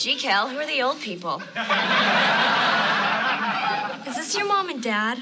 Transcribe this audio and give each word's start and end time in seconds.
Gee, 0.00 0.16
Cal, 0.16 0.48
who 0.48 0.56
are 0.58 0.64
the 0.64 0.80
old 0.80 0.98
people? 1.02 1.42
Is 4.08 4.16
this 4.16 4.34
your 4.34 4.46
mom 4.46 4.70
and 4.70 4.82
dad? 4.82 5.18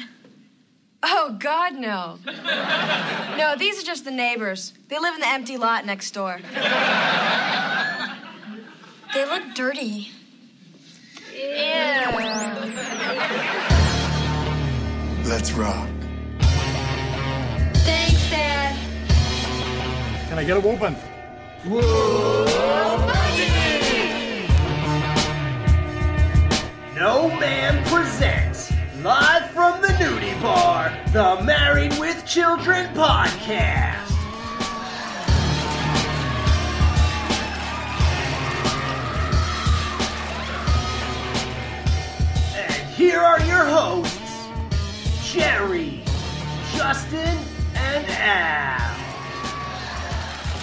Oh, 1.03 1.37
God, 1.37 1.75
no. 1.75 2.21
No, 3.37 3.56
these 3.59 3.83
are 3.83 3.85
just 3.85 4.04
the 4.04 4.12
neighbors. 4.12 4.72
They 4.87 5.01
live 5.01 5.14
in 5.14 5.21
the 5.21 5.27
empty 5.27 5.56
lot 5.56 5.85
next 5.85 6.12
door. 6.12 6.38
They 9.14 9.25
look 9.25 9.53
dirty. 9.56 10.12
Ew. 11.34 11.48
Let's 15.29 15.50
rock. 15.54 15.88
Thanks, 17.82 18.30
Dad. 18.30 18.76
Can 20.29 20.38
I 20.38 20.45
get 20.45 20.56
a 20.56 20.60
whooping? 20.60 20.95
No 26.98 27.29
Man 27.38 27.84
presents, 27.84 28.73
live 29.05 29.48
from 29.52 29.80
the 29.80 29.87
nudie 29.87 30.43
bar, 30.43 30.93
the 31.12 31.41
Married 31.45 31.97
with 31.97 32.27
Children 32.27 32.93
podcast. 32.93 34.11
And 42.56 42.95
here 42.97 43.20
are 43.20 43.41
your 43.42 43.65
hosts, 43.65 44.48
Jerry, 45.33 46.03
Justin, 46.75 47.39
and 47.77 48.05
Al. 48.09 48.80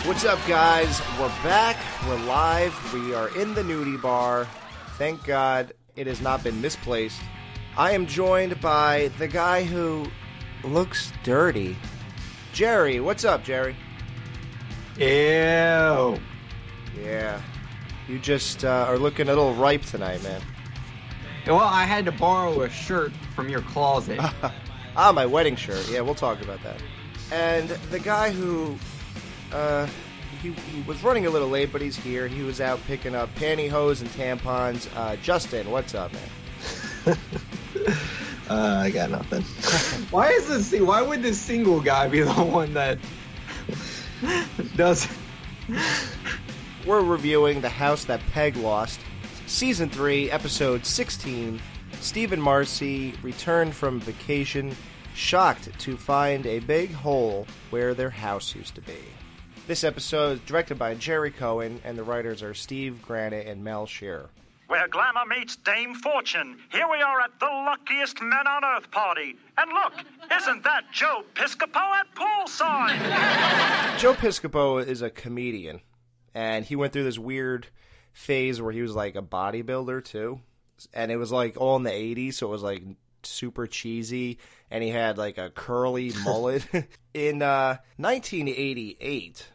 What's 0.06 0.26
up, 0.26 0.46
guys? 0.46 1.02
We're 1.18 1.30
back. 1.46 1.78
We're 2.06 2.20
live. 2.26 2.94
We 2.94 3.14
are 3.14 3.30
in 3.38 3.54
the 3.54 3.62
nudie 3.62 4.02
bar. 4.02 4.46
Thank 4.98 5.24
God 5.24 5.72
it 5.96 6.08
has 6.08 6.22
not 6.22 6.44
been 6.44 6.62
misplaced. 6.62 7.22
I 7.78 7.92
am 7.92 8.06
joined 8.06 8.60
by 8.62 9.12
the 9.18 9.28
guy 9.28 9.64
who 9.64 10.08
looks 10.64 11.12
dirty. 11.24 11.78
Jerry, 12.54 13.00
what's 13.00 13.26
up, 13.26 13.44
Jerry? 13.44 13.76
Ew. 14.98 16.20
Yeah. 17.02 17.42
You 18.08 18.20
just 18.20 18.64
uh, 18.64 18.86
are 18.88 18.98
looking 18.98 19.28
a 19.28 19.32
little 19.32 19.54
ripe 19.56 19.84
tonight, 19.84 20.24
man. 20.24 20.42
Well, 21.48 21.60
I 21.60 21.84
had 21.84 22.06
to 22.06 22.12
borrow 22.12 22.62
a 22.62 22.70
shirt 22.70 23.12
from 23.36 23.50
your 23.50 23.62
closet. 23.62 24.20
Ah, 24.98 25.12
my 25.12 25.26
wedding 25.26 25.58
shirt. 25.58 25.90
Yeah, 25.92 26.00
we'll 26.00 26.16
talk 26.16 26.42
about 26.42 26.64
that. 26.64 26.82
And 27.30 27.68
the 27.92 28.00
guy 28.00 28.32
who, 28.32 28.78
uh, 29.52 29.88
he, 30.46 30.52
he 30.72 30.82
was 30.84 31.04
running 31.04 31.26
a 31.26 31.30
little 31.30 31.50
late, 31.50 31.72
but 31.72 31.82
he's 31.82 31.96
here. 31.96 32.28
He 32.28 32.44
was 32.44 32.62
out 32.62 32.80
picking 32.86 33.16
up 33.16 33.34
pantyhose 33.36 34.02
and 34.02 34.10
tampons. 34.12 34.88
Uh, 34.96 35.16
Justin, 35.18 35.72
what's 35.72 35.96
up, 35.96 36.12
man? 36.14 37.18
Uh, 38.48 38.80
I 38.84 38.92
got 38.92 39.10
nothing. 39.10 39.42
why 40.12 40.30
is 40.30 40.48
this? 40.48 40.80
Why 40.80 41.02
would 41.02 41.24
this 41.24 41.42
single 41.42 41.82
guy 41.82 42.08
be 42.08 42.22
the 42.22 42.32
one 42.32 42.76
that 42.76 43.00
does? 44.76 45.08
We're 46.86 47.02
reviewing 47.02 47.62
The 47.62 47.70
House 47.70 48.06
That 48.06 48.22
Peg 48.32 48.56
Lost, 48.56 49.00
Season 49.48 49.90
3, 49.90 50.30
Episode 50.30 50.86
16. 50.86 51.60
Steve 52.02 52.34
and 52.34 52.44
Marcy 52.44 53.16
returned 53.24 53.74
from 53.74 54.00
vacation, 54.00 54.76
shocked 55.16 55.80
to 55.80 55.98
find 55.98 56.46
a 56.46 56.60
big 56.60 56.94
hole 56.94 57.48
where 57.72 57.96
their 57.96 58.12
house 58.12 58.54
used 58.54 58.76
to 58.76 58.82
be. 58.82 58.94
This 59.68 59.84
episode 59.84 60.34
is 60.34 60.40
directed 60.42 60.78
by 60.78 60.94
Gerry 60.94 61.32
Cohen, 61.32 61.82
and 61.84 61.98
the 61.98 62.04
writers 62.04 62.44
are 62.44 62.54
Steve 62.54 63.02
Granite 63.02 63.48
and 63.48 63.64
Mel 63.64 63.88
Shearer. 63.88 64.30
Where 64.68 64.88
glamour 64.88 65.26
meets 65.28 65.56
Dame 65.56 65.96
Fortune. 65.96 66.60
Here 66.72 66.88
we 66.88 67.02
are 67.02 67.20
at 67.22 67.32
the 67.40 67.48
luckiest 67.48 68.22
men 68.22 68.46
on 68.46 68.64
earth 68.64 68.92
party. 68.92 69.36
And 69.58 69.72
look, 69.74 69.94
isn't 70.32 70.64
that 70.66 70.92
Joe 70.92 71.24
Piscopo 71.34 71.82
at 71.96 72.06
poolside? 72.14 73.98
Joe 73.98 74.14
Piscopo 74.14 74.86
is 74.86 75.02
a 75.02 75.10
comedian, 75.10 75.82
and 76.36 76.64
he 76.64 76.76
went 76.76 76.94
through 76.94 77.06
this 77.06 77.18
weird 77.18 77.66
phase 78.14 78.62
where 78.62 78.72
he 78.72 78.84
was 78.84 78.94
like 78.94 79.16
a 79.16 79.24
bodybuilder 79.24 80.06
too, 80.06 80.42
and 80.94 81.12
it 81.12 81.18
was 81.18 81.32
like 81.32 81.58
all 81.58 81.76
in 81.76 81.84
the 81.84 81.90
'80s, 81.90 82.36
so 82.36 82.48
it 82.48 82.52
was 82.52 82.62
like 82.62 82.84
super 83.24 83.66
cheesy, 83.66 84.38
and 84.70 84.84
he 84.84 84.92
had 84.92 85.18
like 85.18 85.40
a 85.40 85.50
curly 85.50 86.14
mullet. 86.24 86.68
in 87.16 87.42
uh, 87.42 87.78
1988, 87.98 89.48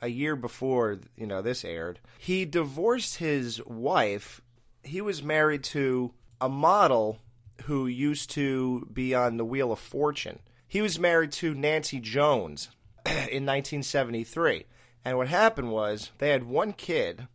a 0.00 0.08
year 0.08 0.36
before 0.36 1.00
you 1.16 1.26
know 1.26 1.42
this 1.42 1.64
aired, 1.64 2.00
he 2.18 2.44
divorced 2.44 3.16
his 3.16 3.64
wife. 3.66 4.40
He 4.82 5.00
was 5.00 5.22
married 5.22 5.64
to 5.64 6.12
a 6.40 6.48
model 6.48 7.18
who 7.64 7.86
used 7.86 8.30
to 8.30 8.88
be 8.92 9.14
on 9.14 9.36
the 9.36 9.44
Wheel 9.44 9.72
of 9.72 9.78
Fortune. 9.78 10.40
He 10.66 10.80
was 10.80 10.98
married 10.98 11.32
to 11.32 11.54
Nancy 11.54 12.00
Jones 12.00 12.70
in 13.06 13.46
1973. 13.46 14.64
And 15.04 15.16
what 15.16 15.28
happened 15.28 15.70
was 15.70 16.12
they 16.18 16.30
had 16.30 16.44
one 16.44 16.72
kid, 16.72 17.26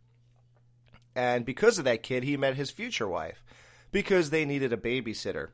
and 1.14 1.44
because 1.44 1.78
of 1.78 1.84
that 1.84 2.02
kid, 2.02 2.24
he 2.24 2.36
met 2.36 2.54
his 2.54 2.70
future 2.70 3.08
wife 3.08 3.42
because 3.90 4.30
they 4.30 4.44
needed 4.44 4.72
a 4.72 4.76
babysitter. 4.76 5.48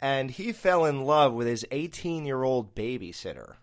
And 0.00 0.30
he 0.30 0.52
fell 0.52 0.84
in 0.84 1.04
love 1.04 1.32
with 1.32 1.46
his 1.46 1.64
18 1.70 2.24
year 2.24 2.42
old 2.42 2.74
babysitter, 2.74 3.56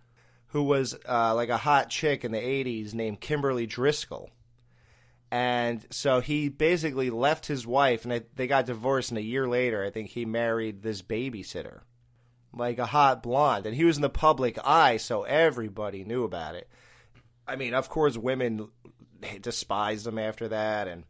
who 0.50 0.64
was 0.64 0.96
uh, 1.08 1.34
like 1.36 1.50
a 1.50 1.58
hot 1.58 1.90
chick 1.90 2.24
in 2.26 2.32
the 2.32 2.40
80s 2.40 2.94
named 2.94 3.20
Kimberly 3.22 3.66
Driscoll. 3.66 4.30
And 5.32 5.86
so 5.92 6.22
he 6.22 6.50
basically 6.50 7.12
left 7.12 7.46
his 7.46 7.68
wife, 7.68 8.04
and 8.04 8.12
they- 8.12 8.26
they 8.36 8.48
got 8.48 8.66
divorced. 8.66 9.12
And 9.12 9.18
a 9.20 9.24
year 9.24 9.48
later, 9.48 9.84
I 9.86 9.92
think 9.92 10.10
he 10.10 10.26
married 10.26 10.82
this 10.82 11.02
babysitter, 11.04 11.82
like 12.52 12.80
a 12.80 12.88
hot 12.88 13.22
blonde. 13.22 13.68
And 13.68 13.76
he 13.76 13.84
was 13.86 13.98
in 13.98 14.02
the 14.02 14.10
public 14.10 14.58
eye, 14.66 14.98
so 14.98 15.24
everybody 15.24 16.04
knew 16.04 16.24
about 16.24 16.56
it. 16.56 16.68
I 17.48 17.56
mean, 17.56 17.76
of 17.76 17.90
course, 17.90 18.18
women 18.18 18.70
despised 19.42 20.08
him 20.08 20.18
after 20.18 20.48
that, 20.48 20.88
and 20.88 21.04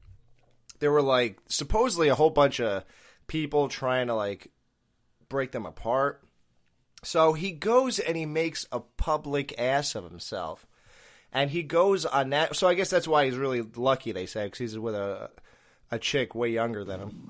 there 0.79 0.91
were 0.91 1.01
like 1.01 1.37
supposedly 1.47 2.09
a 2.09 2.15
whole 2.15 2.29
bunch 2.29 2.59
of 2.59 2.83
people 3.27 3.67
trying 3.69 4.07
to 4.07 4.15
like 4.15 4.51
break 5.29 5.51
them 5.51 5.65
apart. 5.65 6.23
So 7.03 7.33
he 7.33 7.51
goes 7.51 7.99
and 7.99 8.17
he 8.17 8.25
makes 8.25 8.65
a 8.71 8.79
public 8.79 9.53
ass 9.59 9.95
of 9.95 10.03
himself, 10.03 10.65
and 11.31 11.51
he 11.51 11.63
goes 11.63 12.05
on 12.05 12.29
that. 12.31 12.55
So 12.55 12.67
I 12.67 12.73
guess 12.73 12.89
that's 12.89 13.07
why 13.07 13.25
he's 13.25 13.37
really 13.37 13.61
lucky. 13.61 14.11
They 14.11 14.25
say 14.25 14.45
because 14.45 14.59
he's 14.59 14.77
with 14.77 14.95
a 14.95 15.29
a 15.91 15.99
chick 15.99 16.35
way 16.35 16.49
younger 16.49 16.83
than 16.83 16.99
him. 16.99 17.29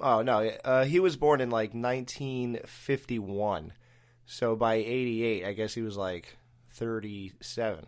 Oh 0.00 0.22
no, 0.22 0.50
uh, 0.64 0.84
he 0.84 1.00
was 1.00 1.16
born 1.16 1.40
in 1.40 1.50
like 1.50 1.70
1951. 1.74 3.72
So 4.26 4.56
by 4.56 4.74
88, 4.74 5.44
I 5.46 5.52
guess 5.52 5.72
he 5.72 5.82
was 5.82 5.96
like 5.96 6.36
37. 6.72 7.86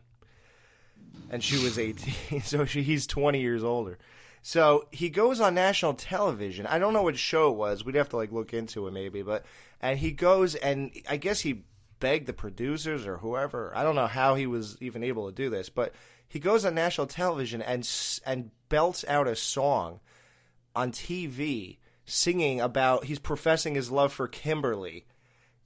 And 1.31 1.43
she 1.43 1.63
was 1.63 1.79
18. 1.79 2.41
So 2.43 2.65
she, 2.65 2.83
he's 2.83 3.07
20 3.07 3.41
years 3.41 3.65
older. 3.65 3.99
So 4.43 4.87
he 4.91 5.09
goes 5.09 5.41
on 5.41 5.55
national 5.55 5.95
television. 5.95 6.67
I 6.67 6.79
don't 6.79 6.93
know 6.93 7.03
what 7.03 7.17
show 7.17 7.51
it 7.51 7.57
was. 7.57 7.85
We'd 7.85 7.97
have 7.97 8.09
to 8.11 8.17
like 8.17 8.33
look 8.33 8.55
into 8.55 8.87
it 8.87 8.93
maybe, 8.93 9.23
but 9.23 9.45
and 9.81 9.99
he 9.99 10.13
goes 10.13 10.55
and 10.55 10.91
I 11.09 11.17
guess 11.17 11.41
he 11.41 11.65
begged 12.01 12.27
the 12.27 12.33
producers 12.33 13.07
or 13.07 13.19
whoever. 13.19 13.73
I 13.75 13.83
don't 13.83 13.97
know 13.97 14.07
how 14.07 14.35
he 14.35 14.47
was 14.47 14.77
even 14.81 15.03
able 15.03 15.29
to 15.29 15.35
do 15.35 15.51
this, 15.51 15.69
but 15.69 15.93
he 16.29 16.39
goes 16.39 16.65
on 16.65 16.75
national 16.75 17.07
television 17.07 17.63
and 17.63 17.89
and 18.27 18.51
belts 18.69 19.05
out 19.09 19.27
a 19.27 19.37
song 19.37 20.01
on 20.75 20.93
TV 20.93 21.79
singing 22.05 22.61
about 22.61 23.05
he's 23.05 23.19
professing 23.19 23.75
his 23.75 23.91
love 23.91 24.13
for 24.13 24.29
Kimberly 24.29 25.07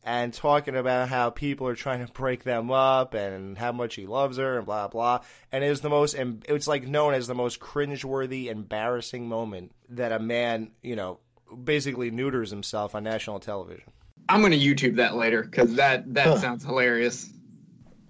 and 0.05 0.35
talking 0.35 0.77
about 0.77 1.09
how 1.09 1.31
people 1.31 1.67
are 1.69 1.77
trying 1.77 2.05
to 2.05 2.13
break 2.13 2.43
them 2.45 2.71
up 2.71 3.15
and 3.15 3.57
how 3.57 3.73
much 3.73 3.95
he 3.95 4.07
loves 4.07 4.37
her 4.37 4.57
and 4.59 4.67
blah 4.67 4.89
blah. 4.89 5.21
And 5.51 5.63
it 5.63 5.71
was 5.71 5.81
the 5.81 5.91
most, 5.91 6.15
and 6.15 6.45
it's 6.49 6.67
like 6.67 6.87
known 6.87 7.15
as 7.15 7.27
the 7.27 7.35
most 7.35 7.61
cringeworthy, 7.61 8.47
embarrassing 8.47 9.29
moment 9.29 9.73
that 9.91 10.13
a 10.13 10.19
man, 10.19 10.73
you 10.83 10.97
know, 10.97 11.21
basically 11.65 12.11
neuters 12.11 12.51
himself 12.51 12.95
on 12.95 13.05
national 13.05 13.41
television. 13.41 13.91
I'm 14.29 14.43
gonna 14.43 14.57
YouTube 14.57 14.97
that 14.97 15.15
later 15.15 15.43
because 15.43 15.75
that 15.75 16.13
that 16.15 16.39
sounds 16.39 16.65
hilarious. 16.65 17.29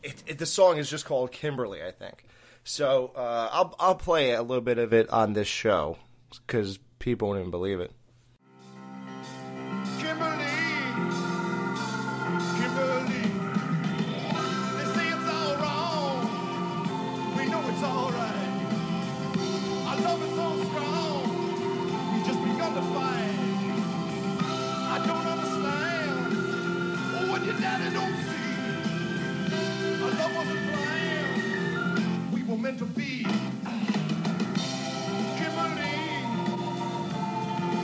It, 0.03 0.23
it, 0.27 0.39
the 0.39 0.47
song 0.47 0.79
is 0.79 0.91
just 0.91 1.05
called 1.05 1.31
Kimberly, 1.31 1.83
I 1.83 1.91
think. 1.91 2.25
So 2.65 3.13
uh, 3.17 3.49
I'll 3.53 3.75
I'll 3.79 3.95
play 3.95 4.33
a 4.33 4.43
little 4.43 4.63
bit 4.63 4.79
of 4.79 4.93
it 4.93 5.11
on 5.11 5.33
this 5.33 5.49
show 5.49 5.99
because 6.47 6.79
people 6.99 7.29
won't 7.29 7.41
even 7.41 7.51
believe 7.51 7.81
it. 7.81 7.93
meant 32.73 32.79
to 32.79 32.85
be. 32.99 33.25
Kimberly, 35.37 35.99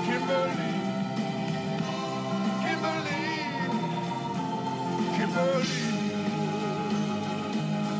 Kimberly, 0.07 0.73
Kimberly, 2.65 3.25
Kimberly. 5.17 5.79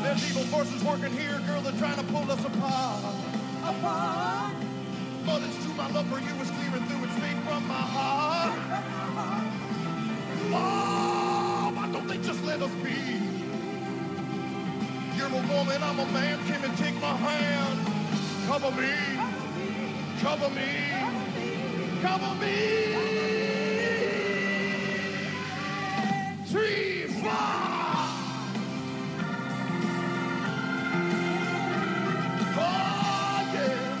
There's 0.03 0.29
evil 0.29 0.43
forces 0.45 0.83
working 0.83 1.11
here, 1.11 1.39
girl, 1.45 1.61
they're 1.61 1.73
trying 1.73 1.97
to 1.97 2.03
pull 2.11 2.31
us 2.31 2.43
apart. 2.45 3.15
Apart. 3.63 4.53
But 5.25 5.41
it's 5.43 5.63
true, 5.63 5.73
my 5.75 5.89
love 5.91 6.07
for 6.07 6.19
you 6.19 6.41
is 6.41 6.49
clear 6.51 6.71
through, 6.71 7.03
it's 7.05 7.19
made 7.21 7.37
from 7.43 7.67
my 7.67 7.85
heart. 7.95 8.55
Oh, 10.51 11.71
Mom, 11.71 11.75
why 11.75 11.91
don't 11.91 12.07
they 12.07 12.17
just 12.17 12.43
let 12.43 12.59
us 12.59 12.71
be? 12.83 13.38
You're 15.19 15.27
a 15.27 15.31
woman, 15.31 15.83
I'm 15.83 15.99
a 15.99 16.05
man. 16.13 16.39
Come 16.47 16.63
and 16.63 16.77
take 16.77 16.95
my 17.01 17.13
hand. 17.13 17.79
Cover 18.47 18.71
me. 18.71 18.93
Cover 20.21 20.49
me. 20.55 20.93
Cover 22.01 22.35
me. 22.35 22.55
Three, 26.45 27.07
four. 27.19 27.31
Oh, 32.55 33.51
yeah. 33.53 33.97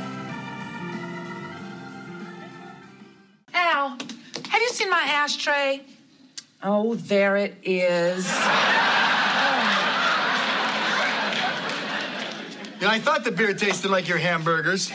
Al, 3.53 3.89
have 3.89 4.61
you 4.61 4.69
seen 4.69 4.89
my 4.89 5.03
ashtray? 5.03 5.81
Oh, 6.63 6.95
there 6.95 7.35
it 7.35 7.57
is. 7.63 8.25
Yeah, 12.79 12.89
I 12.89 12.99
thought 12.99 13.23
the 13.23 13.31
beer 13.31 13.53
tasted 13.53 13.89
like 13.91 14.07
your 14.07 14.17
hamburgers. 14.17 14.91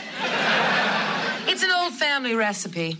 It's 1.47 1.63
an 1.63 1.71
old 1.71 1.93
family 1.93 2.33
recipe. 2.33 2.97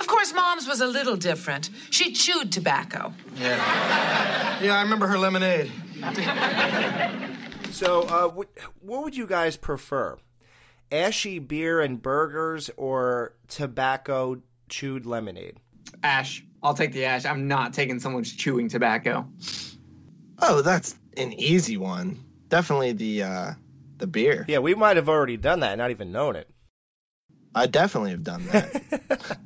Of 0.00 0.06
course, 0.08 0.32
Mom's 0.34 0.66
was 0.66 0.80
a 0.80 0.86
little 0.86 1.16
different. 1.16 1.70
She 1.90 2.12
chewed 2.12 2.50
tobacco. 2.50 3.12
Yeah. 3.36 4.60
Yeah, 4.60 4.76
I 4.76 4.82
remember 4.82 5.06
her 5.06 5.18
lemonade. 5.18 5.70
So, 7.70 8.02
uh, 8.02 8.28
what, 8.28 8.48
what 8.80 9.04
would 9.04 9.16
you 9.16 9.26
guys 9.26 9.56
prefer? 9.56 10.16
Ashy 10.90 11.38
beer 11.38 11.80
and 11.80 12.00
burgers 12.02 12.70
or 12.76 13.34
tobacco 13.48 14.42
chewed 14.68 15.06
lemonade? 15.06 15.58
Ash. 16.02 16.44
I'll 16.62 16.74
take 16.74 16.92
the 16.92 17.04
ash. 17.04 17.24
I'm 17.24 17.46
not 17.46 17.72
taking 17.74 18.00
someone's 18.00 18.32
chewing 18.32 18.68
tobacco. 18.68 19.26
Oh, 20.40 20.62
that's 20.62 20.96
an 21.16 21.32
easy 21.34 21.76
one. 21.76 22.18
Definitely 22.48 22.92
the 22.92 23.22
uh 23.22 23.50
the 23.98 24.06
beer. 24.06 24.44
Yeah, 24.48 24.58
we 24.58 24.74
might 24.74 24.96
have 24.96 25.08
already 25.08 25.36
done 25.36 25.60
that 25.60 25.72
and 25.72 25.78
not 25.78 25.90
even 25.90 26.12
known 26.12 26.36
it. 26.36 26.48
I 27.54 27.66
definitely 27.66 28.10
have 28.10 28.24
done 28.24 28.44
that. 28.46 29.38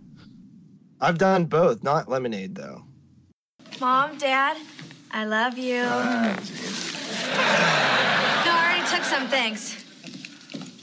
I've 1.00 1.19
done 1.19 1.45
both, 1.45 1.83
not 1.83 2.09
lemonade 2.09 2.55
though. 2.55 2.85
Mom, 3.81 4.19
Dad, 4.19 4.56
I 5.11 5.25
love 5.25 5.56
you. 5.59 5.83
Ah, 5.85 6.37
no, 8.45 8.53
I 8.53 8.75
already 8.75 8.91
took 8.91 9.05
some, 9.05 9.29
thanks. 9.29 9.85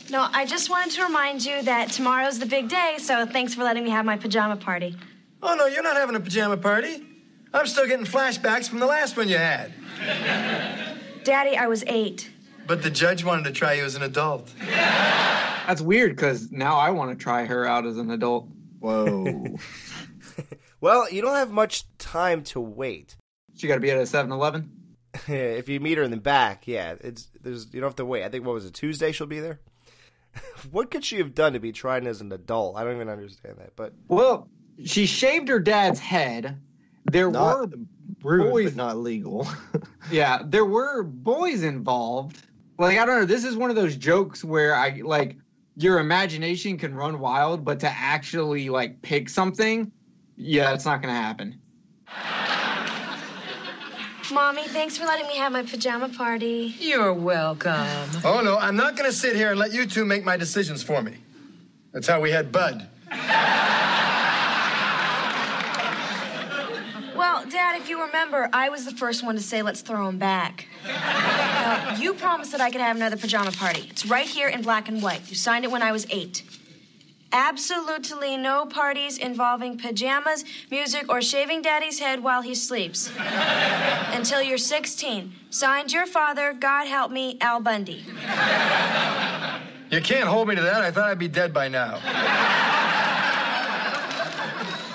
No, 0.09 0.27
I 0.31 0.45
just 0.45 0.69
wanted 0.69 0.93
to 0.93 1.03
remind 1.03 1.43
you 1.43 1.61
that 1.63 1.91
tomorrow's 1.91 2.39
the 2.39 2.45
big 2.45 2.69
day, 2.69 2.95
so 2.99 3.25
thanks 3.25 3.53
for 3.55 3.63
letting 3.63 3.83
me 3.83 3.89
have 3.89 4.05
my 4.05 4.15
pajama 4.17 4.55
party. 4.55 4.95
Oh, 5.41 5.55
no, 5.55 5.65
you're 5.65 5.83
not 5.83 5.97
having 5.97 6.15
a 6.15 6.19
pajama 6.19 6.57
party. 6.57 7.03
I'm 7.53 7.67
still 7.67 7.87
getting 7.87 8.05
flashbacks 8.05 8.69
from 8.69 8.79
the 8.79 8.85
last 8.85 9.17
one 9.17 9.27
you 9.27 9.37
had. 9.37 9.73
Daddy, 11.23 11.57
I 11.57 11.67
was 11.67 11.83
eight. 11.87 12.29
But 12.67 12.81
the 12.81 12.89
judge 12.89 13.23
wanted 13.23 13.43
to 13.45 13.51
try 13.51 13.73
you 13.73 13.83
as 13.83 13.95
an 13.95 14.01
adult. 14.03 14.51
That's 14.59 15.81
weird 15.81 16.15
because 16.15 16.51
now 16.51 16.77
I 16.77 16.91
want 16.91 17.17
to 17.17 17.21
try 17.21 17.45
her 17.45 17.65
out 17.65 17.85
as 17.85 17.97
an 17.97 18.11
adult. 18.11 18.47
Whoa. 18.79 19.57
Well, 20.81 21.09
you 21.11 21.21
don't 21.23 21.33
have 21.35 21.51
much 21.51 21.85
time 21.97 22.43
to 22.43 22.59
wait. 22.59 23.15
She 23.55 23.67
got 23.67 23.75
to 23.75 23.79
be 23.79 23.89
at 23.89 23.97
a 23.97 24.05
7 24.05 24.31
Eleven? 24.31 24.69
if 25.27 25.67
you 25.67 25.79
meet 25.79 25.97
her 25.97 26.03
in 26.03 26.11
the 26.11 26.17
back, 26.17 26.67
yeah, 26.67 26.93
it's 27.01 27.27
there's 27.41 27.73
you 27.73 27.79
don't 27.79 27.87
have 27.87 27.95
to 27.95 28.05
wait. 28.05 28.23
I 28.23 28.29
think 28.29 28.45
what 28.45 28.53
was 28.53 28.65
it 28.65 28.73
Tuesday 28.75 29.11
she'll 29.11 29.25
be 29.25 29.39
there. 29.39 29.61
what 30.71 30.91
could 30.91 31.03
she 31.03 31.17
have 31.17 31.33
done 31.33 31.53
to 31.53 31.59
be 31.59 31.71
trying 31.71 32.05
as 32.05 32.21
an 32.21 32.31
adult? 32.31 32.75
I 32.77 32.83
don't 32.83 32.95
even 32.97 33.09
understand 33.09 33.55
that. 33.59 33.75
But 33.75 33.93
Well, 34.09 34.47
she 34.83 35.07
shaved 35.07 35.47
her 35.47 35.59
dad's 35.59 35.99
head. 35.99 36.59
There 37.09 37.31
Not 37.31 37.71
were 37.71 37.77
rude, 38.23 38.51
boys. 38.51 38.65
but 38.65 38.75
not 38.75 38.97
legal. 38.97 39.47
yeah, 40.11 40.41
there 40.45 40.65
were 40.65 41.01
boys 41.01 41.63
involved. 41.63 42.44
Like 42.77 42.97
I 42.97 43.05
don't 43.05 43.19
know. 43.19 43.25
This 43.25 43.43
is 43.43 43.55
one 43.55 43.69
of 43.69 43.75
those 43.75 43.95
jokes 43.95 44.43
where 44.43 44.75
I 44.75 45.01
like 45.03 45.37
your 45.77 45.99
imagination 45.99 46.77
can 46.77 46.95
run 46.95 47.19
wild, 47.19 47.65
but 47.65 47.79
to 47.81 47.89
actually 47.89 48.69
like 48.69 49.01
pick 49.01 49.29
something, 49.29 49.91
yeah, 50.37 50.73
it's 50.73 50.85
not 50.85 51.01
gonna 51.01 51.13
happen. 51.13 51.59
Mommy, 54.31 54.63
thanks 54.69 54.97
for 54.97 55.05
letting 55.05 55.27
me 55.27 55.35
have 55.37 55.51
my 55.51 55.63
pajama 55.63 56.09
party. 56.09 56.75
You're 56.79 57.13
welcome. 57.13 58.09
Oh, 58.23 58.41
no, 58.43 58.57
I'm 58.57 58.75
not 58.75 58.95
going 58.95 59.09
to 59.09 59.15
sit 59.15 59.35
here 59.35 59.51
and 59.51 59.59
let 59.59 59.71
you 59.71 59.85
two 59.85 60.03
make 60.03 60.25
my 60.25 60.35
decisions 60.35 60.81
for 60.81 61.01
me. 61.01 61.17
That's 61.93 62.07
how 62.07 62.19
we 62.21 62.31
had 62.31 62.51
Bud. 62.51 62.89
Well, 67.45 67.51
Dad, 67.51 67.79
if 67.79 67.89
you 67.89 68.03
remember, 68.03 68.49
I 68.51 68.69
was 68.69 68.85
the 68.85 68.91
first 68.91 69.23
one 69.23 69.35
to 69.35 69.41
say 69.41 69.61
let's 69.61 69.81
throw 69.81 70.09
him 70.09 70.17
back. 70.17 70.67
Now, 70.83 71.95
you 71.95 72.15
promised 72.15 72.51
that 72.53 72.59
I 72.59 72.71
could 72.71 72.81
have 72.81 72.95
another 72.95 73.17
pajama 73.17 73.51
party. 73.51 73.85
It's 73.87 74.03
right 74.03 74.25
here 74.25 74.47
in 74.47 74.63
black 74.63 74.89
and 74.89 74.99
white. 74.99 75.29
You 75.29 75.35
signed 75.35 75.63
it 75.63 75.69
when 75.69 75.83
I 75.83 75.91
was 75.91 76.07
eight. 76.09 76.41
Absolutely 77.31 78.35
no 78.35 78.65
parties 78.65 79.19
involving 79.19 79.77
pajamas, 79.77 80.43
music, 80.71 81.05
or 81.07 81.21
shaving 81.21 81.61
Daddy's 81.61 81.99
head 81.99 82.23
while 82.23 82.41
he 82.41 82.55
sleeps. 82.55 83.11
Until 83.15 84.41
you're 84.41 84.57
16. 84.57 85.31
Signed 85.51 85.93
your 85.93 86.07
father, 86.07 86.51
God 86.51 86.87
help 86.87 87.11
me, 87.11 87.37
Al 87.41 87.59
Bundy. 87.59 88.03
You 89.91 90.01
can't 90.01 90.27
hold 90.27 90.47
me 90.47 90.55
to 90.55 90.61
that. 90.61 90.81
I 90.81 90.89
thought 90.89 91.11
I'd 91.11 91.19
be 91.19 91.27
dead 91.27 91.53
by 91.53 91.67
now. 91.67 91.99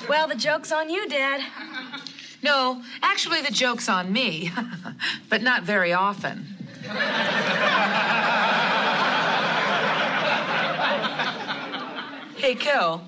Well, 0.08 0.26
the 0.26 0.35
joke's 0.35 0.73
on 0.73 0.91
you, 0.91 1.08
Dad. 1.08 1.70
No, 2.43 2.83
actually, 3.03 3.43
the 3.43 3.53
joke's 3.53 3.89
on 3.89 4.13
me, 4.13 4.51
but 5.29 5.43
not 5.43 5.63
very 5.63 5.93
often. 5.93 6.47
Hey, 12.37 12.55
Kel, 12.55 13.07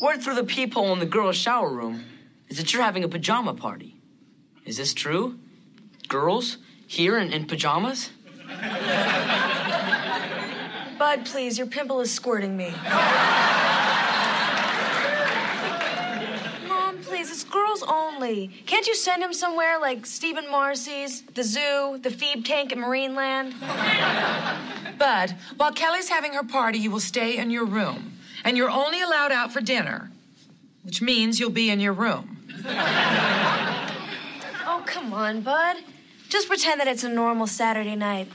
word 0.00 0.20
through 0.20 0.34
the 0.34 0.44
peephole 0.44 0.92
in 0.92 0.98
the 0.98 1.06
girls' 1.06 1.36
shower 1.36 1.70
room 1.70 2.04
is 2.48 2.58
that 2.58 2.72
you're 2.72 2.82
having 2.82 3.02
a 3.04 3.08
pajama 3.08 3.54
party. 3.54 3.96
Is 4.66 4.76
this 4.76 4.92
true? 4.92 5.38
Girls 6.08 6.58
here 6.86 7.18
in, 7.18 7.32
in 7.32 7.46
pajamas? 7.46 8.10
Bud, 10.98 11.24
please, 11.24 11.56
your 11.56 11.66
pimple 11.66 12.00
is 12.00 12.12
squirting 12.12 12.56
me. 12.56 12.74
Mom, 16.68 16.98
please, 17.02 17.30
it's 17.30 17.44
girls 17.78 17.90
only. 17.90 18.48
Can't 18.66 18.86
you 18.86 18.94
send 18.94 19.22
him 19.22 19.32
somewhere 19.32 19.78
like 19.78 20.06
Steve 20.06 20.36
and 20.36 20.48
Marcy's, 20.48 21.22
the 21.34 21.42
zoo, 21.42 21.98
the 22.02 22.10
Phoebe 22.10 22.42
tank 22.42 22.72
at 22.72 22.78
Marineland? 22.78 23.54
Bud, 24.98 25.34
while 25.56 25.72
Kelly's 25.72 26.08
having 26.08 26.34
her 26.34 26.44
party, 26.44 26.78
you 26.78 26.90
will 26.90 27.00
stay 27.00 27.36
in 27.36 27.50
your 27.50 27.64
room. 27.64 28.18
And 28.44 28.56
you're 28.56 28.70
only 28.70 29.00
allowed 29.00 29.32
out 29.32 29.52
for 29.52 29.60
dinner, 29.60 30.10
which 30.84 31.02
means 31.02 31.38
you'll 31.38 31.50
be 31.50 31.70
in 31.70 31.80
your 31.80 31.92
room. 31.92 32.36
Oh, 34.70 34.82
come 34.84 35.14
on, 35.14 35.40
Bud. 35.40 35.78
Just 36.28 36.46
pretend 36.46 36.78
that 36.78 36.86
it's 36.86 37.02
a 37.02 37.08
normal 37.08 37.46
Saturday 37.46 37.96
night. 37.96 38.28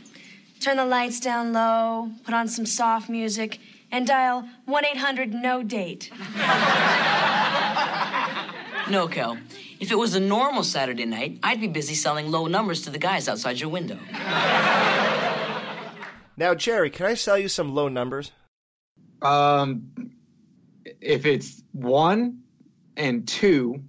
Turn 0.59 0.77
the 0.77 0.85
lights 0.85 1.19
down 1.19 1.53
low, 1.53 2.09
put 2.23 2.33
on 2.33 2.47
some 2.47 2.65
soft 2.65 3.07
music, 3.07 3.59
and 3.91 4.07
dial 4.07 4.49
1 4.65 4.83
800 4.83 5.31
No 5.31 5.61
Date. 5.61 6.09
No, 8.89 9.07
Kel. 9.07 9.37
If 9.79 9.91
it 9.91 9.97
was 9.97 10.13
a 10.15 10.19
normal 10.19 10.63
Saturday 10.63 11.05
night, 11.05 11.39
I'd 11.43 11.61
be 11.61 11.67
busy 11.67 11.95
selling 11.95 12.29
low 12.29 12.47
numbers 12.47 12.81
to 12.83 12.89
the 12.89 12.99
guys 12.99 13.27
outside 13.29 13.59
your 13.59 13.69
window. 13.69 13.97
now, 16.37 16.53
Jerry, 16.55 16.89
can 16.89 17.05
I 17.05 17.13
sell 17.13 17.37
you 17.37 17.47
some 17.47 17.73
low 17.73 17.87
numbers? 17.87 18.31
Um, 19.21 20.11
if 21.01 21.25
it's 21.25 21.63
one 21.71 22.41
and 22.97 23.27
two 23.27 23.83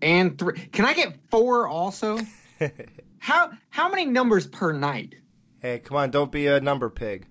and 0.00 0.38
three, 0.38 0.58
can 0.72 0.84
I 0.86 0.94
get 0.94 1.16
four 1.30 1.68
also? 1.68 2.18
how 3.18 3.50
how 3.68 3.88
many 3.90 4.06
numbers 4.06 4.46
per 4.46 4.72
night? 4.72 5.14
Hey, 5.60 5.78
come 5.78 5.98
on, 5.98 6.10
don't 6.10 6.32
be 6.32 6.46
a 6.46 6.58
number 6.60 6.88
pig. 6.88 7.26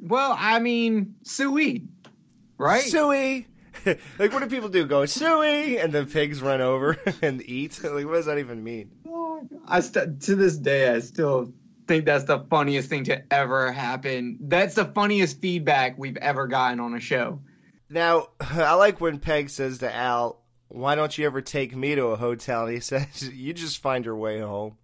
Well, 0.00 0.36
I 0.38 0.60
mean, 0.60 1.16
sui, 1.22 1.88
right? 2.56 2.84
Suey. 2.84 3.46
like, 4.18 4.32
what 4.32 4.42
do 4.42 4.46
people 4.46 4.68
do? 4.68 4.86
Go 4.86 5.06
suey, 5.06 5.78
and 5.78 5.92
the 5.92 6.04
pigs 6.04 6.40
run 6.42 6.60
over 6.60 6.98
and 7.22 7.42
eat. 7.42 7.80
Like, 7.94 8.06
what 8.06 8.14
does 8.14 8.26
that 8.26 8.38
even 8.38 8.64
mean? 8.64 8.90
I 9.66 9.80
st- 9.80 10.22
to 10.22 10.34
this 10.34 10.56
day, 10.56 10.88
I 10.92 11.00
still 11.00 11.52
think 11.86 12.06
that's 12.06 12.24
the 12.24 12.40
funniest 12.50 12.88
thing 12.88 13.04
to 13.04 13.32
ever 13.32 13.70
happen. 13.72 14.38
That's 14.40 14.74
the 14.74 14.86
funniest 14.86 15.40
feedback 15.40 15.98
we've 15.98 16.16
ever 16.16 16.46
gotten 16.46 16.80
on 16.80 16.94
a 16.94 17.00
show. 17.00 17.40
Now, 17.90 18.28
I 18.40 18.74
like 18.74 19.00
when 19.00 19.18
Peg 19.18 19.50
says 19.50 19.78
to 19.78 19.94
Al, 19.94 20.42
"Why 20.68 20.94
don't 20.94 21.16
you 21.16 21.26
ever 21.26 21.40
take 21.40 21.76
me 21.76 21.94
to 21.94 22.06
a 22.06 22.16
hotel?" 22.16 22.64
And 22.64 22.74
he 22.74 22.80
says, 22.80 23.30
"You 23.32 23.52
just 23.52 23.80
find 23.82 24.04
your 24.04 24.16
way 24.16 24.40
home." 24.40 24.76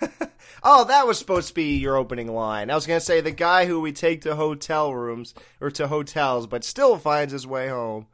Oh, 0.66 0.84
that 0.84 1.06
was 1.06 1.18
supposed 1.18 1.48
to 1.48 1.54
be 1.54 1.76
your 1.76 1.96
opening 1.96 2.32
line. 2.32 2.70
I 2.70 2.74
was 2.74 2.86
going 2.86 2.98
to 2.98 3.04
say 3.04 3.20
the 3.20 3.30
guy 3.30 3.66
who 3.66 3.80
we 3.80 3.92
take 3.92 4.22
to 4.22 4.34
hotel 4.34 4.94
rooms 4.94 5.34
or 5.60 5.70
to 5.72 5.88
hotels, 5.88 6.46
but 6.46 6.64
still 6.64 6.96
finds 6.96 7.34
his 7.34 7.46
way 7.46 7.68
home. 7.68 8.06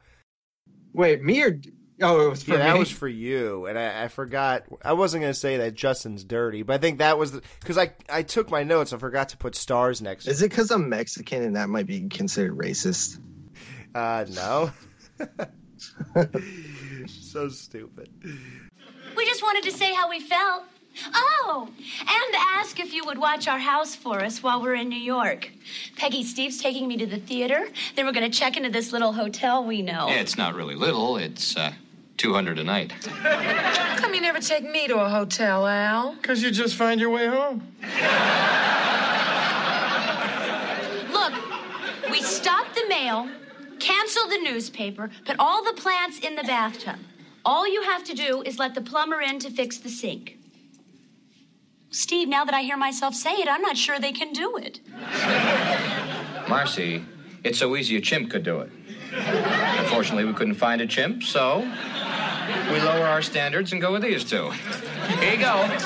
Wait, 0.92 1.22
me 1.22 1.42
or 1.42 1.60
oh, 2.02 2.26
it 2.26 2.30
was 2.30 2.42
for 2.42 2.50
yeah, 2.50 2.58
that 2.58 2.76
was 2.76 2.90
for 2.90 3.06
you, 3.06 3.66
and 3.66 3.78
I, 3.78 4.04
I 4.04 4.08
forgot. 4.08 4.64
I 4.84 4.94
wasn't 4.94 5.20
going 5.20 5.32
to 5.32 5.38
say 5.38 5.58
that 5.58 5.74
Justin's 5.74 6.24
dirty, 6.24 6.64
but 6.64 6.74
I 6.74 6.78
think 6.78 6.98
that 6.98 7.16
was 7.16 7.40
because 7.60 7.78
I 7.78 7.92
I 8.08 8.24
took 8.24 8.50
my 8.50 8.64
notes. 8.64 8.92
I 8.92 8.98
forgot 8.98 9.28
to 9.28 9.36
put 9.36 9.54
stars 9.54 10.02
next. 10.02 10.26
Is 10.26 10.42
it 10.42 10.50
because 10.50 10.72
I'm 10.72 10.88
Mexican 10.88 11.44
and 11.44 11.54
that 11.54 11.68
might 11.68 11.86
be 11.86 12.08
considered 12.08 12.58
racist? 12.58 13.20
Uh, 13.94 14.24
no. 14.28 14.72
so 17.06 17.48
stupid. 17.48 18.10
We 19.16 19.26
just 19.26 19.42
wanted 19.42 19.70
to 19.70 19.72
say 19.72 19.94
how 19.94 20.10
we 20.10 20.18
felt. 20.18 20.64
Oh, 21.14 21.68
and 22.00 22.34
ask 22.54 22.78
if 22.78 22.92
you 22.92 23.04
would 23.04 23.18
watch 23.18 23.48
our 23.48 23.58
house 23.58 23.94
for 23.94 24.20
us 24.20 24.42
while 24.42 24.62
we're 24.62 24.74
in 24.74 24.88
New 24.88 24.98
York. 24.98 25.50
Peggy 25.96 26.22
Steve's 26.22 26.60
taking 26.60 26.86
me 26.88 26.96
to 26.98 27.06
the 27.06 27.18
theater. 27.18 27.68
Then 27.96 28.06
we're 28.06 28.12
going 28.12 28.30
to 28.30 28.38
check 28.38 28.56
into 28.56 28.70
this 28.70 28.92
little 28.92 29.12
hotel 29.12 29.64
we 29.64 29.82
know. 29.82 30.06
It's 30.10 30.36
not 30.36 30.54
really 30.54 30.74
little. 30.74 31.16
It's 31.16 31.56
uh, 31.56 31.72
200 32.16 32.58
a 32.58 32.64
night. 32.64 32.92
How 32.92 33.98
come 33.98 34.14
you 34.14 34.20
never 34.20 34.40
take 34.40 34.68
me 34.70 34.88
to 34.88 34.98
a 34.98 35.08
hotel, 35.08 35.66
Al? 35.66 36.14
Because 36.14 36.42
you 36.42 36.50
just 36.50 36.74
find 36.74 37.00
your 37.00 37.10
way 37.10 37.26
home. 37.26 37.72
Look, 41.12 42.10
we 42.10 42.20
stop 42.20 42.66
the 42.74 42.86
mail, 42.88 43.28
cancel 43.78 44.28
the 44.28 44.38
newspaper, 44.38 45.10
put 45.24 45.36
all 45.38 45.64
the 45.64 45.72
plants 45.72 46.18
in 46.18 46.34
the 46.36 46.42
bathtub. 46.42 46.96
All 47.44 47.66
you 47.66 47.82
have 47.82 48.04
to 48.04 48.14
do 48.14 48.42
is 48.42 48.58
let 48.58 48.74
the 48.74 48.82
plumber 48.82 49.20
in 49.20 49.38
to 49.38 49.50
fix 49.50 49.78
the 49.78 49.88
sink. 49.88 50.36
Steve, 51.90 52.28
now 52.28 52.44
that 52.44 52.54
I 52.54 52.62
hear 52.62 52.76
myself 52.76 53.14
say 53.14 53.32
it, 53.32 53.48
I'm 53.48 53.62
not 53.62 53.76
sure 53.76 53.98
they 53.98 54.12
can 54.12 54.32
do 54.32 54.56
it. 54.56 54.80
Marcy, 56.48 57.04
it's 57.42 57.58
so 57.58 57.76
easy 57.76 57.96
a 57.96 58.00
chimp 58.00 58.30
could 58.30 58.44
do 58.44 58.60
it. 58.60 58.70
Unfortunately, 59.12 60.24
we 60.24 60.32
couldn't 60.32 60.54
find 60.54 60.80
a 60.80 60.86
chimp, 60.86 61.24
so 61.24 61.58
we 62.70 62.80
lower 62.80 63.06
our 63.06 63.22
standards 63.22 63.72
and 63.72 63.80
go 63.80 63.92
with 63.92 64.02
these 64.02 64.24
two. 64.24 64.50
Here 65.18 65.32
you 65.32 65.38
go. 65.38 65.78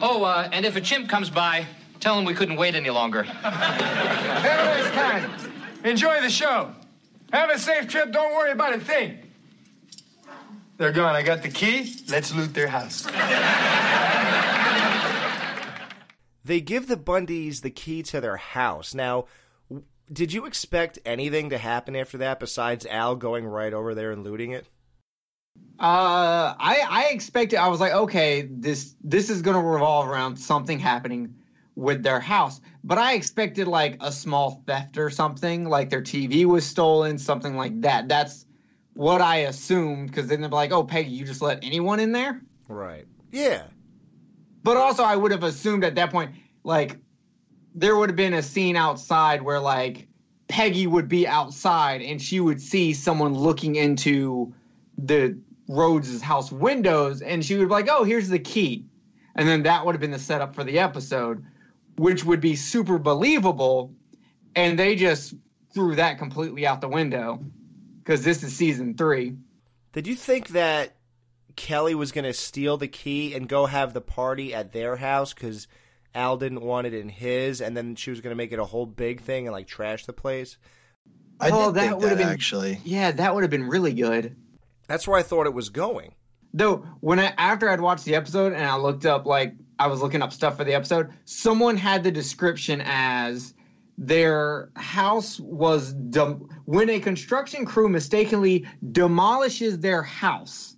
Oh, 0.00 0.24
uh, 0.24 0.48
and 0.50 0.66
if 0.66 0.74
a 0.74 0.80
chimp 0.80 1.08
comes 1.08 1.30
by, 1.30 1.64
tell 2.00 2.18
him 2.18 2.24
we 2.24 2.34
couldn't 2.34 2.56
wait 2.56 2.74
any 2.74 2.90
longer. 2.90 3.22
Have 3.22 4.44
a 4.44 4.82
nice 4.82 4.92
time. 4.94 5.30
Enjoy 5.84 6.20
the 6.20 6.30
show. 6.30 6.72
Have 7.32 7.50
a 7.50 7.58
safe 7.58 7.86
trip. 7.86 8.10
Don't 8.12 8.34
worry 8.34 8.50
about 8.50 8.74
a 8.74 8.80
thing. 8.80 9.18
They're 10.76 10.90
gone. 10.90 11.14
I 11.14 11.22
got 11.22 11.42
the 11.42 11.48
key. 11.48 11.94
Let's 12.08 12.34
loot 12.34 12.52
their 12.52 12.66
house. 12.66 13.06
They 16.44 16.60
give 16.60 16.88
the 16.88 16.96
Bundys 16.96 17.62
the 17.62 17.70
key 17.70 18.02
to 18.04 18.20
their 18.20 18.36
house. 18.36 18.94
Now, 18.94 19.26
w- 19.68 19.86
did 20.12 20.32
you 20.32 20.46
expect 20.46 20.98
anything 21.04 21.50
to 21.50 21.58
happen 21.58 21.94
after 21.94 22.18
that 22.18 22.40
besides 22.40 22.86
Al 22.86 23.14
going 23.16 23.46
right 23.46 23.72
over 23.72 23.94
there 23.94 24.10
and 24.10 24.24
looting 24.24 24.50
it? 24.52 24.66
Uh, 25.78 26.54
I 26.58 26.86
I 26.88 27.08
expected. 27.10 27.58
I 27.58 27.68
was 27.68 27.80
like, 27.80 27.92
okay, 27.92 28.42
this 28.42 28.94
this 29.02 29.30
is 29.30 29.42
gonna 29.42 29.62
revolve 29.62 30.08
around 30.08 30.36
something 30.36 30.78
happening 30.78 31.34
with 31.74 32.02
their 32.02 32.20
house. 32.20 32.60
But 32.84 32.98
I 32.98 33.14
expected 33.14 33.66
like 33.68 33.96
a 34.00 34.12
small 34.12 34.62
theft 34.66 34.98
or 34.98 35.10
something, 35.10 35.68
like 35.68 35.90
their 35.90 36.02
TV 36.02 36.44
was 36.44 36.66
stolen, 36.66 37.18
something 37.18 37.56
like 37.56 37.80
that. 37.82 38.08
That's 38.08 38.46
what 38.94 39.20
I 39.20 39.38
assumed 39.38 40.08
because 40.08 40.26
then 40.26 40.40
they're 40.40 40.50
like, 40.50 40.72
oh, 40.72 40.84
Peggy, 40.84 41.10
you 41.10 41.24
just 41.24 41.42
let 41.42 41.64
anyone 41.64 42.00
in 42.00 42.12
there. 42.12 42.42
Right. 42.68 43.06
Yeah. 43.30 43.64
But 44.62 44.76
also, 44.76 45.02
I 45.02 45.16
would 45.16 45.32
have 45.32 45.42
assumed 45.42 45.84
at 45.84 45.96
that 45.96 46.10
point, 46.10 46.32
like, 46.62 46.96
there 47.74 47.96
would 47.96 48.10
have 48.10 48.16
been 48.16 48.34
a 48.34 48.42
scene 48.42 48.76
outside 48.76 49.42
where, 49.42 49.60
like, 49.60 50.08
Peggy 50.48 50.86
would 50.86 51.08
be 51.08 51.26
outside 51.26 52.02
and 52.02 52.20
she 52.20 52.38
would 52.38 52.60
see 52.60 52.92
someone 52.92 53.34
looking 53.34 53.76
into 53.76 54.54
the 54.98 55.38
Rhodes' 55.68 56.20
house 56.20 56.52
windows 56.52 57.22
and 57.22 57.44
she 57.44 57.56
would 57.56 57.68
be 57.68 57.72
like, 57.72 57.88
oh, 57.90 58.04
here's 58.04 58.28
the 58.28 58.38
key. 58.38 58.84
And 59.34 59.48
then 59.48 59.62
that 59.62 59.86
would 59.86 59.94
have 59.94 60.00
been 60.00 60.10
the 60.10 60.18
setup 60.18 60.54
for 60.54 60.62
the 60.62 60.78
episode, 60.78 61.44
which 61.96 62.24
would 62.24 62.40
be 62.40 62.56
super 62.56 62.98
believable. 62.98 63.94
And 64.54 64.78
they 64.78 64.94
just 64.94 65.34
threw 65.72 65.96
that 65.96 66.18
completely 66.18 66.66
out 66.66 66.82
the 66.82 66.88
window 66.88 67.42
because 68.04 68.22
this 68.22 68.42
is 68.42 68.54
season 68.54 68.94
three. 68.94 69.36
Did 69.92 70.06
you 70.06 70.14
think 70.14 70.48
that 70.48 70.96
Kelly 71.56 71.94
was 71.94 72.12
going 72.12 72.24
to 72.24 72.32
steal 72.32 72.76
the 72.76 72.88
key 72.88 73.34
and 73.34 73.48
go 73.48 73.66
have 73.66 73.92
the 73.92 74.00
party 74.00 74.54
at 74.54 74.72
their 74.72 74.96
house 74.96 75.32
because 75.32 75.68
Al 76.14 76.36
didn't 76.36 76.60
want 76.60 76.86
it 76.86 76.94
in 76.94 77.08
his, 77.08 77.60
and 77.60 77.76
then 77.76 77.94
she 77.94 78.10
was 78.10 78.20
going 78.20 78.32
to 78.32 78.36
make 78.36 78.52
it 78.52 78.58
a 78.58 78.64
whole 78.64 78.86
big 78.86 79.20
thing 79.20 79.46
and 79.46 79.52
like 79.52 79.66
trash 79.66 80.04
the 80.06 80.12
place? 80.12 80.58
I 81.40 81.50
oh, 81.50 81.66
did 81.66 81.74
that 81.76 81.80
think 81.88 82.00
would 82.00 82.08
have 82.10 82.18
been 82.18 82.28
actually. 82.28 82.80
Yeah, 82.84 83.10
that 83.12 83.34
would 83.34 83.42
have 83.42 83.50
been 83.50 83.68
really 83.68 83.94
good. 83.94 84.36
That's 84.86 85.08
where 85.08 85.18
I 85.18 85.22
thought 85.22 85.46
it 85.46 85.54
was 85.54 85.70
going. 85.70 86.14
Though 86.54 86.86
when 87.00 87.18
I 87.18 87.32
after 87.38 87.68
I'd 87.68 87.80
watched 87.80 88.04
the 88.04 88.14
episode 88.14 88.52
and 88.52 88.64
I 88.64 88.76
looked 88.76 89.06
up 89.06 89.26
like 89.26 89.54
I 89.78 89.86
was 89.86 90.02
looking 90.02 90.22
up 90.22 90.32
stuff 90.32 90.56
for 90.56 90.64
the 90.64 90.74
episode, 90.74 91.10
someone 91.24 91.76
had 91.76 92.04
the 92.04 92.10
description 92.10 92.82
as 92.84 93.54
their 93.96 94.70
house 94.76 95.40
was 95.40 95.92
dem- 95.92 96.48
when 96.66 96.90
a 96.90 97.00
construction 97.00 97.64
crew 97.64 97.88
mistakenly 97.88 98.66
demolishes 98.92 99.78
their 99.78 100.02
house. 100.02 100.71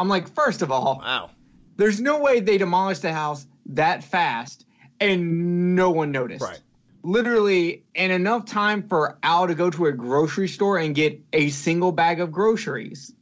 I'm 0.00 0.08
like, 0.08 0.34
first 0.34 0.62
of 0.62 0.72
all, 0.72 1.02
wow, 1.04 1.30
there's 1.76 2.00
no 2.00 2.20
way 2.20 2.40
they 2.40 2.56
demolished 2.56 3.02
the 3.02 3.12
house 3.12 3.46
that 3.66 4.02
fast 4.02 4.64
and 4.98 5.76
no 5.76 5.90
one 5.90 6.10
noticed. 6.10 6.42
Right. 6.42 6.58
Literally, 7.02 7.84
in 7.94 8.10
enough 8.10 8.46
time 8.46 8.88
for 8.88 9.18
Al 9.22 9.46
to 9.46 9.54
go 9.54 9.68
to 9.68 9.86
a 9.86 9.92
grocery 9.92 10.48
store 10.48 10.78
and 10.78 10.94
get 10.94 11.20
a 11.34 11.50
single 11.50 11.92
bag 11.92 12.18
of 12.20 12.32
groceries. 12.32 13.12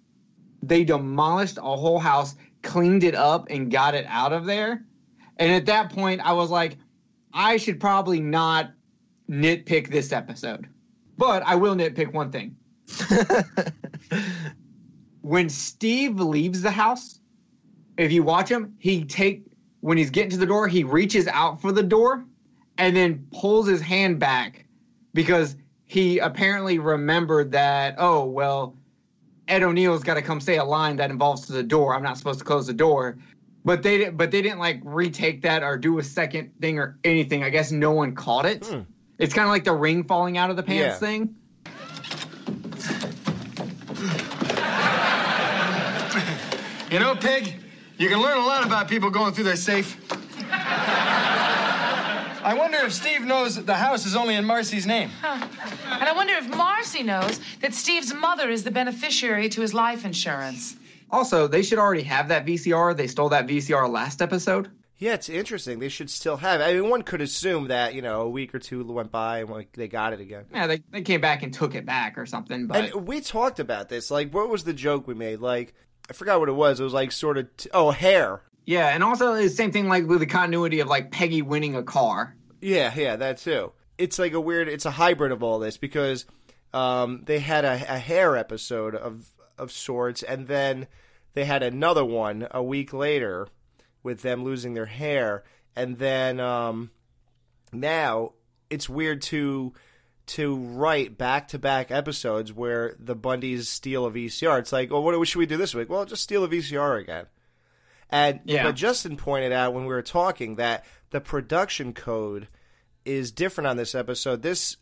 They 0.62 0.84
demolished 0.84 1.58
a 1.58 1.76
whole 1.76 1.98
house, 1.98 2.36
cleaned 2.62 3.02
it 3.02 3.16
up, 3.16 3.48
and 3.50 3.72
got 3.72 3.96
it 3.96 4.06
out 4.08 4.32
of 4.32 4.46
there. 4.46 4.84
And 5.36 5.50
at 5.50 5.66
that 5.66 5.90
point, 5.92 6.20
I 6.20 6.32
was 6.32 6.48
like, 6.48 6.76
I 7.32 7.56
should 7.56 7.80
probably 7.80 8.20
not 8.20 8.70
nitpick 9.28 9.90
this 9.90 10.12
episode. 10.12 10.68
But 11.16 11.42
I 11.44 11.56
will 11.56 11.74
nitpick 11.74 12.12
one 12.12 12.30
thing. 12.30 12.56
when 15.22 15.48
Steve 15.48 16.20
leaves 16.20 16.62
the 16.62 16.70
house, 16.70 17.20
if 17.96 18.12
you 18.12 18.22
watch 18.22 18.48
him, 18.50 18.74
he 18.78 19.04
take 19.04 19.42
when 19.80 19.96
he's 19.96 20.10
getting 20.10 20.30
to 20.30 20.36
the 20.36 20.46
door, 20.46 20.66
he 20.68 20.82
reaches 20.84 21.26
out 21.28 21.60
for 21.60 21.70
the 21.72 21.82
door 21.82 22.24
and 22.78 22.96
then 22.96 23.26
pulls 23.32 23.66
his 23.68 23.80
hand 23.80 24.18
back 24.18 24.66
because 25.14 25.56
he 25.86 26.18
apparently 26.18 26.78
remembered 26.78 27.52
that, 27.52 27.94
oh, 27.98 28.24
well, 28.24 28.76
Ed 29.46 29.62
O'Neill's 29.62 30.02
got 30.02 30.14
to 30.14 30.22
come 30.22 30.40
say 30.40 30.56
a 30.56 30.64
line 30.64 30.96
that 30.96 31.10
involves 31.10 31.46
to 31.46 31.52
the 31.52 31.62
door. 31.62 31.94
I'm 31.94 32.02
not 32.02 32.18
supposed 32.18 32.40
to 32.40 32.44
close 32.44 32.66
the 32.66 32.72
door. 32.74 33.18
But 33.64 33.82
they 33.82 33.98
di- 33.98 34.10
but 34.10 34.30
they 34.30 34.42
didn't 34.42 34.58
like 34.58 34.80
retake 34.84 35.42
that 35.42 35.62
or 35.62 35.76
do 35.76 35.98
a 35.98 36.02
second 36.04 36.52
thing 36.60 36.78
or 36.78 36.98
anything. 37.04 37.42
I 37.42 37.50
guess 37.50 37.70
no 37.72 37.90
one 37.92 38.14
caught 38.14 38.46
it. 38.46 38.64
Hmm. 38.66 38.80
It's 39.18 39.34
kind 39.34 39.46
of 39.46 39.50
like 39.50 39.64
the 39.64 39.74
ring 39.74 40.04
falling 40.04 40.38
out 40.38 40.50
of 40.50 40.56
the 40.56 40.62
pants 40.62 40.80
Yeah. 40.80 40.94
thing. 41.08 41.34
You 46.90 46.98
know, 46.98 47.14
Peg, 47.14 47.54
you 47.98 48.08
can 48.08 48.20
learn 48.20 48.38
a 48.38 48.46
lot 48.46 48.64
about 48.64 48.88
people 48.88 49.10
going 49.10 49.34
through 49.34 49.44
their 49.44 49.56
safe. 49.56 49.96
I 50.50 52.54
wonder 52.56 52.78
if 52.78 52.94
Steve 52.94 53.22
knows 53.22 53.56
that 53.56 53.66
the 53.66 53.74
house 53.74 54.06
is 54.06 54.16
only 54.16 54.34
in 54.34 54.44
Marcy's 54.46 54.86
name. 54.86 55.10
And 55.22 55.44
I 56.04 56.12
wonder 56.16 56.32
if 56.34 56.48
Marcy 56.48 57.02
knows 57.02 57.40
that 57.60 57.74
Steve's 57.74 58.14
mother 58.14 58.48
is 58.48 58.64
the 58.64 58.70
beneficiary 58.70 59.50
to 59.50 59.60
his 59.60 59.74
life 59.74 60.06
insurance. 60.06 60.76
Also, 61.10 61.46
they 61.46 61.62
should 61.62 61.78
already 61.78 62.02
have 62.04 62.28
that 62.28 62.46
VCR. 62.46 62.96
They 62.96 63.06
stole 63.06 63.28
that 63.30 63.46
VCR 63.46 63.90
last 63.90 64.22
episode. 64.22 64.70
Yeah, 64.96 65.14
it's 65.14 65.28
interesting. 65.28 65.78
They 65.78 65.88
should 65.90 66.10
still 66.10 66.38
have. 66.38 66.60
it. 66.60 66.64
I 66.64 66.74
mean, 66.74 66.88
one 66.90 67.02
could 67.02 67.20
assume 67.20 67.68
that 67.68 67.94
you 67.94 68.02
know 68.02 68.22
a 68.22 68.28
week 68.28 68.54
or 68.54 68.58
two 68.58 68.82
went 68.84 69.12
by 69.12 69.40
and 69.40 69.50
like, 69.50 69.72
they 69.72 69.86
got 69.88 70.12
it 70.12 70.20
again. 70.20 70.46
Yeah, 70.52 70.66
they, 70.66 70.82
they 70.90 71.02
came 71.02 71.20
back 71.20 71.42
and 71.42 71.54
took 71.54 71.74
it 71.74 71.86
back 71.86 72.18
or 72.18 72.26
something. 72.26 72.66
But 72.66 72.92
And 72.94 73.06
we 73.06 73.20
talked 73.20 73.60
about 73.60 73.88
this. 73.88 74.10
Like, 74.10 74.32
what 74.32 74.48
was 74.48 74.64
the 74.64 74.72
joke 74.72 75.06
we 75.06 75.14
made? 75.14 75.38
Like, 75.38 75.74
I 76.10 76.12
forgot 76.14 76.40
what 76.40 76.48
it 76.48 76.52
was. 76.52 76.80
It 76.80 76.84
was 76.84 76.92
like 76.92 77.12
sort 77.12 77.38
of 77.38 77.56
t- 77.56 77.70
oh 77.74 77.90
hair. 77.90 78.42
yeah, 78.64 78.88
and 78.88 79.02
also 79.04 79.34
the 79.34 79.48
same 79.48 79.72
thing 79.72 79.88
like 79.88 80.06
with 80.06 80.20
the 80.20 80.26
continuity 80.26 80.80
of 80.80 80.88
like 80.88 81.10
Peggy 81.10 81.42
winning 81.42 81.74
a 81.76 81.82
car. 81.82 82.34
Yeah, 82.60 82.92
yeah, 82.96 83.16
that 83.16 83.38
too. 83.38 83.72
It's 83.98 84.18
like 84.18 84.32
a 84.32 84.40
weird. 84.40 84.68
It's 84.68 84.86
a 84.86 84.90
hybrid 84.92 85.32
of 85.32 85.42
all 85.42 85.58
this 85.58 85.76
because 85.76 86.24
um, 86.72 87.22
they 87.26 87.38
had 87.40 87.64
a, 87.64 87.72
a 87.72 87.98
hair 87.98 88.36
episode 88.36 88.94
of 88.94 89.28
of 89.58 89.72
sorts, 89.72 90.22
and 90.22 90.46
then 90.48 90.86
they 91.34 91.44
had 91.44 91.62
another 91.62 92.04
one 92.04 92.46
a 92.50 92.62
week 92.62 92.92
later 92.92 93.48
with 94.02 94.22
them 94.22 94.44
losing 94.44 94.74
their 94.74 94.86
hair, 94.86 95.44
and 95.76 95.98
then 95.98 96.40
um, 96.40 96.90
now 97.72 98.32
it's 98.70 98.88
weird 98.88 99.20
to 99.22 99.72
to 100.28 100.56
write 100.56 101.18
back 101.18 101.48
to 101.48 101.58
back 101.58 101.90
episodes 101.90 102.52
where 102.52 102.94
the 102.98 103.16
Bundys 103.16 103.64
steal 103.66 104.06
a 104.06 104.10
VCR. 104.10 104.58
It's 104.60 104.72
like, 104.72 104.90
well, 104.90 105.02
what 105.02 105.26
should 105.28 105.38
we 105.38 105.46
do 105.46 105.56
this 105.56 105.74
week? 105.74 105.88
Well, 105.90 106.04
just 106.04 106.22
steal 106.22 106.44
a 106.44 106.48
VCR 106.48 107.00
again. 107.00 107.26
And 108.10 108.40
Yeah. 108.44 108.62
but 108.64 108.74
Justin 108.76 109.16
pointed 109.16 109.52
out 109.52 109.74
when 109.74 109.82
we 109.84 109.92
were 109.94 110.02
talking 110.02 110.56
that 110.56 110.84
the 111.10 111.20
production 111.20 111.92
code 111.92 112.48
is 113.04 113.32
different 113.32 113.66
on 113.66 113.76
this 113.76 113.94
episode. 113.94 114.42
This 114.42 114.76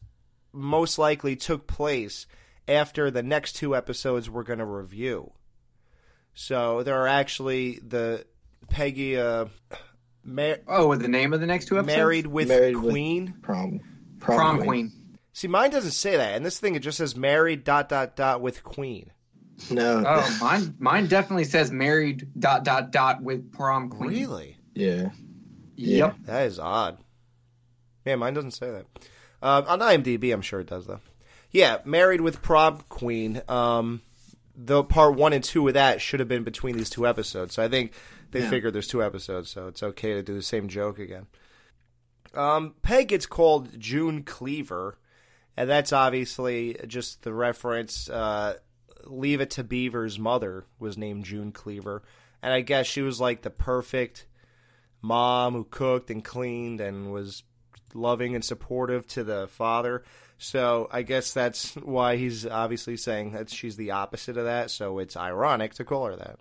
most 0.53 0.99
likely 0.99 1.37
took 1.37 1.67
place 1.67 2.27
after 2.69 3.11
the 3.11 3.23
next 3.23 3.53
two 3.55 3.75
episodes 3.77 4.29
we're 4.31 4.43
going 4.43 4.59
to 4.59 4.65
review. 4.65 5.33
So 6.35 6.83
there 6.83 6.97
are 7.01 7.07
actually 7.09 7.81
the 7.87 8.27
Peggy 8.69 9.17
uh, 9.19 9.47
Mar- 10.25 10.59
Oh, 10.69 10.95
the 10.97 11.09
name 11.09 11.33
of 11.33 11.41
the 11.41 11.47
next 11.47 11.67
two 11.67 11.79
episodes? 11.79 11.97
married 11.97 12.27
with 12.27 12.49
Married 12.49 12.77
with 12.77 12.91
Queen. 12.93 13.35
Prom. 13.43 13.81
Prom 14.21 14.63
Queen. 14.63 14.93
See, 15.37 15.49
mine 15.49 15.69
doesn't 15.71 15.91
say 15.91 16.17
that, 16.17 16.35
and 16.35 16.47
this 16.47 16.59
thing 16.59 16.77
it 16.77 16.79
just 16.79 16.97
says 16.97 17.15
married 17.15 17.63
dot 17.63 17.91
dot 17.91 18.17
dot 18.17 18.41
with 18.41 18.65
Queen. 18.65 19.11
No. 19.71 20.03
Oh, 20.07 20.39
mine 20.41 20.75
mine 20.79 21.09
definitely 21.09 21.45
says 21.45 21.71
married 21.71 22.27
dot 22.39 22.65
dot 22.65 22.91
dot 22.91 23.23
with 23.23 23.53
prom 23.53 23.91
queen. 23.91 24.09
Really? 24.09 24.57
Yeah. 24.75 25.11
Yep. 25.75 26.17
That 26.25 26.47
is 26.47 26.59
odd. 26.59 26.97
Yeah, 28.07 28.15
mine 28.15 28.33
doesn't 28.33 28.53
say 28.53 28.71
that. 28.71 28.87
Uh, 29.43 29.63
on 29.69 29.81
IMDb, 29.81 30.33
I'm 30.33 30.41
sure 30.41 30.61
it 30.61 30.69
does 30.69 30.87
though. 30.87 31.01
Yeah, 31.51 31.81
married 31.85 32.23
with 32.23 32.41
prom 32.41 32.83
queen. 32.89 33.43
Um, 33.47 34.01
the 34.57 34.85
part 34.85 35.17
one 35.17 35.35
and 35.35 35.45
two 35.45 35.69
of 35.69 35.75
that 35.75 36.01
should 36.01 36.21
have 36.21 36.31
been 36.31 36.45
between 36.45 36.79
these 36.79 36.89
two 36.89 37.07
episodes. 37.07 37.53
So 37.57 37.63
I 37.63 37.69
think 37.69 37.93
they 38.31 38.41
Yeah. 38.41 38.49
figured 38.49 38.73
there's 38.73 38.89
two 38.89 39.03
episodes, 39.03 39.51
so 39.51 39.69
it's 39.69 39.83
okay 39.83 40.15
to 40.15 40.23
do 40.23 40.33
the 40.35 40.41
same 40.41 40.67
joke 40.69 40.99
again. 40.99 41.27
Um, 42.33 42.75
Peg 42.81 43.09
gets 43.09 43.27
called 43.27 43.79
June 43.79 44.23
Cleaver, 44.23 44.97
and 45.57 45.69
that's 45.69 45.93
obviously 45.93 46.77
just 46.87 47.23
the 47.23 47.33
reference. 47.33 48.09
Uh, 48.09 48.57
Leave 49.05 49.41
It 49.41 49.51
to 49.51 49.65
Beaver's 49.65 50.19
mother 50.19 50.65
was 50.79 50.99
named 50.99 51.25
June 51.25 51.53
Cleaver, 51.53 52.03
and 52.43 52.53
I 52.53 52.61
guess 52.61 52.87
she 52.87 53.03
was 53.03 53.21
like 53.21 53.43
the 53.43 53.51
perfect 53.51 54.27
mom 55.01 55.55
who 55.55 55.65
cooked 55.65 56.11
and 56.11 56.25
cleaned 56.25 56.81
and 56.81 57.13
was 57.13 57.45
loving 57.95 58.35
and 58.35 58.45
supportive 58.45 59.07
to 59.09 59.25
the 59.25 59.47
father. 59.49 60.05
So 60.39 60.89
I 60.91 61.03
guess 61.03 61.33
that's 61.33 61.75
why 61.77 62.17
he's 62.17 62.47
obviously 62.47 62.97
saying 62.97 63.33
that 63.33 63.49
she's 63.49 63.77
the 63.77 63.93
opposite 63.93 64.37
of 64.37 64.45
that. 64.45 64.71
So 64.71 64.99
it's 64.99 65.17
ironic 65.17 65.75
to 65.75 65.85
call 65.85 66.07
her 66.07 66.17
that. 66.17 66.41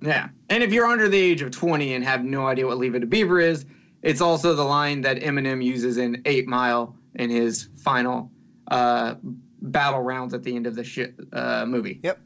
Yeah. 0.00 0.28
And 0.50 0.62
if 0.62 0.72
you're 0.72 0.86
under 0.86 1.08
the 1.08 1.18
age 1.18 1.42
of 1.42 1.50
20 1.50 1.94
and 1.94 2.04
have 2.04 2.24
no 2.24 2.46
idea 2.46 2.66
what 2.66 2.78
Leave 2.78 2.94
It 2.94 3.00
to 3.00 3.06
Beaver 3.06 3.40
is, 3.40 3.64
it's 4.02 4.20
also 4.20 4.54
the 4.54 4.64
line 4.64 5.02
that 5.02 5.18
Eminem 5.18 5.64
uses 5.64 5.96
in 5.96 6.22
8 6.24 6.46
Mile 6.46 6.96
in 7.14 7.30
his 7.30 7.68
final 7.76 8.30
uh, 8.68 9.14
battle 9.62 10.00
rounds 10.00 10.34
at 10.34 10.42
the 10.42 10.54
end 10.56 10.66
of 10.66 10.74
the 10.74 10.84
shi 10.84 11.06
uh, 11.32 11.64
movie. 11.66 12.00
Yep. 12.02 12.20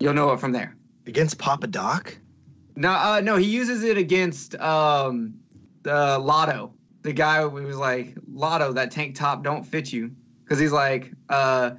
You'll 0.00 0.14
know 0.14 0.32
it 0.32 0.40
from 0.40 0.52
there. 0.52 0.76
Against 1.06 1.38
Papa 1.38 1.66
Doc? 1.66 2.16
No, 2.76 2.90
uh, 2.90 3.20
no, 3.24 3.36
he 3.36 3.46
uses 3.46 3.82
it 3.82 3.96
against 3.98 4.54
um, 4.56 5.34
the 5.82 6.18
Lotto. 6.18 6.74
The 7.02 7.12
guy 7.12 7.42
who 7.42 7.48
was 7.50 7.76
like, 7.76 8.14
Lotto, 8.32 8.72
that 8.74 8.90
tank 8.90 9.16
top 9.16 9.42
don't 9.42 9.64
fit 9.64 9.92
you. 9.92 10.12
Because 10.44 10.58
he's 10.58 10.72
like, 10.72 11.12
uh, 11.28 11.72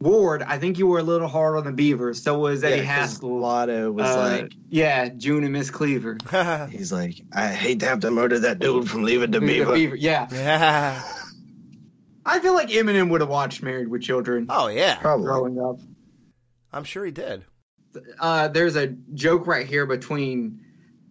Ward, 0.00 0.42
I 0.42 0.58
think 0.58 0.78
you 0.78 0.86
were 0.86 0.98
a 0.98 1.02
little 1.02 1.28
hard 1.28 1.56
on 1.56 1.64
the 1.64 1.72
Beavers. 1.72 2.22
So 2.22 2.38
was 2.38 2.64
Eddie 2.64 2.78
Yeah, 2.78 2.82
'cause 3.00 3.10
Haskell. 3.12 3.38
Lotto 3.38 3.92
was 3.92 4.06
Uh, 4.06 4.18
like, 4.42 4.52
yeah, 4.70 5.08
June 5.10 5.44
and 5.44 5.52
Miss 5.52 5.70
Cleaver. 5.70 6.16
he's 6.70 6.90
like, 6.92 7.20
I 7.32 7.48
hate 7.48 7.80
to 7.80 7.86
have 7.86 8.00
to 8.00 8.10
murder 8.10 8.38
that 8.40 8.58
dude 8.58 8.88
from 8.90 9.02
Leave 9.04 9.22
It 9.22 9.30
to 9.32 9.40
Leave 9.40 9.48
Beaver. 9.66 9.74
Beaver, 9.74 9.96
Yeah. 9.96 10.26
Yeah. 10.32 11.02
I 12.24 12.38
feel 12.40 12.54
like 12.54 12.68
Eminem 12.68 13.10
would 13.10 13.20
have 13.20 13.30
watched 13.30 13.62
Married 13.62 13.88
with 13.88 14.02
Children 14.02 14.46
Oh 14.48 14.68
yeah. 14.68 14.96
Probably. 14.96 15.26
growing 15.26 15.58
up. 15.60 15.78
I'm 16.72 16.84
sure 16.84 17.04
he 17.04 17.10
did. 17.10 17.44
Uh, 18.18 18.48
there's 18.48 18.76
a 18.76 18.86
joke 18.86 19.46
right 19.46 19.66
here 19.66 19.84
between 19.84 20.60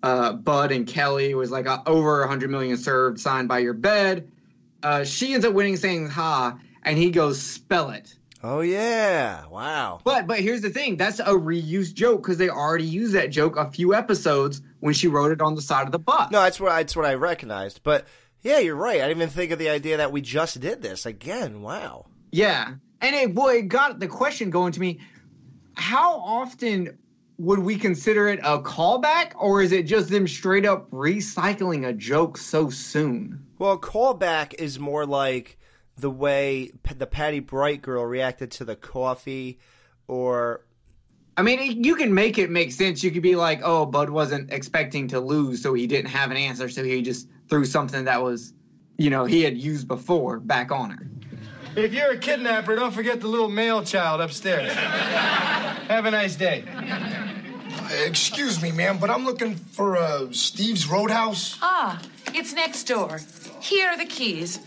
uh, 0.01 0.33
Bud 0.33 0.71
and 0.71 0.87
Kelly. 0.87 1.29
It 1.29 1.35
was 1.35 1.51
like 1.51 1.67
uh, 1.67 1.79
over 1.85 2.21
100 2.21 2.49
million 2.49 2.77
served, 2.77 3.19
signed 3.19 3.47
by 3.47 3.59
your 3.59 3.73
bed. 3.73 4.31
Uh, 4.81 5.03
she 5.03 5.33
ends 5.33 5.45
up 5.45 5.53
winning, 5.53 5.77
saying 5.77 6.07
"ha," 6.09 6.57
and 6.81 6.97
he 6.97 7.11
goes, 7.11 7.39
"Spell 7.39 7.91
it." 7.91 8.15
Oh 8.41 8.61
yeah. 8.61 9.45
Wow. 9.45 9.99
But 10.03 10.25
but 10.25 10.39
here's 10.39 10.61
the 10.61 10.71
thing: 10.71 10.97
that's 10.97 11.19
a 11.19 11.25
reused 11.25 11.93
joke 11.93 12.23
because 12.23 12.39
they 12.39 12.49
already 12.49 12.85
used 12.85 13.13
that 13.13 13.29
joke 13.29 13.57
a 13.57 13.69
few 13.69 13.93
episodes 13.93 14.63
when 14.79 14.95
she 14.95 15.07
wrote 15.07 15.31
it 15.31 15.39
on 15.41 15.53
the 15.53 15.61
side 15.61 15.85
of 15.85 15.91
the 15.91 15.99
bus. 15.99 16.31
No, 16.31 16.41
that's 16.41 16.59
what 16.59 16.69
that's 16.69 16.95
what 16.95 17.05
I 17.05 17.13
recognized. 17.13 17.81
But 17.83 18.07
yeah, 18.41 18.59
you're 18.59 18.75
right. 18.75 19.01
I 19.01 19.07
didn't 19.07 19.17
even 19.17 19.29
think 19.29 19.51
of 19.51 19.59
the 19.59 19.69
idea 19.69 19.97
that 19.97 20.11
we 20.11 20.21
just 20.21 20.59
did 20.59 20.81
this 20.81 21.05
again. 21.05 21.61
Wow. 21.61 22.07
Yeah, 22.31 22.75
and 23.01 23.15
it 23.15 23.35
boy 23.35 23.57
it 23.57 23.67
got 23.67 23.99
the 23.99 24.07
question 24.07 24.49
going 24.49 24.71
to 24.73 24.79
me: 24.79 24.99
How 25.75 26.19
often 26.19 26.97
would 27.37 27.59
we 27.59 27.75
consider 27.75 28.29
it 28.29 28.39
a 28.43 28.59
callback, 28.59 29.33
or 29.35 29.61
is 29.61 29.71
it 29.71 29.83
just 29.83 30.09
them 30.09 30.27
straight 30.27 30.65
up 30.65 30.89
recycling 30.91 31.87
a 31.87 31.93
joke 31.93 32.37
so 32.37 32.69
soon? 32.69 33.45
Well, 33.57 33.77
callback 33.77 34.53
is 34.55 34.79
more 34.79 35.05
like 35.05 35.57
the 35.97 36.11
way 36.11 36.71
the 36.95 37.07
Patty 37.07 37.39
Bright 37.39 37.81
girl 37.81 38.05
reacted 38.05 38.51
to 38.51 38.65
the 38.65 38.75
coffee, 38.75 39.59
or 40.07 40.65
I 41.37 41.43
mean, 41.43 41.83
you 41.83 41.95
can 41.95 42.13
make 42.13 42.37
it 42.37 42.49
make 42.49 42.71
sense. 42.71 43.03
You 43.03 43.11
could 43.11 43.23
be 43.23 43.35
like, 43.35 43.61
"Oh, 43.63 43.85
Bud 43.85 44.09
wasn't 44.09 44.51
expecting 44.51 45.07
to 45.09 45.19
lose, 45.19 45.61
so 45.63 45.73
he 45.73 45.87
didn't 45.87 46.09
have 46.11 46.29
an 46.31 46.37
answer, 46.37 46.69
so 46.69 46.83
he 46.83 47.01
just 47.01 47.27
threw 47.49 47.65
something 47.65 48.03
that 48.05 48.21
was, 48.21 48.53
you 48.97 49.09
know, 49.09 49.25
he 49.25 49.41
had 49.43 49.57
used 49.57 49.87
before 49.87 50.39
back 50.39 50.71
on 50.71 50.89
her." 50.91 51.07
If 51.75 51.93
you're 51.93 52.11
a 52.11 52.17
kidnapper, 52.17 52.75
don't 52.75 52.91
forget 52.93 53.21
the 53.21 53.27
little 53.27 53.47
male 53.49 53.81
child 53.83 54.19
upstairs. 54.19 54.73
Have 54.73 56.05
a 56.05 56.11
nice 56.11 56.35
day. 56.35 56.65
Excuse 58.05 58.61
me, 58.61 58.71
ma'am, 58.71 58.97
but 58.99 59.09
I'm 59.09 59.25
looking 59.25 59.55
for 59.55 59.97
uh, 59.97 60.27
Steve's 60.31 60.87
Roadhouse. 60.87 61.57
Ah, 61.61 62.01
it's 62.33 62.53
next 62.53 62.83
door. 62.85 63.19
Here 63.61 63.87
are 63.89 63.97
the 63.97 64.05
keys. 64.05 64.59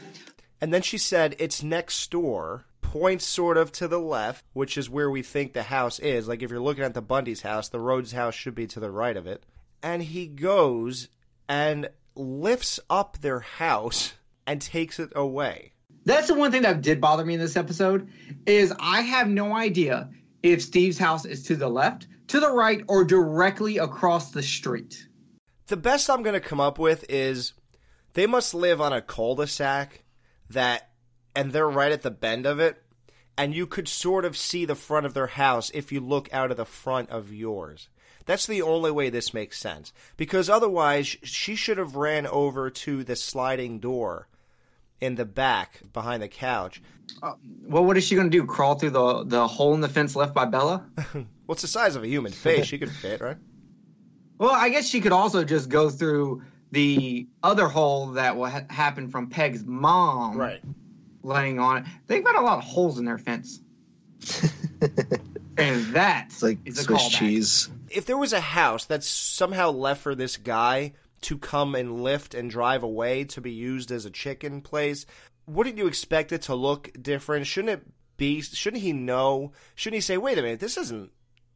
and 0.61 0.72
then 0.72 0.81
she 0.83 0.96
said 0.96 1.37
it's 1.38 1.62
next 1.62 2.11
door. 2.11 2.64
Points 2.94 3.26
sort 3.26 3.57
of 3.57 3.72
to 3.72 3.88
the 3.88 3.98
left, 3.98 4.44
which 4.52 4.78
is 4.78 4.88
where 4.88 5.11
we 5.11 5.20
think 5.20 5.52
the 5.52 5.64
house 5.64 5.98
is. 5.98 6.28
Like 6.28 6.42
if 6.42 6.50
you're 6.52 6.61
looking 6.61 6.85
at 6.85 6.94
the 6.94 7.02
Bundy's 7.02 7.42
house, 7.42 7.68
the 7.68 7.80
Rhodes 7.80 8.12
house 8.12 8.37
should 8.37 8.54
be 8.54 8.68
to 8.68 8.78
the 8.78 8.88
right 8.88 9.16
of 9.16 9.26
it. 9.26 9.42
And 9.83 10.00
he 10.00 10.28
goes 10.28 11.09
and 11.48 11.88
lifts 12.14 12.78
up 12.88 13.18
their 13.18 13.40
house 13.40 14.14
and 14.46 14.61
takes 14.61 15.00
it 15.00 15.11
away. 15.16 15.72
That's 16.04 16.28
the 16.28 16.35
one 16.35 16.52
thing 16.52 16.62
that 16.62 16.83
did 16.83 17.00
bother 17.00 17.24
me 17.24 17.35
in 17.35 17.40
this 17.40 17.57
episode 17.57 18.09
is 18.46 18.72
I 18.78 19.00
have 19.00 19.26
no 19.26 19.57
idea 19.57 20.11
if 20.44 20.62
Steve's 20.62 20.96
house 20.96 21.24
is 21.24 21.42
to 21.46 21.57
the 21.57 21.68
left, 21.68 22.07
to 22.28 22.38
the 22.38 22.52
right, 22.52 22.85
or 22.87 23.02
directly 23.02 23.78
across 23.78 24.30
the 24.30 24.42
street. 24.42 25.09
The 25.66 25.76
best 25.76 26.09
I'm 26.09 26.22
going 26.22 26.35
to 26.35 26.40
come 26.40 26.61
up 26.61 26.78
with 26.78 27.04
is 27.09 27.54
they 28.12 28.28
must 28.28 28.54
live 28.54 28.80
on 28.80 28.92
a 28.92 29.02
cul-de-sac 29.02 30.04
that, 30.50 30.90
and 31.35 31.52
they're 31.52 31.68
right 31.68 31.90
at 31.90 32.02
the 32.02 32.12
bend 32.12 32.46
of 32.46 32.61
it, 32.61 32.80
and 33.37 33.55
you 33.55 33.66
could 33.66 33.88
sort 33.88 34.25
of 34.25 34.37
see 34.37 34.64
the 34.64 34.75
front 34.75 35.07
of 35.07 35.14
their 35.14 35.27
house 35.27 35.70
if 35.75 35.90
you 35.92 36.01
look 36.01 36.33
out 36.33 36.51
of 36.51 36.57
the 36.57 36.64
front 36.64 37.11
of 37.11 37.33
yours. 37.33 37.88
That's 38.27 38.47
the 38.47 38.62
only 38.62 38.90
way 38.90 39.11
this 39.11 39.35
makes 39.35 39.59
sense. 39.59 39.92
Because 40.16 40.49
otherwise, 40.49 41.07
she 41.23 41.57
should 41.57 41.79
have 41.79 41.94
ran 41.97 42.27
over 42.27 42.70
to 42.70 43.05
the 43.05 43.16
sliding 43.16 43.81
door 43.81 44.29
in 45.01 45.16
the 45.16 45.25
back 45.27 45.81
behind 45.92 46.23
the 46.23 46.29
couch. 46.29 46.81
Uh, 47.23 47.35
well, 47.66 47.85
what 47.85 47.99
is 47.99 48.07
she 48.07 48.14
going 48.14 48.31
to 48.31 48.37
do? 48.37 48.47
Crawl 48.47 48.77
through 48.77 48.90
the 48.90 49.25
the 49.25 49.47
hole 49.47 49.75
in 49.75 49.83
the 49.83 49.88
fence 49.88 50.16
left 50.16 50.33
by 50.33 50.47
Bella? 50.47 50.87
What's 51.47 51.61
the 51.62 51.68
size 51.68 51.97
of 51.97 52.03
a 52.03 52.09
human 52.09 52.33
face? 52.33 52.64
She 52.66 52.79
could 52.79 52.90
fit, 52.90 53.20
right? 53.20 53.37
Well, 54.37 54.51
I 54.51 54.68
guess 54.68 54.88
she 54.88 55.01
could 55.01 55.12
also 55.12 55.44
just 55.44 55.68
go 55.68 55.90
through 55.90 56.42
the 56.73 57.29
other 57.44 57.68
hole 57.68 58.09
that 58.14 58.37
will 58.37 58.47
ha- 58.49 58.64
happen 58.68 59.09
from 59.09 59.29
Peg's 59.29 59.64
mom. 59.64 60.37
Right. 60.37 60.61
Laying 61.24 61.58
on 61.58 61.78
it. 61.78 61.84
They've 62.06 62.22
got 62.22 62.37
a 62.37 62.40
lot 62.42 62.58
of 62.58 62.64
holes 62.64 62.98
in 62.98 63.04
their 63.04 63.18
fence. 63.18 63.60
and 65.56 65.84
that 65.94 66.26
It's 66.28 66.42
like 66.42 66.58
is 66.64 66.78
a 66.78 66.82
Swiss 66.84 67.02
callback. 67.02 67.18
cheese. 67.18 67.70
if 67.90 68.06
there 68.06 68.16
was 68.16 68.32
a 68.32 68.40
house 68.40 68.84
that's 68.84 69.06
somehow 69.08 69.70
left 69.70 70.02
for 70.02 70.14
this 70.14 70.37
guy 70.37 70.92
to 71.22 71.38
come 71.38 71.74
and 71.74 72.02
lift 72.02 72.34
and 72.34 72.50
drive 72.50 72.82
away 72.82 73.24
to 73.24 73.40
be 73.40 73.50
used 73.52 73.90
as 73.90 74.04
a 74.04 74.10
chicken 74.10 74.60
place, 74.60 75.06
wouldn't 75.46 75.78
you 75.78 75.87
expect 75.87 76.32
it 76.32 76.42
to 76.42 76.54
look 76.54 76.90
different? 77.00 77.46
Shouldn't 77.46 77.72
it 77.80 77.87
be? 78.16 78.40
Shouldn't 78.42 78.82
he 78.82 78.92
know? 78.92 79.52
Shouldn't 79.74 79.96
he 79.96 80.00
say, 80.00 80.16
"Wait 80.18 80.38
a 80.38 80.42
minute, 80.42 80.60
this 80.60 80.76
isn't." 80.76 81.10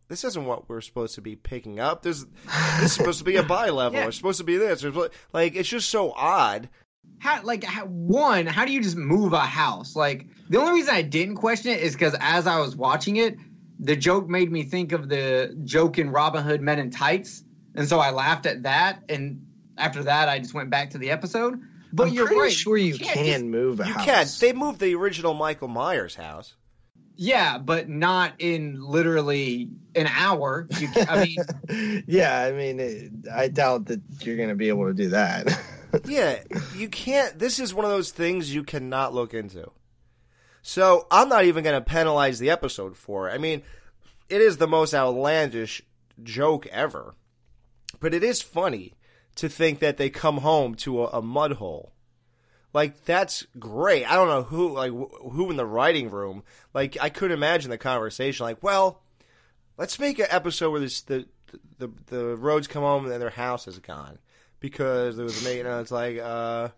This 0.09 0.25
isn't 0.25 0.47
what 0.47 0.71
we're 0.71 0.81
supposed 0.81 1.17
to 1.17 1.21
be 1.21 1.37
picking 1.37 1.79
up. 1.79 2.03
This, 2.03 2.25
this 2.81 2.85
is 2.85 2.93
supposed 2.95 3.19
to 3.19 3.25
be 3.27 3.37
a 3.37 3.43
bi 3.57 3.69
level. 3.69 3.99
Yeah. 3.99 4.07
It's 4.07 4.17
supposed 4.17 4.39
to 4.39 4.45
be 4.45 4.57
this. 4.57 4.83
It's 4.83 4.97
Like 5.35 5.55
it's 5.55 5.69
just 5.69 5.91
so 5.91 6.13
odd. 6.13 6.71
How 7.19 7.43
like 7.43 7.65
how, 7.65 7.85
one? 7.87 8.47
How 8.47 8.65
do 8.65 8.73
you 8.73 8.83
just 8.83 8.97
move 8.97 9.33
a 9.33 9.41
house? 9.41 9.97
Like 9.97 10.27
the 10.49 10.59
only 10.59 10.73
reason 10.73 10.95
I 10.95 11.03
didn't 11.03 11.37
question 11.37 11.73
it 11.73 11.81
is 11.81 11.93
because 11.95 12.15
as 12.21 12.47
I 12.47 12.61
was 12.61 12.77
watching 12.77 13.17
it, 13.17 13.37
the 13.81 13.97
joke 13.97 14.29
made 14.29 14.51
me 14.51 14.63
think 14.65 14.93
of 14.93 15.09
the 15.09 15.57
joke 15.65 15.99
in 15.99 16.11
Robin 16.11 16.43
Hood 16.45 16.61
Men 16.61 16.79
in 16.79 16.91
Tights, 16.91 17.43
and 17.75 17.89
so 17.89 17.99
I 17.99 18.11
laughed 18.11 18.47
at 18.47 18.63
that. 18.65 19.03
And 19.09 19.47
after 19.77 20.05
that, 20.05 20.29
I 20.29 20.39
just 20.39 20.55
went 20.55 20.71
back 20.71 20.91
to 20.91 20.99
the 20.99 21.11
episode. 21.11 21.61
But 21.93 22.09
I'm 22.09 22.15
you're 22.15 22.27
pretty 22.27 22.41
right. 22.43 22.53
sure 22.53 22.77
you 22.77 22.99
can't 22.99 23.15
can 23.15 23.25
just- 23.27 23.45
move 23.45 23.81
a 23.81 23.87
You 23.87 23.95
house. 23.95 24.05
can't. 24.05 24.37
They 24.41 24.53
moved 24.53 24.79
the 24.81 24.95
original 24.95 25.35
Michael 25.35 25.69
Myers 25.69 26.15
house. 26.15 26.55
Yeah, 27.21 27.59
but 27.59 27.89
not 27.89 28.35
in 28.39 28.81
literally 28.81 29.71
an 29.97 30.07
hour. 30.07 30.69
You, 30.79 30.89
I 31.09 31.25
mean, 31.25 32.05
yeah, 32.07 32.41
I 32.43 32.53
mean, 32.53 32.79
it, 32.79 33.11
I 33.35 33.49
doubt 33.49 33.87
that 33.87 34.01
you're 34.21 34.37
going 34.37 34.51
to 34.51 34.55
be 34.55 34.69
able 34.69 34.87
to 34.87 34.95
do 34.95 35.09
that. 35.09 35.49
yeah, 36.05 36.43
you 36.75 36.89
can't. 36.89 37.39
This 37.39 37.59
is 37.59 37.75
one 37.75 37.85
of 37.85 37.91
those 37.91 38.11
things 38.11 38.55
you 38.55 38.63
cannot 38.63 39.15
look 39.15 39.35
into. 39.35 39.71
So 40.63 41.07
I'm 41.11 41.29
not 41.29 41.45
even 41.45 41.65
going 41.65 41.81
to 41.81 41.85
penalize 41.85 42.39
the 42.39 42.51
episode 42.51 42.97
for 42.97 43.29
it. 43.29 43.33
I 43.33 43.39
mean, 43.39 43.63
it 44.29 44.41
is 44.41 44.57
the 44.57 44.69
most 44.69 44.93
outlandish 44.93 45.83
joke 46.23 46.67
ever, 46.67 47.15
but 48.01 48.13
it 48.13 48.23
is 48.23 48.43
funny 48.43 48.95
to 49.37 49.49
think 49.49 49.79
that 49.79 49.97
they 49.97 50.11
come 50.11 50.39
home 50.39 50.75
to 50.77 51.05
a, 51.05 51.07
a 51.19 51.23
mud 51.23 51.53
hole. 51.53 51.93
Like 52.75 53.05
that's 53.05 53.47
great. 53.59 54.05
I 54.05 54.15
don't 54.15 54.29
know 54.29 54.43
who 54.43 54.75
like 54.75 54.93
wh- 54.93 55.33
who 55.33 55.51
in 55.51 55.57
the 55.57 55.65
writing 55.65 56.11
room. 56.11 56.43
Like 56.75 56.99
I 57.01 57.09
couldn't 57.09 57.37
imagine 57.37 57.71
the 57.71 57.79
conversation. 57.79 58.45
Like, 58.45 58.63
well, 58.63 59.01
let's 59.79 59.99
make 59.99 60.19
an 60.19 60.27
episode 60.29 60.71
where 60.71 60.81
this 60.81 61.01
the 61.01 61.27
the 61.79 61.91
the 62.07 62.37
Rhodes 62.37 62.67
come 62.67 62.83
home 62.83 63.11
and 63.11 63.23
their 63.23 63.31
house 63.31 63.67
is 63.67 63.79
gone 63.79 64.19
because 64.61 65.17
there 65.17 65.25
was 65.25 65.45
a 65.47 65.57
you 65.57 65.65
know 65.65 65.81
it's 65.81 65.91
like 65.91 66.19
uh 66.19 66.69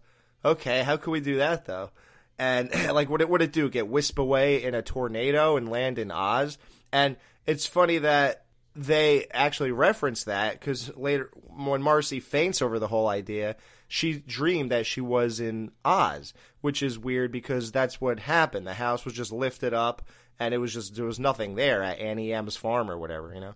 okay 0.45 0.83
how 0.83 0.97
could 0.97 1.11
we 1.11 1.21
do 1.21 1.37
that 1.37 1.64
though? 1.66 1.90
And 2.38 2.71
like 2.93 3.09
what 3.09 3.21
it 3.21 3.29
would 3.29 3.43
it 3.43 3.53
do? 3.53 3.69
Get 3.69 3.88
whisked 3.88 4.19
away 4.19 4.62
in 4.62 4.75
a 4.75 4.83
tornado 4.83 5.57
and 5.57 5.69
land 5.69 5.99
in 5.99 6.11
Oz? 6.11 6.59
And 6.93 7.16
it's 7.47 7.66
funny 7.66 7.99
that 7.99 8.45
they 8.77 9.27
actually 9.33 9.73
reference 9.73 10.25
that 10.25 10.59
because 10.59 10.97
later 10.97 11.31
when 11.49 11.83
Marcy 11.83 12.21
faints 12.21 12.62
over 12.62 12.79
the 12.79 12.87
whole 12.87 13.09
idea 13.09 13.57
she 13.88 14.14
dreamed 14.14 14.71
that 14.71 14.87
she 14.87 15.01
was 15.01 15.40
in 15.40 15.73
Oz 15.85 16.33
which 16.61 16.83
is 16.83 16.99
weird 16.99 17.33
because 17.33 17.73
that's 17.73 18.01
what 18.01 18.21
happened. 18.21 18.66
The 18.66 18.75
house 18.75 19.05
was 19.05 19.14
just 19.14 19.33
lifted 19.33 19.75
up 19.75 20.03
and 20.38 20.55
it 20.55 20.59
was 20.59 20.73
just 20.73 20.95
there 20.95 21.05
was 21.05 21.19
nothing 21.19 21.57
there 21.57 21.83
at 21.83 21.99
Auntie 21.99 22.33
Em's 22.33 22.57
farm 22.57 22.90
or 22.90 22.97
whatever 22.97 23.35
you 23.35 23.40
know? 23.40 23.55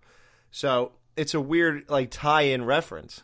So 0.51 0.93
it's 1.17 1.35
a 1.35 1.41
weird 1.41 1.89
like 1.89 2.11
tie-in 2.11 2.65
reference 2.65 3.23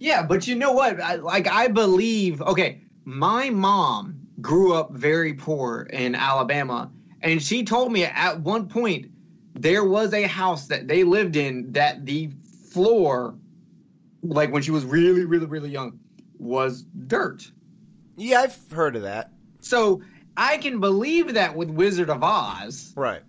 yeah, 0.00 0.22
but 0.22 0.48
you 0.48 0.56
know 0.56 0.72
what? 0.72 1.00
I, 1.00 1.16
like 1.16 1.46
I 1.46 1.68
believe. 1.68 2.40
Okay, 2.40 2.80
my 3.04 3.50
mom 3.50 4.26
grew 4.40 4.74
up 4.74 4.92
very 4.92 5.34
poor 5.34 5.82
in 5.82 6.14
Alabama, 6.14 6.90
and 7.20 7.40
she 7.40 7.64
told 7.64 7.92
me 7.92 8.04
at 8.04 8.40
one 8.40 8.66
point 8.66 9.10
there 9.54 9.84
was 9.84 10.14
a 10.14 10.22
house 10.22 10.68
that 10.68 10.88
they 10.88 11.04
lived 11.04 11.36
in 11.36 11.72
that 11.72 12.06
the 12.06 12.30
floor, 12.70 13.34
like 14.22 14.50
when 14.50 14.62
she 14.62 14.70
was 14.70 14.86
really, 14.86 15.26
really, 15.26 15.46
really 15.46 15.70
young, 15.70 16.00
was 16.38 16.82
dirt. 16.82 17.50
Yeah, 18.16 18.40
I've 18.40 18.58
heard 18.72 18.96
of 18.96 19.02
that. 19.02 19.30
So 19.60 20.02
I 20.34 20.56
can 20.56 20.80
believe 20.80 21.34
that 21.34 21.54
with 21.54 21.68
Wizard 21.68 22.08
of 22.08 22.22
Oz. 22.22 22.94
Right. 22.96 23.22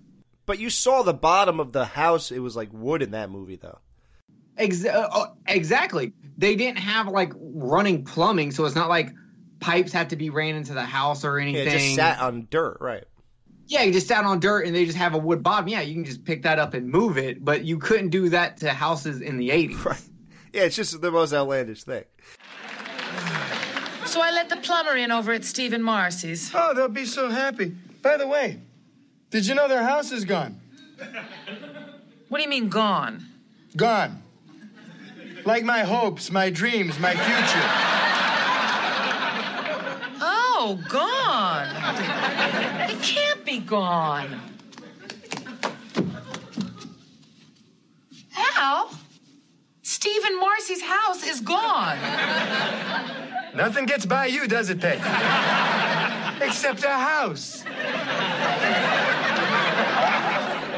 But 0.45 0.60
you 0.60 0.69
saw 0.69 1.03
the 1.03 1.13
bottom 1.13 1.60
of 1.60 1.73
the 1.73 1.84
house. 1.84 2.31
It 2.31 2.39
was 2.39 2.55
like 2.55 2.69
wood 2.71 3.01
in 3.01 3.12
that 3.12 3.29
movie, 3.29 3.57
though. 3.57 3.79
Ex- 4.57 4.86
uh, 4.86 5.10
uh, 5.12 5.27
exactly. 5.47 6.13
They 6.41 6.56
didn't 6.56 6.80
have 6.80 7.08
like 7.08 7.32
running 7.38 8.04
plumbing, 8.04 8.49
so 8.51 8.65
it's 8.65 8.73
not 8.75 8.89
like 8.89 9.12
pipes 9.60 9.93
had 9.93 10.10
to 10.10 10.15
be 10.15 10.32
ran 10.32 10.56
into 10.56 10.73
the 10.73 10.84
house 10.84 11.23
or 11.23 11.38
Yeah, 11.39 11.43
anything. 11.43 11.67
it 11.67 11.69
just 11.71 11.93
sat 11.95 12.19
on 12.19 12.47
dirt, 12.49 12.77
right? 12.82 13.04
Yeah, 13.67 13.84
you 13.84 13.93
just 13.93 14.08
sat 14.08 14.25
on 14.25 14.39
dirt 14.39 14.65
and 14.65 14.75
they 14.75 14.86
just 14.86 14.97
have 14.97 15.13
a 15.13 15.19
wood 15.19 15.43
bottom. 15.43 15.67
Yeah, 15.67 15.82
you 15.82 15.93
can 15.93 16.04
just 16.04 16.25
pick 16.25 16.41
that 16.41 16.58
up 16.58 16.73
and 16.73 16.89
move 16.89 17.19
it, 17.19 17.45
but 17.45 17.63
you 17.63 17.77
couldn't 17.77 18.10
do 18.10 18.30
that 18.30 18.58
to 18.58 18.71
houses 18.73 19.21
in 19.21 19.38
the 19.38 19.49
80s. 19.49 19.86
Right. 19.86 20.01
Yeah, 20.51 20.63
it's 20.63 20.75
just 20.75 20.99
the 20.99 21.12
most 21.12 21.32
outlandish 21.32 21.84
thing. 21.84 22.04
So 24.06 24.19
I 24.21 24.32
let 24.32 24.49
the 24.49 24.58
plumber 24.58 24.97
in 24.97 25.12
over 25.12 25.32
at 25.32 25.45
Steve 25.45 25.71
and 25.73 25.84
Marcy's. 25.84 26.51
Oh, 26.54 26.73
they'll 26.73 26.89
be 26.89 27.06
so 27.06 27.30
happy. 27.30 27.73
By 28.01 28.17
the 28.17 28.27
way, 28.27 28.60
did 29.30 29.45
you 29.45 29.54
know 29.56 29.67
their 29.69 29.84
house 29.84 30.12
is 30.12 30.25
gone? 30.25 30.60
What 32.30 32.39
do 32.39 32.43
you 32.43 32.49
mean 32.49 32.67
gone? 32.67 33.25
Gone. 33.77 34.21
Like 35.45 35.63
my 35.63 35.80
hopes, 35.80 36.32
my 36.32 36.49
dreams, 36.49 36.99
my 36.99 37.13
future. 37.13 37.67
Oh, 40.23 40.80
gone. 40.88 41.67
It 42.89 43.01
can't 43.01 43.43
be 43.43 43.60
gone. 43.60 44.39
Al, 48.58 48.91
Steve 49.82 50.23
and 50.23 50.39
Marcy's 50.39 50.84
house 50.84 51.25
is 51.25 51.41
gone. 51.41 51.97
Nothing 53.56 53.86
gets 53.86 54.06
by 54.06 54.27
you, 54.27 54.47
does 54.47 54.69
it, 54.69 54.80
Peg? 54.80 54.99
Except 56.41 56.84
a 56.84 56.89
house. 56.89 57.63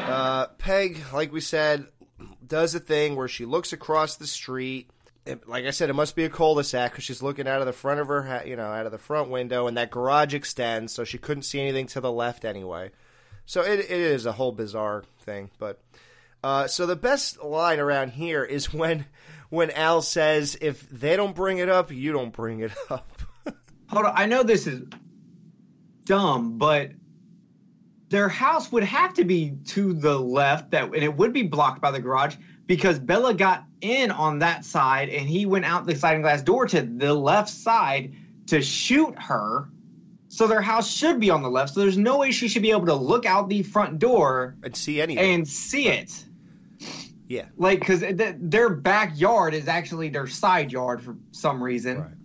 Uh, 0.08 0.46
Peg, 0.58 1.00
like 1.12 1.32
we 1.32 1.40
said, 1.40 1.86
does 2.46 2.74
a 2.74 2.80
thing 2.80 3.16
where 3.16 3.28
she 3.28 3.44
looks 3.44 3.72
across 3.72 4.16
the 4.16 4.26
street. 4.26 4.90
It- 5.26 5.48
like 5.48 5.64
I 5.64 5.70
said, 5.70 5.88
it 5.90 5.94
must 5.94 6.14
be 6.16 6.24
a 6.24 6.28
cul-de-sac 6.30 6.92
because 6.92 7.04
she's 7.04 7.22
looking 7.22 7.48
out 7.48 7.60
of 7.60 7.66
the 7.66 7.72
front 7.72 8.00
of 8.00 8.08
her, 8.08 8.42
you 8.46 8.56
know, 8.56 8.66
out 8.66 8.86
of 8.86 8.92
the 8.92 8.98
front 8.98 9.30
window, 9.30 9.66
and 9.66 9.76
that 9.76 9.90
garage 9.90 10.34
extends, 10.34 10.92
so 10.92 11.04
she 11.04 11.18
couldn't 11.18 11.44
see 11.44 11.60
anything 11.60 11.86
to 11.88 12.00
the 12.00 12.12
left 12.12 12.44
anyway. 12.44 12.90
So 13.46 13.62
it, 13.62 13.78
it 13.80 13.90
is 13.90 14.26
a 14.26 14.32
whole 14.32 14.52
bizarre 14.52 15.04
thing. 15.20 15.50
But 15.58 15.80
uh, 16.42 16.66
so 16.66 16.86
the 16.86 16.96
best 16.96 17.42
line 17.42 17.78
around 17.78 18.12
here 18.12 18.44
is 18.44 18.72
when 18.74 19.06
when 19.50 19.70
Al 19.70 20.02
says, 20.02 20.56
"If 20.60 20.88
they 20.90 21.16
don't 21.16 21.34
bring 21.34 21.58
it 21.58 21.68
up, 21.68 21.90
you 21.90 22.12
don't 22.12 22.32
bring 22.32 22.60
it 22.60 22.72
up." 22.90 23.22
Hold 23.88 24.06
on, 24.06 24.12
I 24.14 24.26
know 24.26 24.42
this 24.42 24.66
is 24.66 24.82
dumb, 26.04 26.58
but 26.58 26.90
their 28.14 28.28
house 28.28 28.70
would 28.70 28.84
have 28.84 29.12
to 29.12 29.24
be 29.24 29.56
to 29.66 29.92
the 29.92 30.16
left 30.16 30.70
that 30.70 30.84
and 30.84 31.02
it 31.02 31.16
would 31.16 31.32
be 31.32 31.42
blocked 31.42 31.80
by 31.80 31.90
the 31.90 31.98
garage 31.98 32.36
because 32.64 32.96
Bella 32.96 33.34
got 33.34 33.64
in 33.80 34.12
on 34.12 34.38
that 34.38 34.64
side 34.64 35.08
and 35.08 35.28
he 35.28 35.46
went 35.46 35.64
out 35.64 35.84
the 35.84 35.96
sliding 35.96 36.22
glass 36.22 36.40
door 36.40 36.64
to 36.64 36.80
the 36.80 37.12
left 37.12 37.50
side 37.50 38.14
to 38.46 38.62
shoot 38.62 39.18
her. 39.18 39.68
So 40.28 40.46
their 40.46 40.60
house 40.60 40.88
should 40.88 41.18
be 41.18 41.30
on 41.30 41.42
the 41.42 41.50
left. 41.50 41.74
So 41.74 41.80
there's 41.80 41.98
no 41.98 42.18
way 42.18 42.30
she 42.30 42.46
should 42.46 42.62
be 42.62 42.70
able 42.70 42.86
to 42.86 42.94
look 42.94 43.26
out 43.26 43.48
the 43.48 43.64
front 43.64 43.98
door 43.98 44.54
and 44.62 44.76
see 44.76 45.00
anything 45.00 45.34
and 45.34 45.48
see 45.48 45.88
it. 45.88 46.24
Yeah. 47.26 47.46
Like 47.56 47.80
because 47.80 47.98
th- 47.98 48.36
their 48.38 48.70
backyard 48.70 49.54
is 49.54 49.66
actually 49.66 50.10
their 50.10 50.28
side 50.28 50.70
yard 50.70 51.02
for 51.02 51.16
some 51.32 51.60
reason. 51.60 52.16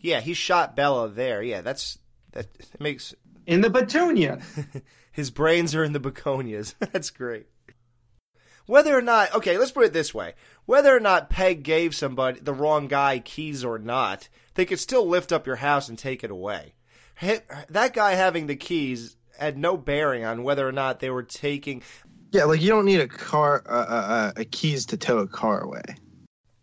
Yeah, 0.00 0.20
he 0.20 0.34
shot 0.34 0.76
Bella 0.76 1.08
there. 1.08 1.42
Yeah, 1.42 1.62
that's 1.62 1.98
that 2.30 2.46
makes 2.78 3.12
in 3.44 3.60
the 3.60 3.70
petunia. 3.70 4.40
His 5.12 5.30
brains 5.30 5.74
are 5.74 5.84
in 5.84 5.92
the 5.92 6.00
begonias. 6.00 6.74
that's 6.92 7.10
great. 7.10 7.46
Whether 8.66 8.96
or 8.96 9.02
not, 9.02 9.34
okay, 9.34 9.58
let's 9.58 9.72
put 9.72 9.84
it 9.84 9.92
this 9.92 10.14
way: 10.14 10.34
whether 10.66 10.96
or 10.96 11.00
not 11.00 11.30
Peg 11.30 11.62
gave 11.62 11.94
somebody 11.94 12.40
the 12.40 12.54
wrong 12.54 12.88
guy 12.88 13.18
keys 13.18 13.64
or 13.64 13.78
not, 13.78 14.28
they 14.54 14.64
could 14.64 14.80
still 14.80 15.06
lift 15.06 15.32
up 15.32 15.46
your 15.46 15.56
house 15.56 15.88
and 15.88 15.98
take 15.98 16.24
it 16.24 16.30
away. 16.30 16.74
That 17.68 17.92
guy 17.92 18.12
having 18.12 18.46
the 18.46 18.56
keys 18.56 19.16
had 19.38 19.58
no 19.58 19.76
bearing 19.76 20.24
on 20.24 20.42
whether 20.42 20.66
or 20.66 20.72
not 20.72 21.00
they 21.00 21.10
were 21.10 21.22
taking. 21.22 21.82
Yeah, 22.30 22.44
like 22.44 22.62
you 22.62 22.70
don't 22.70 22.84
need 22.84 23.00
a 23.00 23.08
car, 23.08 23.62
uh, 23.66 23.72
uh, 23.72 24.06
uh, 24.08 24.32
a 24.36 24.44
keys 24.44 24.86
to 24.86 24.96
tow 24.96 25.18
a 25.18 25.28
car 25.28 25.60
away. 25.60 25.82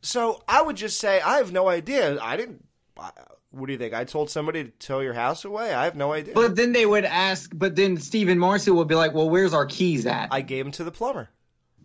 So 0.01 0.41
I 0.47 0.61
would 0.61 0.77
just 0.77 0.99
say 0.99 1.21
I 1.21 1.37
have 1.37 1.51
no 1.51 1.67
idea. 1.67 2.19
I 2.21 2.37
didn't. 2.37 2.65
I- 2.99 3.11
What 3.51 3.65
do 3.67 3.73
you 3.73 3.79
think? 3.79 3.93
I 3.93 4.03
told 4.03 4.29
somebody 4.29 4.65
to 4.65 4.69
tow 4.71 4.99
your 4.99 5.13
house 5.13 5.43
away. 5.45 5.73
I 5.73 5.85
have 5.85 5.95
no 5.95 6.11
idea. 6.13 6.33
But 6.35 6.55
then 6.55 6.71
they 6.71 6.85
would 6.85 7.05
ask, 7.05 7.49
but 7.53 7.75
then 7.75 7.97
Steve 7.97 8.29
and 8.29 8.39
Marcy 8.39 8.69
would 8.71 8.87
be 8.87 8.95
like, 8.95 9.13
well, 9.13 9.29
where's 9.29 9.53
our 9.53 9.65
keys 9.65 10.05
at? 10.05 10.29
I 10.31 10.41
gave 10.41 10.65
them 10.65 10.71
to 10.73 10.83
the 10.83 10.91
plumber. 10.91 11.29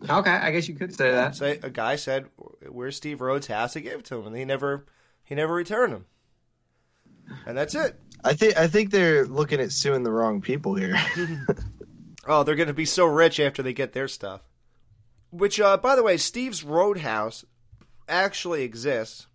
Okay, 0.09 0.31
I 0.31 0.51
guess 0.51 0.69
you 0.69 0.75
could 0.75 0.95
say 0.95 1.11
that. 1.13 1.37
Say 1.37 1.59
a 1.63 1.71
guy 1.71 1.97
said, 1.97 2.27
"Where's 2.69 2.97
Steve 2.97 3.23
Rhodes' 3.23 3.47
house?" 3.47 3.75
I 3.77 3.81
gave 3.81 4.01
it 4.01 4.05
to 4.07 4.17
him, 4.17 4.27
and 4.27 4.37
he 4.37 4.45
never, 4.45 4.85
he 5.23 5.35
never 5.35 5.55
returned 5.55 5.95
them. 5.95 6.05
And 7.47 7.57
that's 7.57 7.75
it. 7.75 7.99
I 8.23 8.35
think 8.35 8.57
I 8.59 8.67
think 8.67 8.91
they're 8.91 9.25
looking 9.25 9.61
at 9.61 9.73
suing 9.73 10.03
the 10.03 10.11
wrong 10.11 10.41
people 10.43 10.75
here. 10.75 10.97
Oh, 12.27 12.43
they're 12.43 12.55
going 12.55 12.69
to 12.69 12.75
be 12.75 12.87
so 12.87 13.05
rich 13.05 13.39
after 13.39 13.63
they 13.63 13.75
get 13.75 13.93
their 13.93 14.09
stuff. 14.09 14.41
Which, 15.31 15.61
uh, 15.61 15.77
by 15.77 15.95
the 15.95 16.03
way, 16.03 16.17
Steve's 16.17 16.65
Roadhouse 16.65 17.45
actually 18.09 18.63
exists. 18.63 19.27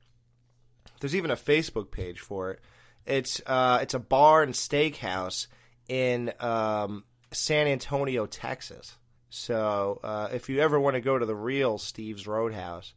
There's 0.99 1.15
even 1.15 1.31
a 1.31 1.35
Facebook 1.35 1.91
page 1.91 2.19
for 2.19 2.51
it. 2.51 2.59
It's 3.05 3.41
uh, 3.45 3.79
it's 3.81 3.93
a 3.93 3.99
bar 3.99 4.43
and 4.43 4.53
steakhouse 4.53 5.47
in 5.87 6.31
um, 6.39 7.03
San 7.31 7.67
Antonio, 7.67 8.25
Texas. 8.25 8.95
So 9.29 9.99
uh, 10.03 10.29
if 10.33 10.49
you 10.49 10.59
ever 10.59 10.79
want 10.79 10.95
to 10.95 11.01
go 11.01 11.17
to 11.17 11.25
the 11.25 11.35
real 11.35 11.77
Steve's 11.77 12.27
Roadhouse, 12.27 12.93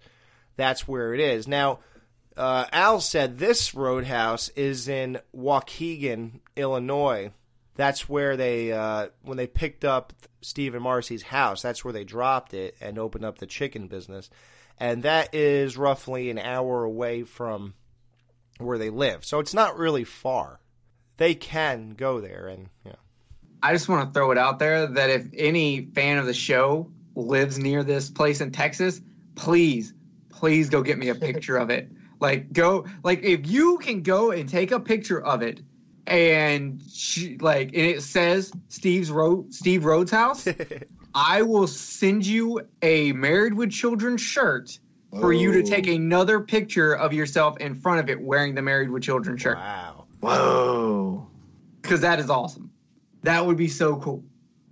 that's 0.56 0.88
where 0.88 1.14
it 1.14 1.20
is. 1.20 1.46
Now, 1.46 1.80
uh, 2.36 2.66
Al 2.72 3.00
said 3.00 3.38
this 3.38 3.74
Roadhouse 3.74 4.48
is 4.50 4.88
in 4.88 5.18
Waukegan, 5.36 6.40
Illinois. 6.56 7.32
That's 7.74 8.08
where 8.08 8.36
they 8.36 8.72
uh, 8.72 9.08
when 9.22 9.36
they 9.36 9.46
picked 9.46 9.84
up 9.84 10.12
Steve 10.40 10.74
and 10.74 10.82
Marcy's 10.82 11.22
house. 11.22 11.62
That's 11.62 11.84
where 11.84 11.92
they 11.92 12.04
dropped 12.04 12.54
it 12.54 12.76
and 12.80 12.98
opened 12.98 13.24
up 13.24 13.38
the 13.38 13.46
chicken 13.46 13.88
business, 13.88 14.28
and 14.78 15.02
that 15.04 15.34
is 15.34 15.76
roughly 15.76 16.30
an 16.30 16.38
hour 16.38 16.84
away 16.84 17.22
from 17.22 17.74
where 18.64 18.79
they 18.79 18.90
live. 18.90 19.25
So 19.25 19.38
it's 19.38 19.55
not 19.55 19.79
really 19.79 20.05
far. 20.05 20.61
They 21.16 21.35
can 21.35 21.90
go 21.90 22.20
there, 22.20 22.48
and 22.48 22.68
yeah. 22.85 22.94
I 23.62 23.72
just 23.72 23.88
want 23.88 24.09
to 24.09 24.18
throw 24.18 24.31
it 24.33 24.38
out 24.38 24.59
there 24.59 24.87
that 24.87 25.11
if 25.11 25.27
any 25.37 25.87
fan 25.94 26.18
of 26.18 26.27
the 26.27 26.35
show 26.35 26.90
lives 27.14 27.59
near 27.59 27.85
this 27.85 28.11
place 28.11 28.40
in 28.40 28.51
Texas, 28.51 29.01
please, 29.35 29.94
please 30.31 30.68
go 30.68 30.83
get 30.83 30.98
me 30.98 31.11
a 31.11 31.14
picture 31.14 31.57
of 31.57 31.70
it. 31.70 31.90
Like 32.18 32.53
go 32.53 32.87
like 33.03 33.22
if 33.22 33.46
you 33.46 33.79
can 33.79 34.03
go 34.03 34.31
and 34.31 34.48
take 34.48 34.70
a 34.70 34.81
picture 34.81 35.20
of 35.20 35.42
it 35.42 35.61
and 36.07 36.81
she, 36.92 37.37
like 37.38 37.68
and 37.68 37.83
it 37.83 38.03
says 38.03 38.53
Steve's 38.68 39.11
Road 39.11 39.53
Steve 39.53 39.85
Rhodes 39.85 40.11
house, 40.11 40.46
I 41.14 41.42
will 41.42 41.66
send 41.66 42.25
you 42.25 42.61
a 42.81 43.12
Married 43.12 43.55
with 43.55 43.70
Children 43.70 44.16
shirt 44.16 44.79
for 45.20 45.33
you 45.33 45.53
to 45.53 45.62
take 45.62 45.87
another 45.87 46.40
picture 46.40 46.94
of 46.94 47.12
yourself 47.12 47.59
in 47.59 47.75
front 47.75 48.01
of 48.01 48.09
it 48.09 48.20
wearing 48.20 48.55
the 48.55 48.62
Married 48.62 48.90
with 48.90 49.03
Children 49.03 49.37
shirt. 49.37 49.59
Wow. 49.59 50.07
Whoa. 50.20 51.27
Cuz 51.83 52.01
that 52.01 52.18
is 52.18 52.31
awesome. 52.31 52.70
That 53.22 53.44
would 53.46 53.57
be 53.57 53.68
so 53.68 53.96
cool. 53.96 54.25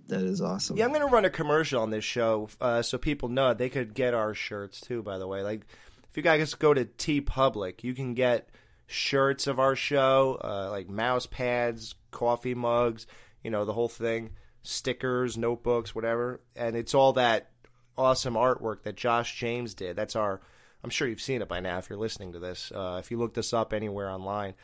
That 0.07 0.23
is 0.23 0.41
awesome. 0.41 0.75
Yeah, 0.75 0.85
I'm 0.85 0.91
going 0.91 1.07
to 1.07 1.13
run 1.13 1.23
a 1.23 1.29
commercial 1.29 1.81
on 1.81 1.89
this 1.89 2.03
show 2.03 2.49
uh, 2.59 2.81
so 2.81 2.97
people 2.97 3.29
know 3.29 3.53
they 3.53 3.69
could 3.69 3.93
get 3.93 4.13
our 4.13 4.33
shirts 4.33 4.81
too. 4.81 5.01
By 5.01 5.17
the 5.17 5.27
way, 5.27 5.41
like 5.41 5.61
if 6.09 6.17
you 6.17 6.23
guys 6.23 6.53
go 6.55 6.73
to 6.73 6.83
TeePublic, 6.83 7.83
you 7.83 7.93
can 7.93 8.13
get 8.13 8.49
shirts 8.87 9.47
of 9.47 9.57
our 9.57 9.73
show, 9.73 10.37
uh, 10.43 10.69
like 10.69 10.89
mouse 10.89 11.27
pads, 11.27 11.95
coffee 12.11 12.53
mugs, 12.55 13.07
you 13.41 13.49
know, 13.49 13.63
the 13.63 13.71
whole 13.71 13.87
thing, 13.87 14.31
stickers, 14.63 15.37
notebooks, 15.37 15.95
whatever, 15.95 16.41
and 16.57 16.75
it's 16.75 16.93
all 16.93 17.13
that 17.13 17.50
awesome 17.97 18.33
artwork 18.35 18.83
that 18.83 18.95
Josh 18.95 19.35
James 19.37 19.73
did. 19.73 19.95
That's 19.95 20.15
our. 20.15 20.41
I'm 20.83 20.89
sure 20.89 21.07
you've 21.07 21.21
seen 21.21 21.41
it 21.41 21.47
by 21.47 21.59
now 21.59 21.77
if 21.77 21.89
you're 21.89 21.99
listening 21.99 22.33
to 22.33 22.39
this. 22.39 22.71
Uh, 22.73 22.97
if 22.99 23.11
you 23.11 23.17
look 23.17 23.33
this 23.35 23.53
up 23.53 23.71
anywhere 23.71 24.09
online, 24.09 24.55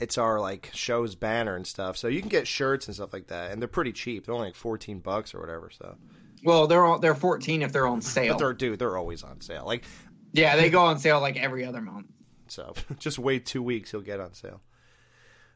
it's 0.00 0.18
our 0.18 0.40
like 0.40 0.70
show's 0.74 1.14
banner 1.14 1.54
and 1.54 1.66
stuff. 1.66 1.96
So 1.96 2.08
you 2.08 2.20
can 2.20 2.28
get 2.28 2.48
shirts 2.48 2.86
and 2.86 2.94
stuff 2.96 3.12
like 3.12 3.28
that, 3.28 3.52
and 3.52 3.60
they're 3.62 3.68
pretty 3.68 3.92
cheap. 3.92 4.26
They're 4.26 4.34
only 4.34 4.48
like 4.48 4.56
14 4.56 4.98
bucks 4.98 5.34
or 5.34 5.40
whatever. 5.40 5.70
So, 5.70 5.96
Well, 6.42 6.66
they're 6.66 6.84
all, 6.84 6.98
they're 6.98 7.14
14 7.14 7.62
if 7.62 7.72
they're 7.72 7.86
on 7.86 8.00
sale. 8.00 8.32
but 8.34 8.38
they're 8.38 8.52
dude, 8.54 8.78
they're 8.80 8.96
always 8.96 9.22
on 9.22 9.40
sale. 9.40 9.64
Like, 9.64 9.84
yeah, 10.32 10.56
they 10.56 10.68
go 10.68 10.82
on 10.82 10.98
sale 10.98 11.20
like 11.20 11.36
every 11.36 11.64
other 11.64 11.80
month. 11.80 12.06
so 12.48 12.74
just 12.98 13.18
wait 13.20 13.46
two 13.46 13.62
weeks, 13.62 13.92
you'll 13.92 14.02
get 14.02 14.18
on 14.18 14.34
sale. 14.34 14.60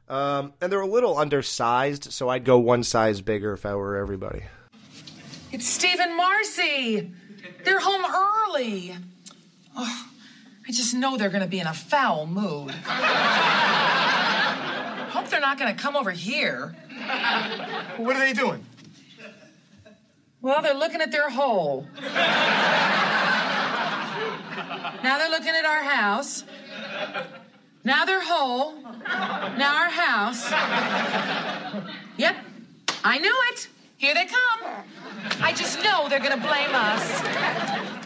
Um, 0.09 0.53
and 0.61 0.71
they're 0.71 0.81
a 0.81 0.87
little 0.87 1.19
undersized, 1.19 2.13
so 2.13 2.29
I'd 2.29 2.45
go 2.45 2.59
one 2.59 2.85
size 2.85 3.21
bigger 3.23 3.53
if 3.55 3.67
I 3.67 3.75
were 3.75 3.97
everybody. 3.97 4.43
It's 5.53 5.67
Steve 5.67 6.01
and 6.01 6.17
Marcy. 6.17 7.13
They're 7.65 7.81
home 7.81 8.05
early. 8.05 8.95
Oh, 9.77 10.09
I 10.69 10.73
just 10.73 10.95
know 10.95 11.17
they're 11.17 11.31
going 11.31 11.43
to 11.43 11.49
be 11.49 11.61
in 11.61 11.67
a 11.67 11.75
foul 11.75 12.27
mood. 12.27 12.73
Hope 15.11 15.29
they're 15.29 15.41
not 15.41 15.59
going 15.59 15.75
to 15.75 15.81
come 15.81 15.97
over 15.97 16.11
here. 16.11 16.75
What 17.97 18.17
are 18.17 18.21
they 18.21 18.33
doing? 18.33 18.67
Well, 20.43 20.61
they're 20.63 20.75
looking 20.75 21.01
at 21.01 21.13
their 21.13 21.31
hole. 21.31 21.87
Now 25.03 25.19
they're 25.19 25.31
looking 25.31 25.55
at 25.55 25.65
our 25.65 25.83
house. 25.83 26.45
Now 27.85 28.05
their 28.05 28.23
hole. 28.23 28.75
Now 28.81 29.77
our 29.77 29.91
house. 29.91 30.51
Yep, 32.17 32.37
I 33.05 33.19
knew 33.19 33.37
it. 33.51 33.69
Here 33.97 34.15
they 34.15 34.27
come. 34.27 34.85
I 35.41 35.53
just 35.53 35.83
know 35.83 36.09
they're 36.09 36.19
going 36.19 36.39
to 36.39 36.47
blame 36.47 36.71
us. 36.73 38.03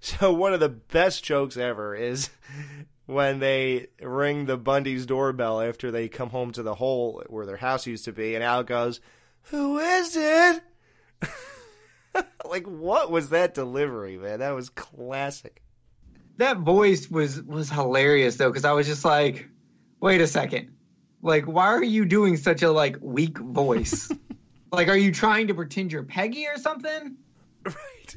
So 0.00 0.32
one 0.32 0.54
of 0.54 0.60
the 0.60 0.68
best 0.68 1.24
jokes 1.24 1.56
ever 1.56 1.94
is 1.94 2.30
when 3.06 3.40
they 3.40 3.88
ring 4.00 4.46
the 4.46 4.56
Bundy's 4.56 5.06
doorbell 5.06 5.60
after 5.60 5.90
they 5.90 6.08
come 6.08 6.30
home 6.30 6.52
to 6.52 6.62
the 6.62 6.76
hole 6.76 7.22
where 7.26 7.46
their 7.46 7.56
house 7.56 7.86
used 7.86 8.04
to 8.04 8.12
be, 8.12 8.34
and 8.34 8.44
Al 8.44 8.62
goes, 8.62 9.00
"Who 9.50 9.78
is 9.78 10.16
it?" 10.16 10.62
like, 12.44 12.66
what 12.66 13.10
was 13.10 13.30
that 13.30 13.54
delivery, 13.54 14.16
man? 14.18 14.38
That 14.38 14.52
was 14.52 14.70
classic. 14.70 15.62
That 16.36 16.58
voice 16.58 17.10
was 17.10 17.42
was 17.42 17.68
hilarious 17.70 18.36
though, 18.36 18.50
because 18.50 18.64
I 18.64 18.72
was 18.72 18.86
just 18.86 19.04
like, 19.04 19.48
wait 20.00 20.20
a 20.20 20.26
second, 20.26 20.70
like 21.22 21.44
why 21.46 21.66
are 21.66 21.82
you 21.82 22.04
doing 22.04 22.36
such 22.36 22.62
a 22.62 22.70
like 22.70 22.96
weak 23.00 23.38
voice? 23.38 24.12
like, 24.70 24.88
are 24.88 24.96
you 24.96 25.12
trying 25.12 25.48
to 25.48 25.54
pretend 25.54 25.92
you're 25.92 26.02
Peggy 26.02 26.46
or 26.46 26.58
something? 26.58 27.16
Right. 27.64 28.16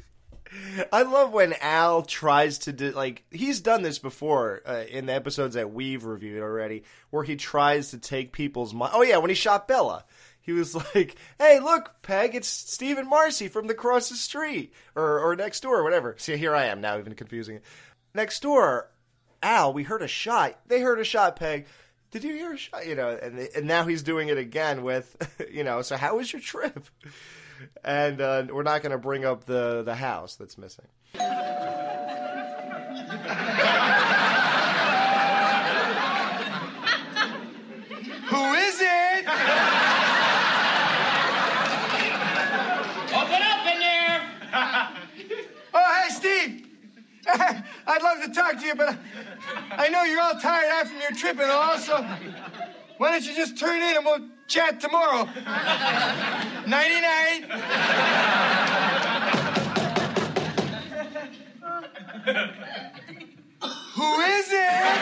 I 0.92 1.02
love 1.02 1.32
when 1.32 1.54
Al 1.60 2.02
tries 2.02 2.58
to 2.60 2.72
do 2.72 2.90
like 2.92 3.24
he's 3.30 3.60
done 3.60 3.82
this 3.82 3.98
before 3.98 4.62
uh, 4.66 4.84
in 4.88 5.06
the 5.06 5.14
episodes 5.14 5.54
that 5.54 5.72
we've 5.72 6.04
reviewed 6.04 6.42
already, 6.42 6.84
where 7.10 7.24
he 7.24 7.36
tries 7.36 7.90
to 7.90 7.98
take 7.98 8.32
people's 8.32 8.74
mind. 8.74 8.92
Oh 8.94 9.02
yeah, 9.02 9.16
when 9.18 9.30
he 9.30 9.34
shot 9.34 9.66
Bella, 9.66 10.04
he 10.40 10.52
was 10.52 10.74
like, 10.94 11.16
"Hey, 11.38 11.58
look, 11.58 11.96
Peg, 12.02 12.34
it's 12.34 12.48
Steve 12.48 12.98
and 12.98 13.08
Marcy 13.08 13.48
from 13.48 13.66
the 13.66 13.74
cross 13.74 14.08
the 14.08 14.16
street 14.16 14.72
or 14.94 15.20
or 15.20 15.36
next 15.36 15.60
door, 15.60 15.78
or 15.78 15.84
whatever." 15.84 16.14
See, 16.18 16.36
here 16.36 16.54
I 16.54 16.66
am 16.66 16.80
now, 16.80 16.98
even 16.98 17.14
confusing 17.14 17.56
it. 17.56 17.64
Next 18.14 18.40
door, 18.40 18.90
Al, 19.42 19.72
we 19.72 19.82
heard 19.82 20.02
a 20.02 20.08
shot. 20.08 20.60
They 20.66 20.80
heard 20.80 21.00
a 21.00 21.04
shot, 21.04 21.36
Peg. 21.36 21.66
Did 22.12 22.24
you 22.24 22.34
hear 22.34 22.52
a 22.52 22.56
shot? 22.58 22.86
You 22.86 22.94
know, 22.94 23.08
and 23.08 23.38
and 23.38 23.66
now 23.66 23.84
he's 23.84 24.02
doing 24.02 24.28
it 24.28 24.36
again 24.36 24.82
with, 24.82 25.16
you 25.50 25.64
know. 25.64 25.80
So 25.80 25.96
how 25.96 26.18
was 26.18 26.30
your 26.30 26.42
trip? 26.42 26.86
And 27.82 28.20
uh, 28.20 28.44
we're 28.50 28.62
not 28.64 28.82
going 28.82 28.92
to 28.92 28.98
bring 28.98 29.24
up 29.24 29.44
the 29.44 29.82
the 29.82 29.94
house 29.94 30.36
that's 30.36 30.58
missing. 30.58 30.84
Who 31.14 31.22
is 38.54 38.80
it? 38.80 39.26
Open 43.14 43.42
up 43.42 43.66
in 43.72 43.80
there! 43.80 44.22
oh, 45.74 46.02
hey, 46.02 46.08
Steve. 46.10 46.66
I'd 47.86 48.02
love 48.02 48.22
to 48.22 48.32
talk 48.32 48.58
to 48.58 48.66
you, 48.66 48.74
but 48.74 48.98
I 49.74 49.88
know 49.88 50.02
you're 50.04 50.20
all 50.20 50.38
tired 50.38 50.70
out 50.70 50.86
from 50.88 51.00
your 51.00 51.12
trip 51.12 51.38
and 51.40 51.50
all, 51.50 51.78
so 51.78 52.06
why 52.98 53.10
don't 53.12 53.24
you 53.24 53.34
just 53.34 53.58
turn 53.58 53.80
in 53.80 53.96
and 53.96 54.04
we'll 54.04 54.28
chat 54.46 54.80
tomorrow? 54.80 55.24
Nighty 56.66 57.00
night. 57.00 57.44
Who 63.94 64.20
is 64.20 64.52
it? 64.52 64.98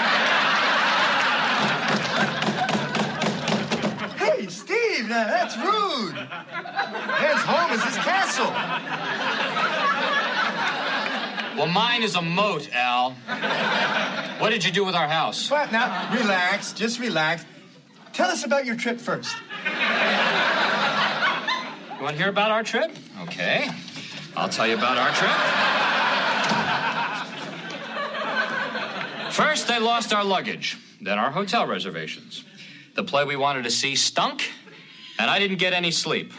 Hey, 4.16 4.46
Steve, 4.46 5.08
now 5.08 5.26
that's 5.26 5.56
rude. 5.56 6.14
Man's 6.14 7.42
home 7.42 7.72
is 7.72 7.82
his 7.82 7.96
castle. 7.96 8.52
Well, 11.60 11.68
mine 11.68 12.02
is 12.02 12.14
a 12.14 12.22
moat, 12.22 12.70
Al. 12.72 13.10
What 14.38 14.48
did 14.48 14.64
you 14.64 14.72
do 14.72 14.82
with 14.82 14.94
our 14.94 15.06
house? 15.06 15.50
What? 15.50 15.70
Now, 15.70 16.10
relax. 16.10 16.72
Just 16.72 16.98
relax. 16.98 17.44
Tell 18.14 18.30
us 18.30 18.46
about 18.46 18.64
your 18.64 18.76
trip 18.76 18.98
first. 18.98 19.36
You 19.66 19.72
want 22.02 22.16
to 22.16 22.16
hear 22.16 22.30
about 22.30 22.50
our 22.50 22.62
trip? 22.62 22.90
Okay. 23.24 23.68
I'll 24.34 24.48
tell 24.48 24.66
you 24.66 24.72
about 24.72 24.96
our 24.96 25.12
trip. 29.20 29.32
First, 29.34 29.68
they 29.68 29.78
lost 29.78 30.14
our 30.14 30.24
luggage, 30.24 30.78
then 30.98 31.18
our 31.18 31.30
hotel 31.30 31.66
reservations. 31.66 32.42
The 32.94 33.04
play 33.04 33.26
we 33.26 33.36
wanted 33.36 33.64
to 33.64 33.70
see 33.70 33.96
stunk, 33.96 34.50
and 35.18 35.30
I 35.30 35.38
didn't 35.38 35.58
get 35.58 35.74
any 35.74 35.90
sleep. 35.90 36.32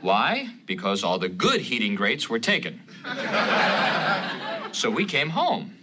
Why? 0.00 0.48
Because 0.66 1.04
all 1.04 1.20
the 1.20 1.28
good 1.28 1.60
heating 1.60 1.94
grates 1.94 2.28
were 2.28 2.40
taken. 2.40 2.80
So 4.72 4.90
we 4.90 5.04
came 5.04 5.28
home. 5.30 5.76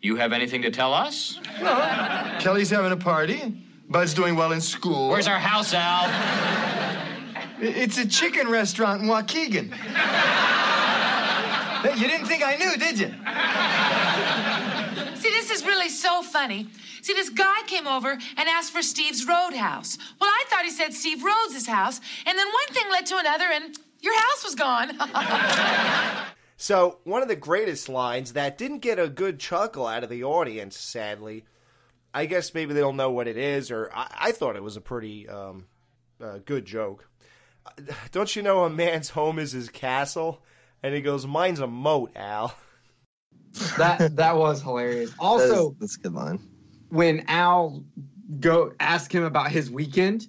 You 0.00 0.16
have 0.16 0.32
anything 0.32 0.62
to 0.62 0.70
tell 0.70 0.92
us? 0.92 1.38
Well, 1.60 2.40
Kelly's 2.40 2.70
having 2.70 2.92
a 2.92 2.96
party. 2.96 3.62
Bud's 3.88 4.14
doing 4.14 4.34
well 4.34 4.52
in 4.52 4.60
school. 4.60 5.08
Where's 5.10 5.26
our 5.28 5.38
house, 5.38 5.72
Al? 5.74 6.10
It's 7.60 7.98
a 7.98 8.06
chicken 8.06 8.48
restaurant 8.48 9.02
in 9.02 9.08
Waukegan. 9.08 9.72
Hey, 11.82 11.94
You 12.00 12.08
didn't 12.08 12.26
think 12.26 12.42
I 12.44 12.56
knew, 12.56 12.76
did 12.76 12.98
you? 12.98 13.14
See, 15.16 15.30
this 15.30 15.50
is 15.50 15.64
really 15.64 15.88
so 15.88 16.22
funny. 16.22 16.66
See, 17.02 17.12
this 17.14 17.28
guy 17.30 17.62
came 17.66 17.86
over 17.86 18.10
and 18.12 18.48
asked 18.48 18.72
for 18.72 18.82
Steve's 18.82 19.26
Roadhouse. 19.26 19.96
Well, 20.20 20.30
I 20.30 20.44
thought 20.48 20.64
he 20.64 20.70
said 20.70 20.92
Steve 20.92 21.22
Rhodes' 21.22 21.66
house, 21.66 22.00
and 22.26 22.38
then 22.38 22.46
one 22.46 22.74
thing 22.74 22.84
led 22.90 23.06
to 23.06 23.16
another, 23.18 23.44
and 23.52 23.78
your 24.00 24.14
house 24.18 24.44
was 24.44 24.54
gone. 24.54 24.98
So, 26.56 26.98
one 27.04 27.22
of 27.22 27.28
the 27.28 27.36
greatest 27.36 27.88
lines 27.88 28.32
that 28.34 28.56
didn't 28.56 28.78
get 28.78 28.98
a 28.98 29.08
good 29.08 29.38
chuckle 29.40 29.86
out 29.86 30.04
of 30.04 30.10
the 30.10 30.24
audience, 30.24 30.78
sadly. 30.78 31.44
I 32.16 32.26
guess 32.26 32.54
maybe 32.54 32.74
they 32.74 32.80
don't 32.80 32.96
know 32.96 33.10
what 33.10 33.26
it 33.26 33.36
is, 33.36 33.72
or 33.72 33.90
I, 33.92 34.06
I 34.28 34.32
thought 34.32 34.54
it 34.54 34.62
was 34.62 34.76
a 34.76 34.80
pretty 34.80 35.28
um, 35.28 35.66
uh, 36.22 36.38
good 36.44 36.64
joke. 36.64 37.08
Uh, 37.66 37.92
Don't 38.12 38.34
you 38.36 38.42
know 38.42 38.64
a 38.64 38.70
man's 38.70 39.10
home 39.10 39.40
is 39.40 39.50
his 39.52 39.68
castle? 39.68 40.42
And 40.82 40.94
he 40.94 41.00
goes, 41.00 41.26
Mine's 41.26 41.60
a 41.60 41.66
moat, 41.66 42.12
Al. 42.16 42.54
That 43.78 44.16
that 44.16 44.36
was 44.36 44.62
hilarious. 44.62 45.12
Also, 45.16 45.76
that's, 45.78 45.94
that's 45.94 45.96
a 45.96 46.00
good 46.00 46.12
line. 46.14 46.40
when 46.88 47.24
Al 47.28 47.84
go 48.40 48.72
ask 48.80 49.14
him 49.14 49.22
about 49.22 49.52
his 49.52 49.70
weekend, 49.70 50.26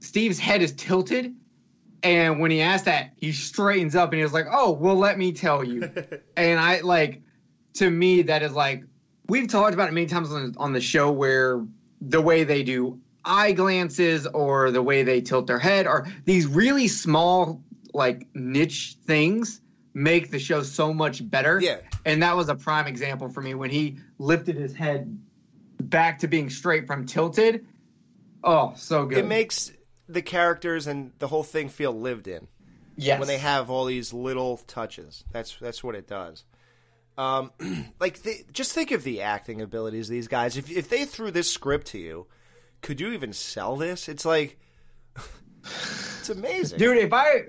Steve's 0.00 0.40
head 0.40 0.60
is 0.60 0.72
tilted 0.72 1.32
And 2.02 2.40
when 2.40 2.50
he 2.50 2.60
asked 2.60 2.86
that, 2.86 3.12
he 3.16 3.32
straightens 3.32 3.94
up 3.94 4.10
and 4.10 4.18
he 4.18 4.22
was 4.22 4.32
like, 4.32 4.46
"Oh, 4.50 4.72
well, 4.72 4.96
let 4.96 5.18
me 5.18 5.32
tell 5.32 5.62
you." 5.62 5.90
and 6.36 6.58
I 6.58 6.80
like, 6.80 7.22
to 7.74 7.90
me, 7.90 8.22
that 8.22 8.42
is 8.42 8.52
like 8.52 8.84
we've 9.28 9.48
talked 9.48 9.74
about 9.74 9.88
it 9.88 9.92
many 9.92 10.06
times 10.06 10.32
on, 10.32 10.54
on 10.58 10.72
the 10.72 10.80
show 10.80 11.10
where 11.10 11.64
the 12.00 12.20
way 12.20 12.44
they 12.44 12.62
do 12.62 13.00
eye 13.24 13.52
glances 13.52 14.26
or 14.26 14.70
the 14.70 14.82
way 14.82 15.02
they 15.02 15.20
tilt 15.20 15.46
their 15.46 15.58
head 15.58 15.86
or 15.86 16.06
these 16.24 16.46
really 16.46 16.88
small 16.88 17.62
like 17.92 18.26
niche 18.34 18.96
things 19.04 19.60
make 19.94 20.30
the 20.30 20.38
show 20.38 20.62
so 20.62 20.94
much 20.94 21.28
better. 21.28 21.60
Yeah. 21.60 21.78
And 22.04 22.22
that 22.22 22.36
was 22.36 22.48
a 22.48 22.54
prime 22.54 22.86
example 22.86 23.28
for 23.28 23.40
me 23.40 23.54
when 23.54 23.70
he 23.70 23.98
lifted 24.18 24.56
his 24.56 24.74
head 24.74 25.18
back 25.80 26.20
to 26.20 26.28
being 26.28 26.50
straight 26.50 26.86
from 26.86 27.06
tilted. 27.06 27.66
Oh, 28.42 28.72
so 28.76 29.04
good. 29.06 29.18
It 29.18 29.26
makes 29.26 29.72
the 30.12 30.22
characters 30.22 30.86
and 30.86 31.12
the 31.18 31.28
whole 31.28 31.42
thing 31.42 31.68
feel 31.68 31.92
lived 31.92 32.28
in. 32.28 32.48
Yes. 32.96 33.18
When 33.18 33.28
they 33.28 33.38
have 33.38 33.70
all 33.70 33.86
these 33.86 34.12
little 34.12 34.58
touches, 34.58 35.24
that's 35.32 35.56
that's 35.60 35.82
what 35.82 35.94
it 35.94 36.06
does. 36.06 36.44
Um, 37.16 37.52
like 38.00 38.22
they, 38.22 38.44
just 38.52 38.72
think 38.72 38.90
of 38.90 39.04
the 39.04 39.22
acting 39.22 39.62
abilities 39.62 40.08
of 40.08 40.12
these 40.12 40.28
guys. 40.28 40.56
If 40.56 40.70
if 40.70 40.88
they 40.88 41.04
threw 41.04 41.30
this 41.30 41.50
script 41.50 41.88
to 41.88 41.98
you, 41.98 42.26
could 42.82 43.00
you 43.00 43.12
even 43.12 43.32
sell 43.32 43.76
this? 43.76 44.08
It's 44.08 44.24
like 44.24 44.58
it's 45.64 46.28
amazing, 46.28 46.78
Dude, 46.78 46.98
if 46.98 47.12
I 47.12 47.44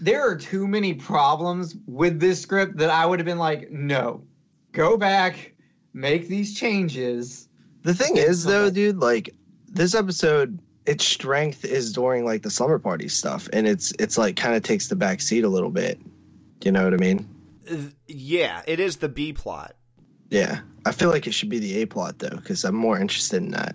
there 0.00 0.28
are 0.28 0.36
too 0.36 0.66
many 0.66 0.94
problems 0.94 1.76
with 1.86 2.18
this 2.18 2.40
script 2.40 2.76
that 2.78 2.90
I 2.90 3.06
would 3.06 3.20
have 3.20 3.26
been 3.26 3.38
like, 3.38 3.70
no, 3.70 4.24
go 4.72 4.96
back, 4.96 5.54
make 5.94 6.26
these 6.26 6.58
changes. 6.58 7.48
The 7.82 7.94
thing 7.94 8.16
is, 8.16 8.42
though, 8.42 8.68
dude, 8.68 8.98
like 8.98 9.30
this 9.68 9.94
episode, 9.94 10.58
its 10.86 11.04
strength 11.04 11.64
is 11.64 11.92
during 11.92 12.24
like 12.24 12.42
the 12.42 12.50
slumber 12.50 12.78
party 12.78 13.08
stuff, 13.08 13.48
and 13.52 13.66
it's 13.68 13.92
it's 13.98 14.18
like 14.18 14.36
kind 14.36 14.54
of 14.56 14.62
takes 14.62 14.88
the 14.88 14.96
back 14.96 15.20
seat 15.20 15.44
a 15.44 15.48
little 15.48 15.70
bit. 15.70 15.98
You 16.64 16.72
know 16.72 16.84
what 16.84 16.94
I 16.94 16.96
mean? 16.96 17.28
Yeah, 18.06 18.62
it 18.66 18.80
is 18.80 18.96
the 18.96 19.08
B 19.08 19.32
plot. 19.32 19.74
Yeah, 20.30 20.60
I 20.86 20.92
feel 20.92 21.10
like 21.10 21.26
it 21.26 21.32
should 21.34 21.48
be 21.50 21.58
the 21.58 21.82
A 21.82 21.86
plot 21.86 22.18
though, 22.18 22.30
because 22.36 22.64
I'm 22.64 22.74
more 22.74 22.98
interested 22.98 23.42
in 23.42 23.50
that. 23.52 23.74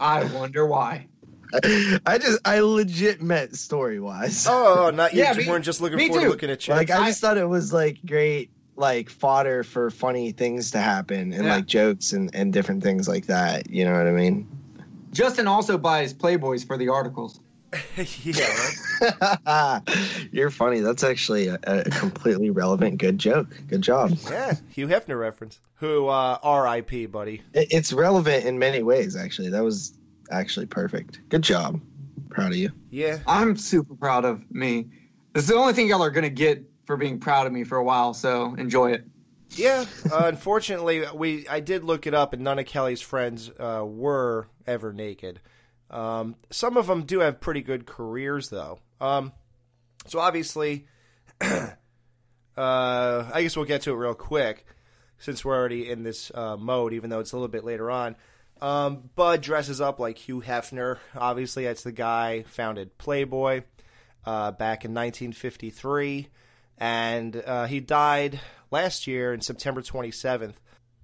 I 0.00 0.24
wonder 0.24 0.66
why. 0.66 1.08
I 2.06 2.16
just, 2.18 2.38
I 2.46 2.60
legit 2.60 3.20
meant 3.20 3.56
story 3.56 4.00
wise. 4.00 4.46
Oh, 4.48 4.52
oh, 4.52 4.86
oh, 4.86 4.90
not 4.90 5.12
you 5.12 5.22
Yeah, 5.22 5.34
me- 5.34 5.46
weren't 5.46 5.64
just 5.66 5.80
looking 5.82 5.98
me 5.98 6.08
forward 6.08 6.22
to 6.24 6.28
looking 6.30 6.50
at 6.50 6.60
chicks. 6.60 6.76
Like 6.76 6.90
I 6.90 7.08
just 7.08 7.20
thought 7.20 7.36
it 7.36 7.48
was 7.48 7.72
like 7.74 7.98
great, 8.06 8.50
like 8.74 9.10
fodder 9.10 9.62
for 9.62 9.90
funny 9.90 10.32
things 10.32 10.70
to 10.70 10.78
happen 10.78 11.32
and 11.34 11.44
Yeah. 11.44 11.56
like 11.56 11.66
jokes 11.66 12.12
and 12.14 12.34
and 12.34 12.52
different 12.54 12.82
things 12.82 13.06
like 13.06 13.26
that. 13.26 13.68
You 13.68 13.84
know 13.84 13.92
what 13.92 14.06
I 14.06 14.12
mean? 14.12 14.48
Justin 15.12 15.46
also 15.46 15.78
buys 15.78 16.12
Playboys 16.14 16.66
for 16.66 16.76
the 16.76 16.88
articles. 16.88 17.40
yeah, 18.22 19.80
You're 20.30 20.50
funny. 20.50 20.80
That's 20.80 21.02
actually 21.02 21.48
a, 21.48 21.58
a 21.66 21.84
completely 21.84 22.50
relevant, 22.50 22.98
good 22.98 23.16
joke. 23.18 23.48
Good 23.68 23.80
job. 23.80 24.16
yeah, 24.30 24.54
Hugh 24.70 24.88
Hefner 24.88 25.18
reference. 25.18 25.58
Who 25.76 26.08
uh, 26.08 26.38
R.I.P. 26.42 27.06
buddy. 27.06 27.42
It- 27.54 27.68
It's 27.72 27.92
relevant 27.92 28.44
in 28.44 28.58
many 28.58 28.82
ways. 28.82 29.16
Actually, 29.16 29.48
that 29.50 29.64
was 29.64 29.94
actually 30.30 30.66
perfect. 30.66 31.20
Good 31.30 31.42
job. 31.42 31.80
Proud 32.28 32.52
of 32.52 32.56
you. 32.58 32.70
Yeah, 32.90 33.18
I'm 33.26 33.56
super 33.56 33.94
proud 33.94 34.24
of 34.26 34.42
me. 34.50 34.88
This 35.32 35.44
is 35.44 35.48
the 35.48 35.56
only 35.56 35.72
thing 35.72 35.88
y'all 35.88 36.02
are 36.02 36.10
gonna 36.10 36.28
get 36.30 36.62
for 36.86 36.96
being 36.98 37.18
proud 37.18 37.46
of 37.46 37.52
me 37.54 37.64
for 37.64 37.78
a 37.78 37.84
while, 37.84 38.12
so 38.12 38.54
enjoy 38.54 38.92
it. 38.92 39.04
Yeah, 39.54 39.84
uh, 40.10 40.22
unfortunately, 40.24 41.04
we 41.14 41.46
I 41.48 41.60
did 41.60 41.84
look 41.84 42.06
it 42.06 42.14
up, 42.14 42.32
and 42.32 42.42
none 42.42 42.58
of 42.58 42.66
Kelly's 42.66 43.02
friends 43.02 43.50
uh, 43.58 43.84
were 43.84 44.48
ever 44.66 44.92
naked. 44.92 45.40
Um, 45.90 46.36
some 46.50 46.76
of 46.76 46.86
them 46.86 47.02
do 47.02 47.20
have 47.20 47.40
pretty 47.40 47.60
good 47.60 47.86
careers, 47.86 48.48
though. 48.48 48.78
Um, 49.00 49.32
so 50.06 50.18
obviously, 50.20 50.86
uh, 51.40 51.74
I 52.56 53.42
guess 53.42 53.56
we'll 53.56 53.66
get 53.66 53.82
to 53.82 53.92
it 53.92 53.96
real 53.96 54.14
quick 54.14 54.64
since 55.18 55.44
we're 55.44 55.56
already 55.56 55.90
in 55.90 56.02
this 56.02 56.32
uh, 56.34 56.56
mode, 56.56 56.94
even 56.94 57.10
though 57.10 57.20
it's 57.20 57.32
a 57.32 57.36
little 57.36 57.48
bit 57.48 57.64
later 57.64 57.90
on. 57.90 58.16
Um, 58.60 59.10
Bud 59.14 59.42
dresses 59.42 59.80
up 59.80 59.98
like 60.00 60.16
Hugh 60.16 60.40
Hefner. 60.40 60.98
Obviously, 61.16 61.64
that's 61.64 61.82
the 61.82 61.92
guy 61.92 62.44
founded 62.44 62.96
Playboy 62.96 63.62
uh, 64.24 64.52
back 64.52 64.84
in 64.84 64.94
1953, 64.94 66.28
and 66.78 67.36
uh, 67.36 67.66
he 67.66 67.80
died 67.80 68.40
last 68.72 69.06
year 69.06 69.32
in 69.32 69.40
September 69.40 69.82
27th. 69.82 70.54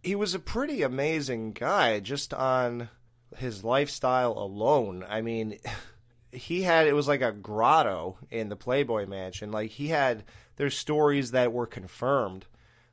He 0.02 0.14
was 0.14 0.34
a 0.34 0.38
pretty 0.38 0.82
amazing 0.82 1.52
guy 1.52 2.00
just 2.00 2.32
on 2.32 2.88
his 3.36 3.62
lifestyle 3.62 4.32
alone. 4.32 5.04
I 5.08 5.20
mean, 5.20 5.58
he 6.32 6.62
had 6.62 6.86
it 6.86 6.94
was 6.94 7.08
like 7.08 7.22
a 7.22 7.32
grotto 7.32 8.18
in 8.30 8.48
the 8.48 8.56
Playboy 8.56 9.06
Mansion. 9.06 9.50
Like 9.50 9.70
he 9.70 9.88
had 9.88 10.24
there's 10.56 10.76
stories 10.76 11.32
that 11.32 11.52
were 11.52 11.66
confirmed 11.66 12.46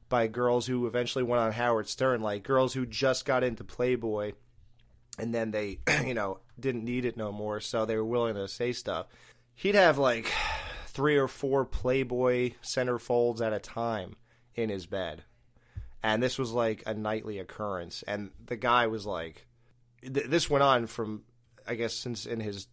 by 0.09 0.27
girls 0.27 0.67
who 0.67 0.85
eventually 0.85 1.23
went 1.23 1.41
on 1.41 1.51
Howard 1.53 1.89
Stern, 1.89 2.21
like 2.21 2.43
girls 2.43 2.73
who 2.73 2.85
just 2.85 3.25
got 3.25 3.43
into 3.43 3.63
Playboy 3.63 4.33
and 5.17 5.33
then 5.33 5.51
they, 5.51 5.79
you 6.05 6.13
know, 6.13 6.39
didn't 6.59 6.85
need 6.85 7.05
it 7.05 7.17
no 7.17 7.31
more, 7.31 7.59
so 7.59 7.85
they 7.85 7.95
were 7.95 8.05
willing 8.05 8.35
to 8.35 8.47
say 8.47 8.71
stuff. 8.71 9.07
He'd 9.53 9.75
have 9.75 9.97
like 9.97 10.31
three 10.87 11.17
or 11.17 11.27
four 11.27 11.65
Playboy 11.65 12.53
centerfolds 12.61 13.41
at 13.41 13.53
a 13.53 13.59
time 13.59 14.15
in 14.55 14.69
his 14.69 14.85
bed. 14.85 15.23
And 16.03 16.21
this 16.21 16.37
was 16.37 16.51
like 16.51 16.83
a 16.85 16.93
nightly 16.93 17.39
occurrence. 17.39 18.03
And 18.07 18.31
the 18.45 18.55
guy 18.55 18.87
was 18.87 19.05
like, 19.05 19.47
th- 20.01 20.27
this 20.27 20.49
went 20.49 20.63
on 20.63 20.87
from, 20.87 21.23
I 21.67 21.75
guess, 21.75 21.93
since 21.95 22.25
in 22.25 22.39
his 22.39 22.67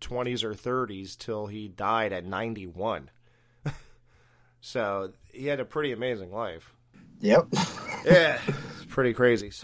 20s 0.00 0.42
or 0.42 0.52
30s 0.54 1.16
till 1.16 1.46
he 1.46 1.68
died 1.68 2.12
at 2.12 2.24
91. 2.24 3.10
so 4.60 5.12
he 5.32 5.46
had 5.46 5.60
a 5.60 5.64
pretty 5.64 5.92
amazing 5.92 6.32
life. 6.32 6.72
Yep. 7.20 7.46
Yeah, 8.04 8.40
it's 8.74 8.84
pretty 8.86 9.12
crazy. 9.12 9.52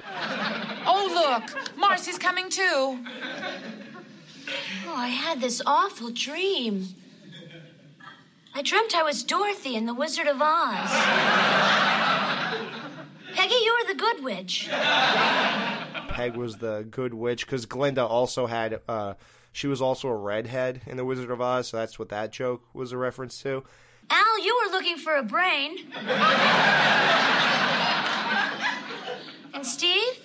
Oh, 0.91 1.43
look, 1.45 1.77
Marcy's 1.77 2.19
coming 2.19 2.49
too. 2.49 2.63
Oh, 4.87 4.95
I 4.95 5.09
had 5.09 5.41
this 5.41 5.61
awful 5.67 6.11
dream. 6.11 6.87
I 8.55 8.63
dreamt 8.63 8.95
I 8.95 9.03
was 9.03 9.23
Dorothy 9.23 9.77
in 9.77 9.87
The 9.87 9.95
Wizard 9.95 10.27
of 10.27 10.39
Oz. 10.41 10.91
Peggy, 13.35 13.55
you 13.55 13.77
were 13.81 13.93
the 13.93 13.99
good 13.99 14.25
witch. 14.25 14.69
Peg 14.71 16.37
was 16.37 16.57
the 16.59 16.87
good 16.91 17.15
witch 17.15 17.47
because 17.47 17.67
Glinda 17.67 18.05
also 18.05 18.47
had 18.47 18.81
uh, 18.89 19.15
she 19.53 19.67
was 19.69 19.81
also 19.81 20.09
a 20.09 20.17
redhead 20.17 20.83
in 20.87 20.97
the 20.97 21.05
Wizard 21.05 21.31
of 21.31 21.41
Oz, 21.41 21.69
so 21.69 21.77
that's 21.77 21.99
what 21.99 22.09
that 22.09 22.33
joke 22.33 22.65
was 22.73 22.93
a 22.93 22.97
reference 22.97 23.41
to. 23.43 23.63
Al, 24.11 24.45
you 24.45 24.59
were 24.65 24.73
looking 24.73 24.97
for 24.97 25.15
a 25.15 25.23
brain. 25.23 25.77
and 29.55 29.65
Steve, 29.67 30.19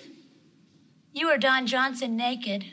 you 1.12 1.28
were 1.28 1.38
Don 1.38 1.66
Johnson 1.66 2.16
naked. 2.16 2.64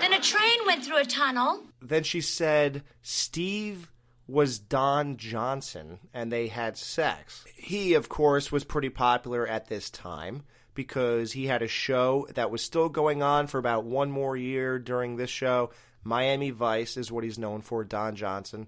then 0.00 0.12
a 0.12 0.20
train 0.20 0.58
went 0.66 0.84
through 0.84 0.98
a 0.98 1.04
tunnel. 1.04 1.64
Then 1.84 2.02
she 2.02 2.20
said 2.20 2.82
Steve 3.02 3.90
was 4.26 4.58
Don 4.58 5.16
Johnson 5.16 5.98
and 6.14 6.32
they 6.32 6.48
had 6.48 6.78
sex. 6.78 7.44
He, 7.54 7.94
of 7.94 8.08
course, 8.08 8.50
was 8.50 8.64
pretty 8.64 8.88
popular 8.88 9.46
at 9.46 9.68
this 9.68 9.90
time 9.90 10.44
because 10.74 11.32
he 11.32 11.46
had 11.46 11.62
a 11.62 11.68
show 11.68 12.26
that 12.34 12.50
was 12.50 12.62
still 12.62 12.88
going 12.88 13.22
on 13.22 13.46
for 13.46 13.58
about 13.58 13.84
one 13.84 14.10
more 14.10 14.36
year 14.36 14.78
during 14.78 15.16
this 15.16 15.30
show. 15.30 15.70
Miami 16.02 16.50
Vice 16.50 16.96
is 16.96 17.12
what 17.12 17.24
he's 17.24 17.38
known 17.38 17.62
for, 17.62 17.84
Don 17.84 18.16
Johnson. 18.16 18.66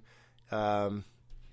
Um, 0.50 1.04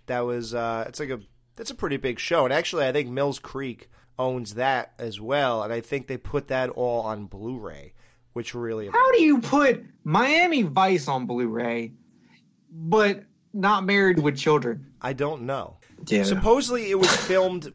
that 0.05 0.21
was 0.21 0.53
uh, 0.53 0.85
it's 0.87 0.99
like 0.99 1.09
a 1.09 1.19
that's 1.55 1.71
a 1.71 1.75
pretty 1.75 1.97
big 1.97 2.19
show, 2.19 2.45
and 2.45 2.53
actually, 2.53 2.87
I 2.87 2.91
think 2.91 3.09
Mills 3.09 3.39
Creek 3.39 3.89
owns 4.17 4.55
that 4.55 4.93
as 4.97 5.19
well, 5.19 5.63
and 5.63 5.73
I 5.73 5.81
think 5.81 6.07
they 6.07 6.17
put 6.17 6.47
that 6.47 6.69
all 6.69 7.01
on 7.01 7.25
Blu-ray, 7.25 7.93
which 8.33 8.53
really 8.53 8.87
How 8.87 9.11
do 9.11 9.21
you 9.21 9.39
put 9.39 9.83
Miami 10.03 10.63
Vice 10.63 11.07
on 11.07 11.25
Blu-ray, 11.25 11.93
but 12.71 13.23
not 13.53 13.85
married 13.85 14.19
with 14.19 14.37
children? 14.37 14.93
I 15.01 15.13
don't 15.13 15.43
know. 15.43 15.77
Yeah. 16.07 16.23
Supposedly 16.23 16.89
it 16.89 16.99
was 16.99 17.15
filmed. 17.15 17.73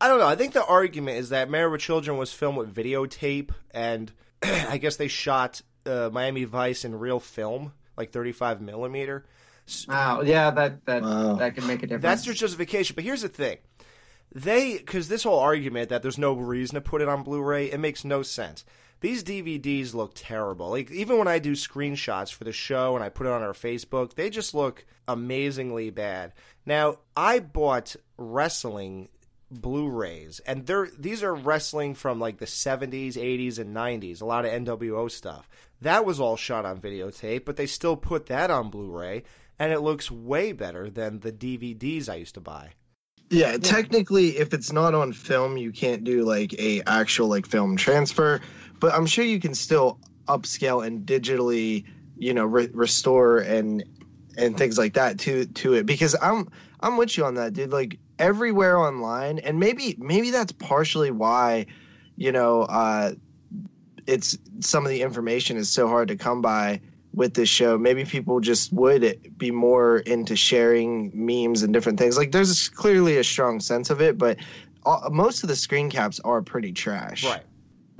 I 0.00 0.08
don't 0.08 0.18
know. 0.18 0.26
I 0.26 0.36
think 0.36 0.52
the 0.52 0.64
argument 0.64 1.18
is 1.18 1.28
that 1.28 1.50
Married 1.50 1.72
with 1.72 1.80
Children 1.80 2.16
was 2.16 2.32
filmed 2.32 2.58
with 2.58 2.74
videotape, 2.74 3.50
and 3.70 4.10
I 4.42 4.78
guess 4.78 4.96
they 4.96 5.08
shot 5.08 5.62
uh, 5.86 6.10
Miami 6.12 6.44
Vice 6.44 6.84
in 6.84 6.98
real 6.98 7.20
film, 7.20 7.72
like 7.96 8.10
35 8.12 8.60
millimeter. 8.60 9.26
Wow, 9.86 10.22
yeah, 10.22 10.50
that 10.50 10.84
that 10.86 11.02
that 11.38 11.54
can 11.54 11.66
make 11.66 11.82
a 11.82 11.86
difference. 11.86 12.02
That's 12.02 12.24
their 12.24 12.34
justification. 12.34 12.94
But 12.94 13.04
here's 13.04 13.22
the 13.22 13.28
thing: 13.28 13.58
they 14.34 14.76
because 14.76 15.08
this 15.08 15.22
whole 15.22 15.38
argument 15.38 15.90
that 15.90 16.02
there's 16.02 16.18
no 16.18 16.34
reason 16.34 16.74
to 16.74 16.80
put 16.80 17.00
it 17.00 17.08
on 17.08 17.22
Blu-ray, 17.22 17.70
it 17.70 17.78
makes 17.78 18.04
no 18.04 18.22
sense. 18.22 18.64
These 19.02 19.24
DVDs 19.24 19.94
look 19.94 20.12
terrible. 20.14 20.70
Like 20.70 20.90
even 20.92 21.18
when 21.18 21.26
I 21.26 21.40
do 21.40 21.52
screenshots 21.52 22.32
for 22.32 22.44
the 22.44 22.52
show 22.52 22.94
and 22.94 23.04
I 23.04 23.08
put 23.08 23.26
it 23.26 23.32
on 23.32 23.42
our 23.42 23.52
Facebook, 23.52 24.14
they 24.14 24.30
just 24.30 24.54
look 24.54 24.86
amazingly 25.08 25.90
bad. 25.90 26.32
Now 26.64 26.98
I 27.16 27.40
bought 27.40 27.96
wrestling 28.16 29.08
Blu-rays, 29.50 30.40
and 30.46 30.66
they're 30.66 30.88
these 30.96 31.22
are 31.22 31.34
wrestling 31.34 31.94
from 31.94 32.20
like 32.20 32.38
the 32.38 32.46
70s, 32.46 33.14
80s, 33.14 33.58
and 33.58 33.76
90s. 33.76 34.22
A 34.22 34.24
lot 34.24 34.46
of 34.46 34.52
NWO 34.52 35.10
stuff. 35.10 35.48
That 35.80 36.06
was 36.06 36.20
all 36.20 36.36
shot 36.36 36.64
on 36.64 36.80
videotape, 36.80 37.44
but 37.44 37.56
they 37.56 37.66
still 37.66 37.96
put 37.96 38.26
that 38.26 38.50
on 38.52 38.70
Blu-ray, 38.70 39.24
and 39.58 39.72
it 39.72 39.80
looks 39.80 40.12
way 40.12 40.52
better 40.52 40.88
than 40.88 41.20
the 41.20 41.32
DVDs 41.32 42.08
I 42.08 42.14
used 42.14 42.34
to 42.34 42.40
buy. 42.40 42.70
Yeah, 43.32 43.56
technically, 43.56 44.36
if 44.36 44.52
it's 44.52 44.72
not 44.72 44.94
on 44.94 45.14
film, 45.14 45.56
you 45.56 45.72
can't 45.72 46.04
do 46.04 46.22
like 46.22 46.52
a 46.58 46.82
actual 46.86 47.28
like 47.28 47.46
film 47.46 47.78
transfer. 47.78 48.42
But 48.78 48.92
I'm 48.92 49.06
sure 49.06 49.24
you 49.24 49.40
can 49.40 49.54
still 49.54 49.98
upscale 50.28 50.86
and 50.86 51.06
digitally, 51.06 51.86
you 52.18 52.34
know, 52.34 52.44
re- 52.44 52.68
restore 52.74 53.38
and 53.38 53.82
and 54.36 54.58
things 54.58 54.76
like 54.76 54.92
that 54.94 55.18
to 55.20 55.46
to 55.46 55.72
it. 55.72 55.86
Because 55.86 56.14
I'm 56.20 56.46
I'm 56.80 56.98
with 56.98 57.16
you 57.16 57.24
on 57.24 57.36
that, 57.36 57.54
dude. 57.54 57.72
Like 57.72 57.98
everywhere 58.18 58.76
online, 58.76 59.38
and 59.38 59.58
maybe 59.58 59.96
maybe 59.98 60.30
that's 60.30 60.52
partially 60.52 61.10
why, 61.10 61.64
you 62.16 62.32
know, 62.32 62.64
uh, 62.64 63.12
it's 64.06 64.36
some 64.60 64.84
of 64.84 64.90
the 64.90 65.00
information 65.00 65.56
is 65.56 65.70
so 65.70 65.88
hard 65.88 66.08
to 66.08 66.16
come 66.16 66.42
by 66.42 66.82
with 67.14 67.34
this 67.34 67.48
show. 67.48 67.76
Maybe 67.76 68.04
people 68.04 68.40
just 68.40 68.72
would 68.72 69.36
be 69.36 69.50
more 69.50 69.98
into 69.98 70.36
sharing 70.36 71.10
memes 71.14 71.62
and 71.62 71.72
different 71.72 71.98
things. 71.98 72.16
Like 72.16 72.32
there's 72.32 72.68
clearly 72.68 73.18
a 73.18 73.24
strong 73.24 73.60
sense 73.60 73.90
of 73.90 74.00
it, 74.00 74.18
but 74.18 74.38
all, 74.84 75.08
most 75.10 75.42
of 75.42 75.48
the 75.48 75.56
screen 75.56 75.90
caps 75.90 76.20
are 76.20 76.42
pretty 76.42 76.72
trash. 76.72 77.24
Right. 77.24 77.42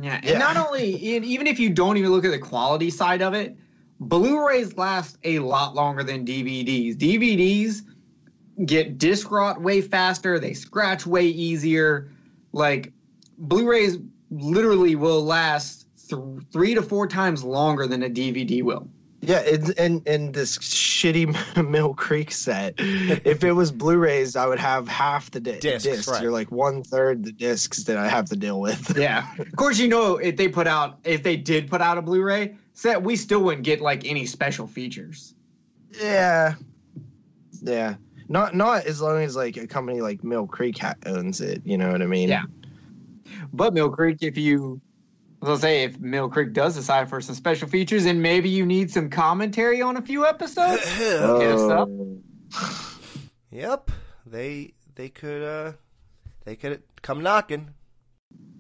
Yeah, 0.01 0.21
and 0.25 0.39
not 0.39 0.57
only 0.57 1.17
and 1.17 1.25
even 1.25 1.47
if 1.47 1.61
you 1.61 1.71
don't 1.71 1.97
even 1.97 2.11
look 2.11 2.25
at 2.25 2.33
the 2.33 2.39
quality 2.39 2.91
side 2.91 3.23
of 3.23 3.35
it, 3.35 3.57
Blu-rays 4.01 4.77
last 4.77 5.17
a 5.23 5.39
lot 5.39 5.77
longer 5.77 6.03
than 6.03 6.27
DVDs. 6.27 6.97
DVDs 6.97 7.83
get 8.67 8.99
disc 8.99 9.31
rot 9.31 9.63
way 9.63 9.81
faster, 9.81 10.41
they 10.41 10.55
scratch 10.55 11.07
way 11.07 11.27
easier. 11.27 12.11
Like 12.53 12.93
Blu-rays 13.39 13.99
literally 14.31 14.97
will 14.97 15.23
last 15.23 15.87
th- 16.09 16.21
3 16.53 16.75
to 16.75 16.83
4 16.83 17.07
times 17.07 17.45
longer 17.45 17.87
than 17.87 18.03
a 18.03 18.11
DVD 18.11 18.63
will. 18.63 18.89
Yeah, 19.25 19.39
and 19.39 19.73
and, 19.79 20.09
and 20.09 20.35
this 20.35 20.59
shitty 20.59 21.69
Mill 21.71 21.95
Creek 21.95 22.33
set. 22.33 22.75
if 22.79 23.45
it 23.45 23.53
was 23.53 23.71
Blu-rays, 23.71 24.35
I 24.35 24.47
would 24.47 24.59
have 24.59 24.89
half 24.89 25.31
the 25.31 25.39
di- 25.39 25.61
Discs, 25.61 25.85
discs. 25.85 26.09
right. 26.09 26.21
You're 26.23 26.33
like 26.33 26.51
one 26.51 26.83
third 26.83 27.25
the 27.25 27.31
discs 27.31 27.85
that 27.85 27.97
I 27.97 28.09
have 28.09 28.25
to 28.31 28.37
deal 28.37 28.61
with. 28.61 28.97
Yeah. 28.99 29.27
Of 29.39 29.55
course, 29.57 29.79
you 29.79 29.87
know 29.87 30.17
if 30.17 30.37
they 30.37 30.49
put 30.49 30.67
out 30.67 30.99
if 31.05 31.23
they 31.23 31.37
did 31.37 31.71
put 31.71 31.81
out 31.81 31.99
a 31.99 32.03
Blu-ray 32.03 32.57
set, 32.73 33.01
we 33.03 33.15
still 33.15 33.43
wouldn't 33.45 33.65
get 33.65 33.81
like 33.81 34.05
any 34.05 34.27
special 34.27 34.67
features. 34.67 35.35
Yeah, 36.01 36.55
yeah. 37.61 37.95
Not 38.29 38.57
not 38.57 38.87
as 38.87 39.01
long 39.01 39.23
as 39.23 39.37
like 39.37 39.57
a 39.57 39.67
company 39.69 40.01
like 40.01 40.25
Mill 40.25 40.47
Creek 40.49 40.79
ha- 40.79 40.95
owns 41.07 41.41
it. 41.41 41.63
You 41.65 41.79
know 41.79 41.93
what 41.93 42.03
I 42.03 42.07
mean? 42.07 42.29
Yeah. 42.29 42.45
But 43.53 43.73
Mill 43.75 43.91
Creek, 43.91 44.19
if 44.23 44.37
you, 44.39 44.81
let's 45.43 45.61
say, 45.61 45.85
if 45.85 45.99
Mill 45.99 46.29
Creek 46.29 46.53
does 46.53 46.75
decide 46.75 47.09
for 47.09 47.21
some 47.21 47.35
special 47.35 47.69
features, 47.69 48.07
and 48.07 48.23
maybe 48.23 48.49
you 48.49 48.65
need 48.65 48.91
some 48.91 49.11
commentary 49.11 49.83
on 49.83 49.97
a 49.97 50.03
few 50.03 50.27
episodes, 50.27 50.87
hit 50.97 51.21
us 51.21 51.71
up. 51.71 51.89
Yep. 53.51 53.91
They 54.27 54.75
they 54.95 55.09
could 55.09 55.43
uh 55.43 55.73
they 56.45 56.57
could 56.57 56.83
come 57.03 57.23
knocking. 57.23 57.71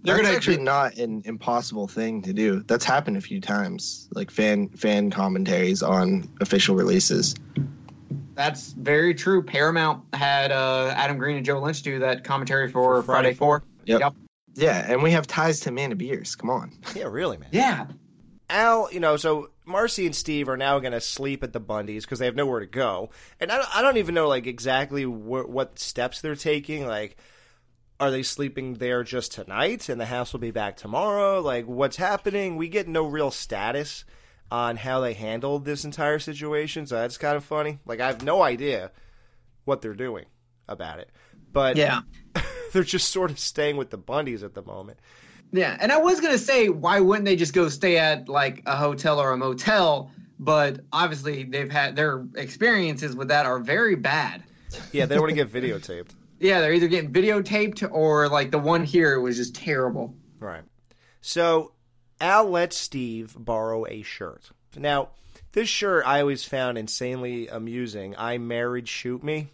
They're 0.02 0.16
That's 0.16 0.36
actually 0.36 0.58
not 0.58 0.96
an 0.96 1.22
impossible 1.24 1.86
thing 1.86 2.22
to 2.22 2.32
do. 2.32 2.64
That's 2.66 2.84
happened 2.84 3.16
a 3.16 3.20
few 3.20 3.40
times, 3.40 4.08
like 4.12 4.30
fan 4.32 4.68
fan 4.70 5.10
commentaries 5.10 5.82
on 5.82 6.28
official 6.40 6.74
releases. 6.74 7.36
That's 8.34 8.72
very 8.72 9.14
true. 9.14 9.42
Paramount 9.42 10.02
had 10.12 10.50
uh, 10.50 10.92
Adam 10.96 11.18
Green 11.18 11.36
and 11.36 11.46
Joe 11.46 11.60
Lynch 11.60 11.82
do 11.82 12.00
that 12.00 12.24
commentary 12.24 12.68
for, 12.68 13.02
Friday, 13.02 13.34
Four. 13.34 13.62
Yep. 13.84 14.14
Yeah, 14.54 14.84
and 14.86 15.02
we 15.02 15.12
have 15.12 15.26
ties 15.26 15.60
to 15.60 15.70
Amanda 15.70 15.96
Bearse. 15.96 16.36
Come 16.36 16.50
on. 16.50 16.72
Yeah, 16.94 17.04
really, 17.04 17.38
man. 17.38 17.48
Yeah. 17.52 17.86
Al, 18.50 18.92
you 18.92 19.00
know, 19.00 19.16
so 19.16 19.48
Marcy 19.64 20.04
and 20.04 20.14
Steve 20.14 20.48
are 20.48 20.58
now 20.58 20.78
going 20.78 20.92
to 20.92 21.00
sleep 21.00 21.42
at 21.42 21.52
the 21.54 21.60
Bundys 21.60 22.02
because 22.02 22.18
they 22.18 22.26
have 22.26 22.36
nowhere 22.36 22.60
to 22.60 22.66
go, 22.66 23.08
and 23.40 23.50
I 23.50 23.56
don't, 23.56 23.76
I 23.76 23.80
don't 23.82 23.96
even 23.96 24.14
know 24.14 24.28
like 24.28 24.46
exactly 24.46 25.04
wh- 25.04 25.48
what 25.48 25.78
steps 25.78 26.20
they're 26.20 26.36
taking. 26.36 26.86
Like, 26.86 27.16
are 27.98 28.10
they 28.10 28.22
sleeping 28.22 28.74
there 28.74 29.04
just 29.04 29.32
tonight, 29.32 29.88
and 29.88 29.98
the 29.98 30.04
house 30.06 30.32
will 30.34 30.40
be 30.40 30.50
back 30.50 30.76
tomorrow? 30.76 31.40
Like, 31.40 31.66
what's 31.66 31.96
happening? 31.96 32.56
We 32.56 32.68
get 32.68 32.88
no 32.88 33.06
real 33.06 33.30
status 33.30 34.04
on 34.50 34.76
how 34.76 35.00
they 35.00 35.14
handled 35.14 35.64
this 35.64 35.86
entire 35.86 36.18
situation, 36.18 36.84
so 36.86 36.96
that's 36.96 37.16
kind 37.16 37.36
of 37.38 37.44
funny. 37.44 37.78
Like, 37.86 38.00
I 38.00 38.08
have 38.08 38.22
no 38.22 38.42
idea 38.42 38.90
what 39.64 39.80
they're 39.80 39.94
doing 39.94 40.26
about 40.68 40.98
it, 40.98 41.08
but 41.50 41.78
Yeah. 41.78 42.00
they're 42.82 42.84
just 42.84 43.10
sort 43.10 43.30
of 43.30 43.38
staying 43.38 43.76
with 43.76 43.90
the 43.90 43.98
Bundys 43.98 44.42
at 44.42 44.54
the 44.54 44.62
moment. 44.62 44.98
Yeah, 45.52 45.76
and 45.78 45.92
I 45.92 45.98
was 45.98 46.20
gonna 46.20 46.38
say, 46.38 46.68
why 46.68 47.00
wouldn't 47.00 47.26
they 47.26 47.36
just 47.36 47.52
go 47.52 47.68
stay 47.68 47.98
at 47.98 48.28
like 48.28 48.62
a 48.66 48.76
hotel 48.76 49.20
or 49.20 49.32
a 49.32 49.36
motel? 49.36 50.10
But 50.38 50.80
obviously, 50.92 51.44
they've 51.44 51.70
had 51.70 51.94
their 51.94 52.26
experiences 52.34 53.14
with 53.14 53.28
that 53.28 53.46
are 53.46 53.58
very 53.58 53.94
bad. 53.94 54.42
Yeah, 54.90 55.06
they 55.06 55.14
don't 55.14 55.22
want 55.22 55.36
to 55.36 55.44
get 55.44 55.52
videotaped. 55.62 56.10
Yeah, 56.40 56.60
they're 56.60 56.72
either 56.72 56.88
getting 56.88 57.12
videotaped 57.12 57.88
or 57.92 58.28
like 58.28 58.50
the 58.50 58.58
one 58.58 58.82
here 58.84 59.20
was 59.20 59.36
just 59.36 59.54
terrible. 59.54 60.14
Right. 60.40 60.62
So 61.20 61.72
Al 62.20 62.50
lets 62.50 62.76
Steve 62.76 63.36
borrow 63.38 63.86
a 63.86 64.02
shirt. 64.02 64.50
Now, 64.76 65.10
this 65.52 65.68
shirt 65.68 66.04
I 66.06 66.20
always 66.20 66.44
found 66.44 66.78
insanely 66.78 67.46
amusing. 67.46 68.16
I 68.16 68.38
married 68.38 68.88
shoot 68.88 69.22
me. 69.22 69.50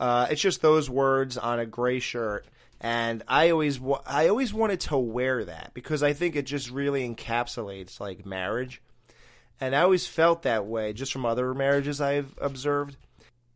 Uh, 0.00 0.26
it's 0.30 0.40
just 0.40 0.62
those 0.62 0.90
words 0.90 1.38
on 1.38 1.60
a 1.60 1.66
gray 1.66 2.00
shirt, 2.00 2.46
and 2.82 3.22
I 3.28 3.50
always 3.50 3.78
wa- 3.80 4.02
I 4.04 4.28
always 4.28 4.52
wanted 4.52 4.80
to 4.80 4.98
wear 4.98 5.44
that 5.44 5.70
because 5.72 6.02
I 6.02 6.12
think 6.12 6.34
it 6.34 6.42
just 6.42 6.68
really 6.68 7.08
encapsulates 7.08 8.00
like 8.00 8.26
marriage, 8.26 8.82
and 9.60 9.74
I 9.74 9.82
always 9.82 10.06
felt 10.06 10.42
that 10.42 10.66
way 10.66 10.92
just 10.92 11.12
from 11.12 11.24
other 11.24 11.54
marriages 11.54 12.00
I've 12.00 12.34
observed. 12.38 12.96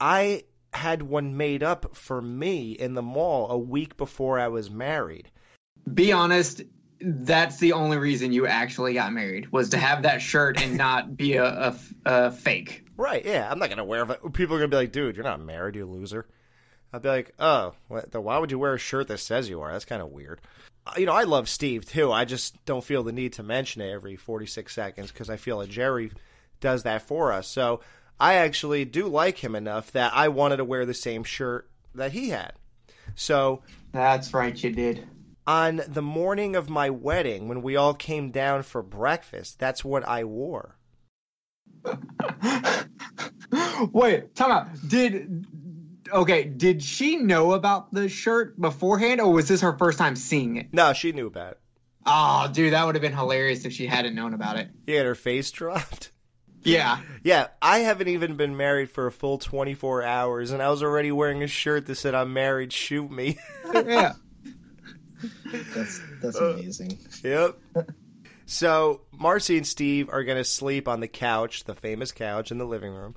I 0.01 0.45
had 0.72 1.03
one 1.03 1.37
made 1.37 1.62
up 1.62 1.97
for 1.97 2.22
me 2.22 2.72
in 2.72 2.95
the 2.95 3.03
mall 3.03 3.51
a 3.51 3.59
week 3.59 3.97
before 3.97 4.39
I 4.39 4.47
was 4.49 4.70
married. 4.70 5.31
Be 5.93 6.12
honest, 6.12 6.62
that's 7.01 7.59
the 7.59 7.72
only 7.72 7.97
reason 7.97 8.33
you 8.33 8.47
actually 8.47 8.95
got 8.95 9.12
married 9.12 9.51
was 9.51 9.70
to 9.70 9.79
have 9.79 10.03
that 10.03 10.22
shirt 10.22 10.62
and 10.62 10.77
not 10.79 11.16
be 11.16 11.35
a, 11.35 11.45
a, 11.45 11.77
a 12.05 12.31
fake. 12.31 12.85
Right, 12.97 13.24
yeah. 13.24 13.51
I'm 13.51 13.59
not 13.59 13.68
going 13.68 13.79
to 13.79 13.85
wear 13.85 14.03
it. 14.03 14.33
People 14.33 14.55
are 14.57 14.59
going 14.59 14.70
to 14.70 14.74
be 14.74 14.77
like, 14.77 14.93
dude, 14.93 15.16
you're 15.16 15.24
not 15.24 15.41
married, 15.41 15.77
you 15.77 15.87
loser. 15.87 16.27
I'd 16.93 17.03
be 17.03 17.09
like, 17.09 17.34
oh, 17.39 17.74
what, 17.89 18.11
then 18.12 18.22
why 18.24 18.39
would 18.39 18.51
you 18.51 18.59
wear 18.59 18.74
a 18.74 18.78
shirt 18.78 19.09
that 19.09 19.18
says 19.18 19.49
you 19.49 19.61
are? 19.61 19.72
That's 19.72 19.84
kind 19.84 20.03
of 20.03 20.11
weird. 20.12 20.41
Uh, 20.87 20.93
You 20.97 21.07
know, 21.07 21.12
I 21.12 21.24
love 21.24 21.49
Steve, 21.49 21.84
too. 21.84 22.12
I 22.12 22.24
just 22.24 22.64
don't 22.64 22.84
feel 22.84 23.03
the 23.03 23.12
need 23.12 23.34
to 23.34 23.43
mention 23.43 23.82
it 23.82 23.91
every 23.91 24.16
46 24.16 24.72
seconds 24.74 25.11
because 25.11 25.28
I 25.28 25.37
feel 25.37 25.59
that 25.59 25.70
Gerry 25.70 26.12
does 26.61 26.84
that 26.84 27.03
for 27.03 27.32
us. 27.32 27.49
So 27.49 27.80
I 28.18 28.34
actually 28.34 28.84
do 28.84 29.09
like 29.09 29.39
him 29.39 29.55
enough 29.55 29.93
that 29.93 30.12
I 30.14 30.28
wanted 30.28 30.57
to 30.59 30.64
wear 30.64 30.87
the 30.87 30.95
same 30.95 31.24
shirt 31.24 31.68
that 31.95 32.12
he 32.12 32.30
had. 32.30 32.53
So. 33.14 33.62
That's 33.93 34.32
right, 34.32 34.57
you 34.62 34.70
did. 34.70 35.07
On 35.47 35.80
the 35.87 36.03
morning 36.03 36.57
of 36.57 36.68
my 36.68 36.91
wedding, 36.91 37.47
when 37.47 37.62
we 37.62 37.76
all 37.76 37.95
came 37.95 38.30
down 38.30 38.62
for 38.62 38.82
breakfast, 38.82 39.59
that's 39.61 39.84
what 39.84 40.07
I 40.09 40.24
wore. 40.24 40.76
Wait, 43.93 44.34
time 44.34 44.51
out. 44.51 44.66
Did 44.89 45.47
okay? 46.13 46.45
Did 46.45 46.83
she 46.83 47.17
know 47.17 47.53
about 47.53 47.93
the 47.93 48.09
shirt 48.09 48.61
beforehand, 48.61 49.21
or 49.21 49.33
was 49.33 49.49
this 49.49 49.61
her 49.61 49.77
first 49.77 49.99
time 49.99 50.17
seeing 50.17 50.57
it? 50.57 50.69
No, 50.73 50.93
she 50.93 51.13
knew 51.13 51.27
about 51.27 51.53
it. 51.53 51.61
Oh, 52.05 52.49
dude, 52.53 52.73
that 52.73 52.87
would 52.87 52.95
have 52.95 53.03
been 53.03 53.17
hilarious 53.17 53.65
if 53.65 53.73
she 53.73 53.87
hadn't 53.87 54.15
known 54.15 54.33
about 54.33 54.57
it. 54.57 54.69
Yeah, 54.87 54.99
had 54.99 55.07
her 55.07 55.15
face 55.15 55.51
dropped. 55.51 56.13
Yeah. 56.63 56.99
Yeah, 57.23 57.47
I 57.63 57.79
haven't 57.79 58.09
even 58.09 58.35
been 58.35 58.57
married 58.57 58.91
for 58.91 59.07
a 59.07 59.13
full 59.13 59.39
24 59.39 60.03
hours, 60.03 60.51
and 60.51 60.61
I 60.61 60.69
was 60.69 60.83
already 60.83 61.13
wearing 61.13 61.45
a 61.45 61.47
shirt 61.47 61.87
that 61.87 61.95
said, 61.95 62.13
I'm 62.13 62.33
married, 62.33 62.73
shoot 62.73 63.09
me. 63.09 63.39
yeah. 63.73 64.15
That's 65.45 66.01
that's 66.21 66.41
uh, 66.41 66.55
amazing. 66.55 66.99
Yep. 67.23 67.57
So 68.49 69.01
Marcy 69.11 69.57
and 69.57 69.67
Steve 69.67 70.09
are 70.09 70.23
going 70.23 70.39
to 70.39 70.45
sleep 70.45 70.87
on 70.87 71.01
the 71.01 71.09
couch, 71.09 71.65
the 71.65 71.75
famous 71.75 72.13
couch 72.13 72.53
in 72.53 72.59
the 72.59 72.65
living 72.65 72.93
room. 72.93 73.17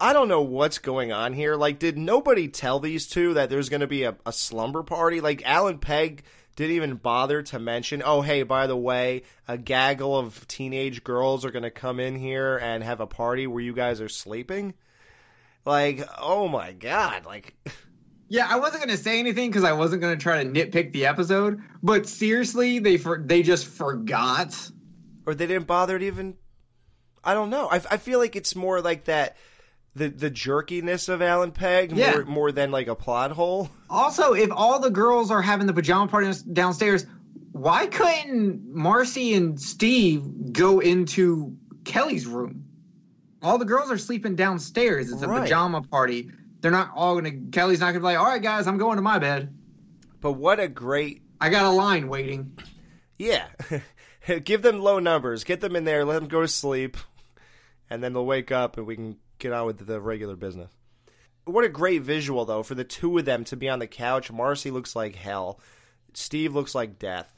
I 0.00 0.12
don't 0.12 0.28
know 0.28 0.42
what's 0.42 0.78
going 0.78 1.12
on 1.12 1.32
here. 1.32 1.56
Like, 1.56 1.78
did 1.78 1.96
nobody 1.96 2.48
tell 2.48 2.80
these 2.80 3.06
two 3.06 3.34
that 3.34 3.48
there's 3.48 3.68
going 3.68 3.80
to 3.80 3.86
be 3.86 4.02
a, 4.02 4.16
a 4.26 4.32
slumber 4.32 4.82
party? 4.82 5.20
Like, 5.20 5.42
Al 5.46 5.68
and 5.68 5.80
Peg 5.80 6.22
didn't 6.54 6.76
even 6.76 6.94
bother 6.96 7.42
to 7.42 7.58
mention, 7.58 8.02
oh, 8.04 8.20
hey, 8.20 8.42
by 8.42 8.66
the 8.66 8.76
way, 8.76 9.22
a 9.48 9.56
gaggle 9.56 10.16
of 10.18 10.46
teenage 10.48 11.02
girls 11.02 11.44
are 11.44 11.50
going 11.50 11.62
to 11.62 11.70
come 11.70 11.98
in 11.98 12.16
here 12.16 12.58
and 12.58 12.84
have 12.84 13.00
a 13.00 13.06
party 13.06 13.46
where 13.46 13.62
you 13.62 13.72
guys 13.72 14.00
are 14.00 14.08
sleeping? 14.08 14.74
Like, 15.64 16.06
oh 16.18 16.46
my 16.48 16.72
God. 16.72 17.24
Like, 17.26 17.54
Yeah, 18.28 18.48
I 18.50 18.56
wasn't 18.56 18.82
gonna 18.82 18.96
say 18.96 19.20
anything 19.20 19.50
because 19.50 19.62
I 19.62 19.72
wasn't 19.72 20.02
gonna 20.02 20.16
try 20.16 20.42
to 20.42 20.50
nitpick 20.50 20.92
the 20.92 21.06
episode. 21.06 21.62
But 21.82 22.08
seriously, 22.08 22.80
they 22.80 22.98
for 22.98 23.22
they 23.24 23.42
just 23.42 23.66
forgot. 23.68 24.52
or 25.26 25.34
they 25.34 25.46
didn't 25.46 25.68
bother 25.68 25.98
to 25.98 26.04
even. 26.04 26.34
I 27.22 27.34
don't 27.34 27.50
know. 27.50 27.68
I, 27.68 27.76
I 27.76 27.96
feel 27.98 28.18
like 28.18 28.34
it's 28.34 28.56
more 28.56 28.80
like 28.80 29.04
that 29.04 29.36
the 29.96 30.08
the 30.08 30.30
jerkiness 30.30 31.08
of 31.08 31.22
Al 31.22 31.42
and 31.42 31.52
Peg 31.54 31.92
Yeah. 31.96 32.12
more 32.12 32.24
more 32.24 32.52
than 32.52 32.70
like 32.70 32.86
a 32.86 32.94
plot 32.94 33.32
hole. 33.32 33.70
Also, 33.90 34.34
if 34.34 34.50
all 34.52 34.78
the 34.78 34.90
girls 34.90 35.30
are 35.30 35.42
having 35.42 35.66
the 35.66 35.72
pajama 35.72 36.08
party 36.08 36.30
downstairs, 36.52 37.06
why 37.52 37.86
couldn't 37.86 38.72
Marcy 38.74 39.34
and 39.34 39.60
Steve 39.60 40.52
go 40.52 40.80
into 40.80 41.56
Kelly's 41.84 42.26
room? 42.26 42.64
All 43.42 43.58
the 43.58 43.64
girls 43.64 43.90
are 43.90 43.98
sleeping 43.98 44.34
downstairs. 44.36 45.10
It's 45.10 45.22
a 45.22 45.28
Right. 45.28 45.42
pajama 45.42 45.82
party. 45.82 46.30
They're 46.60 46.70
not 46.70 46.90
all 46.94 47.14
gonna. 47.14 47.32
Kelly's 47.52 47.80
not 47.80 47.88
gonna 47.88 48.00
be 48.00 48.04
like, 48.04 48.18
"All 48.18 48.26
right, 48.26 48.42
guys, 48.42 48.66
I'm 48.66 48.78
going 48.78 48.96
to 48.96 49.02
my 49.02 49.18
bed." 49.18 49.54
But 50.20 50.32
what 50.32 50.58
a 50.60 50.68
great 50.68 51.22
I 51.40 51.50
got 51.50 51.64
a 51.66 51.70
line 51.70 52.08
waiting. 52.08 52.58
Yeah. 53.18 53.46
Give 54.44 54.60
them 54.62 54.80
low 54.80 54.98
numbers. 54.98 55.44
Get 55.44 55.60
them 55.60 55.76
in 55.76 55.84
there, 55.84 56.04
let 56.04 56.14
them 56.18 56.28
go 56.28 56.40
to 56.40 56.48
sleep, 56.48 56.96
and 57.88 58.02
then 58.02 58.12
they'll 58.14 58.26
wake 58.26 58.50
up 58.50 58.76
and 58.78 58.86
we 58.86 58.96
can 58.96 59.16
get 59.38 59.52
on 59.52 59.66
with 59.66 59.86
the 59.86 60.00
regular 60.00 60.36
business. 60.36 60.70
What 61.44 61.64
a 61.64 61.68
great 61.68 62.02
visual 62.02 62.44
though 62.44 62.62
for 62.62 62.74
the 62.74 62.84
two 62.84 63.16
of 63.18 63.24
them 63.24 63.44
to 63.44 63.56
be 63.56 63.68
on 63.68 63.78
the 63.78 63.86
couch. 63.86 64.32
Marcy 64.32 64.70
looks 64.70 64.96
like 64.96 65.14
hell. 65.14 65.60
Steve 66.14 66.54
looks 66.54 66.74
like 66.74 66.98
death. 66.98 67.32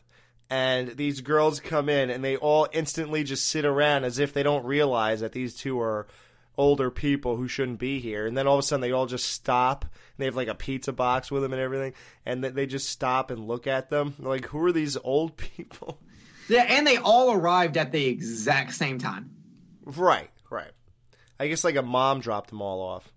And 0.51 0.97
these 0.97 1.21
girls 1.21 1.61
come 1.61 1.91
in 1.91 2.09
and 2.09 2.25
they 2.25 2.37
all 2.37 2.69
instantly 2.73 3.23
just 3.23 3.49
sit 3.49 3.67
around 3.67 4.05
as 4.05 4.19
if 4.19 4.33
they 4.33 4.43
don't 4.43 4.65
realize 4.65 5.21
that 5.21 5.33
these 5.33 5.55
two 5.55 5.79
are 5.81 6.07
older 6.57 6.91
people 6.91 7.37
who 7.37 7.49
shouldn't 7.49 7.79
be 7.79 8.01
here. 8.01 8.27
And 8.27 8.37
then 8.37 8.47
all 8.47 8.55
of 8.55 8.61
a 8.61 8.63
sudden 8.63 8.81
they 8.81 8.93
all 8.93 9.07
just 9.07 9.27
stop. 9.27 9.83
And 9.85 9.93
they 10.17 10.25
have 10.25 10.37
like 10.37 10.49
a 10.49 10.55
pizza 10.55 10.93
box 10.93 11.31
with 11.31 11.43
them 11.43 11.53
and 11.53 11.61
everything. 11.61 11.93
And 12.25 12.43
they 12.43 12.67
just 12.67 12.89
stop 12.89 13.31
and 13.31 13.47
look 13.47 13.67
at 13.67 13.91
them. 13.91 14.15
They're 14.19 14.29
like, 14.29 14.47
who 14.47 14.65
are 14.65 14.73
these 14.73 14.97
old 15.05 15.37
people? 15.37 16.01
Yeah, 16.49 16.63
and 16.63 16.87
they 16.87 16.97
all 16.97 17.33
arrived 17.33 17.77
at 17.77 17.93
the 17.93 18.07
exact 18.07 18.73
same 18.73 18.99
time. 18.99 19.31
Right, 19.85 20.31
right. 20.51 20.71
I 21.41 21.49
guess 21.49 21.65
like 21.65 21.77
a 21.77 21.83
mom 21.83 22.21
dropped 22.21 22.51
them 22.51 22.61
all 22.61 22.81
off. 22.81 23.13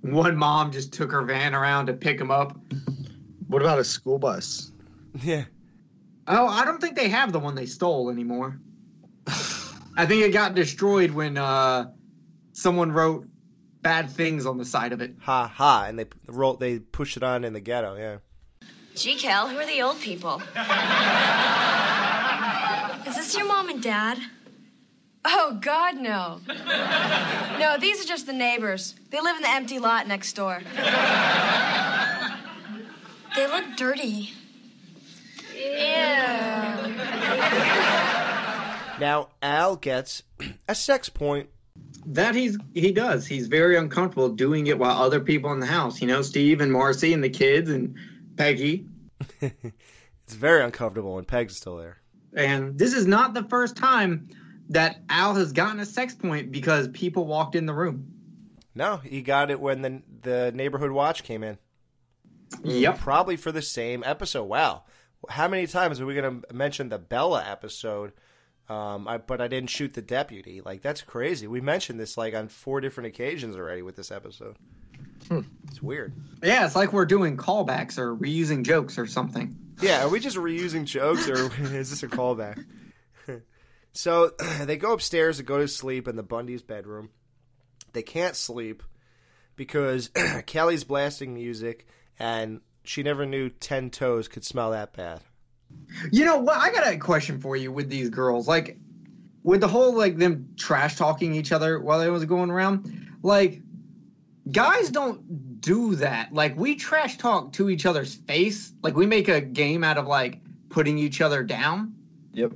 One 0.00 0.36
mom 0.36 0.72
just 0.72 0.92
took 0.92 1.12
her 1.12 1.22
van 1.22 1.54
around 1.54 1.86
to 1.86 1.92
pick 1.92 2.18
them 2.18 2.30
up. 2.30 2.56
What 3.48 3.62
about 3.62 3.78
a 3.78 3.84
school 3.84 4.18
bus? 4.18 4.72
Yeah. 5.22 5.44
Oh, 6.26 6.48
I 6.48 6.64
don't 6.64 6.80
think 6.80 6.96
they 6.96 7.08
have 7.08 7.32
the 7.32 7.38
one 7.38 7.54
they 7.54 7.66
stole 7.66 8.10
anymore. 8.10 8.60
I 9.96 10.04
think 10.06 10.24
it 10.24 10.32
got 10.32 10.54
destroyed 10.54 11.12
when 11.12 11.38
uh, 11.38 11.90
someone 12.52 12.92
wrote 12.92 13.26
bad 13.82 14.10
things 14.10 14.46
on 14.46 14.58
the 14.58 14.64
side 14.64 14.92
of 14.92 15.00
it. 15.00 15.14
Ha 15.20 15.46
ha. 15.46 15.86
And 15.88 15.98
they 15.98 16.06
roll, 16.26 16.54
they 16.54 16.80
push 16.80 17.16
it 17.16 17.22
on 17.22 17.44
in 17.44 17.52
the 17.52 17.60
ghetto, 17.60 17.96
yeah. 17.96 18.18
Gee, 18.96 19.16
Kel, 19.16 19.48
who 19.48 19.58
are 19.58 19.66
the 19.66 19.82
old 19.82 20.00
people? 20.00 20.36
Is 23.06 23.14
this 23.14 23.36
your 23.36 23.46
mom 23.46 23.68
and 23.68 23.82
dad? 23.82 24.18
Oh, 25.28 25.58
God, 25.60 25.96
no. 25.96 26.40
No, 27.58 27.76
these 27.80 28.00
are 28.02 28.06
just 28.06 28.26
the 28.26 28.32
neighbors. 28.32 28.94
They 29.10 29.20
live 29.20 29.36
in 29.36 29.42
the 29.42 29.50
empty 29.50 29.78
lot 29.80 30.06
next 30.06 30.34
door. 30.34 30.60
They 33.34 33.46
look 33.48 33.64
dirty. 33.76 34.32
Now 39.00 39.28
Al 39.42 39.76
gets 39.76 40.22
a 40.68 40.74
sex 40.74 41.08
point. 41.08 41.48
That 42.06 42.34
he's 42.36 42.56
he 42.72 42.92
does. 42.92 43.26
He's 43.26 43.48
very 43.48 43.76
uncomfortable 43.76 44.28
doing 44.28 44.68
it 44.68 44.78
while 44.78 45.02
other 45.02 45.18
people 45.20 45.52
in 45.52 45.58
the 45.58 45.66
house. 45.66 46.00
You 46.00 46.06
know, 46.06 46.22
Steve 46.22 46.60
and 46.60 46.72
Marcy 46.72 47.12
and 47.12 47.22
the 47.22 47.28
kids 47.30 47.68
and 47.68 47.96
Peggy. 48.36 48.86
It's 50.26 50.34
very 50.34 50.64
uncomfortable 50.64 51.14
when 51.14 51.24
Peg's 51.24 51.56
still 51.56 51.76
there. 51.76 51.98
And 52.34 52.76
this 52.76 52.92
is 52.92 53.06
not 53.06 53.32
the 53.32 53.44
first 53.44 53.76
time 53.76 54.28
that 54.70 55.00
Al 55.08 55.34
has 55.34 55.52
gotten 55.52 55.80
a 55.80 55.86
sex 55.86 56.14
point 56.14 56.50
because 56.50 56.88
people 56.88 57.26
walked 57.26 57.54
in 57.54 57.66
the 57.66 57.74
room. 57.74 58.12
No, 58.74 58.98
he 58.98 59.22
got 59.22 59.50
it 59.50 59.60
when 59.60 59.82
the 59.82 60.02
the 60.22 60.52
neighborhood 60.54 60.90
watch 60.90 61.22
came 61.22 61.42
in. 61.42 61.58
Yep. 62.62 62.98
Probably 62.98 63.36
for 63.36 63.52
the 63.52 63.62
same 63.62 64.04
episode. 64.04 64.44
Wow. 64.44 64.84
How 65.28 65.48
many 65.48 65.66
times 65.66 66.00
are 66.00 66.06
we 66.06 66.14
going 66.14 66.42
to 66.42 66.54
mention 66.54 66.88
the 66.88 66.98
Bella 66.98 67.44
episode? 67.44 68.12
Um, 68.68 69.06
I, 69.08 69.18
but 69.18 69.40
I 69.40 69.48
didn't 69.48 69.70
shoot 69.70 69.94
the 69.94 70.02
deputy. 70.02 70.60
Like 70.60 70.82
that's 70.82 71.02
crazy. 71.02 71.46
We 71.46 71.60
mentioned 71.60 71.98
this 72.00 72.16
like 72.16 72.34
on 72.34 72.48
four 72.48 72.80
different 72.80 73.08
occasions 73.08 73.56
already 73.56 73.82
with 73.82 73.96
this 73.96 74.10
episode. 74.10 74.56
It's 75.68 75.82
weird. 75.82 76.12
Yeah, 76.42 76.66
it's 76.66 76.76
like 76.76 76.92
we're 76.92 77.06
doing 77.06 77.36
callbacks 77.36 77.98
or 77.98 78.14
reusing 78.14 78.64
jokes 78.64 78.98
or 78.98 79.06
something. 79.06 79.56
Yeah, 79.80 80.04
are 80.04 80.08
we 80.08 80.20
just 80.20 80.36
reusing 80.36 80.84
jokes 80.84 81.28
or 81.28 81.50
is 81.74 81.90
this 81.90 82.02
a 82.02 82.08
callback? 82.08 82.64
So 83.96 84.32
they 84.62 84.76
go 84.76 84.92
upstairs 84.92 85.38
to 85.38 85.42
go 85.42 85.58
to 85.58 85.68
sleep 85.68 86.06
in 86.06 86.16
the 86.16 86.22
Bundy's 86.22 86.62
bedroom. 86.62 87.10
They 87.92 88.02
can't 88.02 88.36
sleep 88.36 88.82
because 89.56 90.10
Kelly's 90.46 90.84
blasting 90.84 91.34
music 91.34 91.86
and 92.18 92.60
she 92.84 93.02
never 93.02 93.26
knew 93.26 93.48
10 93.48 93.90
toes 93.90 94.28
could 94.28 94.44
smell 94.44 94.72
that 94.72 94.92
bad. 94.92 95.20
You 96.12 96.24
know 96.24 96.38
what? 96.38 96.58
I 96.58 96.70
got 96.72 96.92
a 96.92 96.98
question 96.98 97.40
for 97.40 97.56
you 97.56 97.72
with 97.72 97.88
these 97.88 98.10
girls. 98.10 98.46
Like, 98.46 98.78
with 99.42 99.60
the 99.60 99.68
whole 99.68 99.96
like 99.96 100.16
them 100.18 100.50
trash 100.56 100.96
talking 100.96 101.34
each 101.34 101.52
other 101.52 101.80
while 101.80 101.98
they 101.98 102.10
was 102.10 102.24
going 102.24 102.50
around. 102.50 103.08
Like, 103.22 103.62
guys 104.50 104.90
don't 104.90 105.60
do 105.60 105.96
that. 105.96 106.32
Like, 106.32 106.56
we 106.56 106.76
trash 106.76 107.16
talk 107.16 107.52
to 107.54 107.70
each 107.70 107.86
other's 107.86 108.14
face. 108.14 108.72
Like, 108.82 108.94
we 108.94 109.06
make 109.06 109.28
a 109.28 109.40
game 109.40 109.82
out 109.82 109.98
of 109.98 110.06
like 110.06 110.40
putting 110.68 110.98
each 110.98 111.20
other 111.20 111.42
down. 111.42 111.94
Yep. 112.32 112.52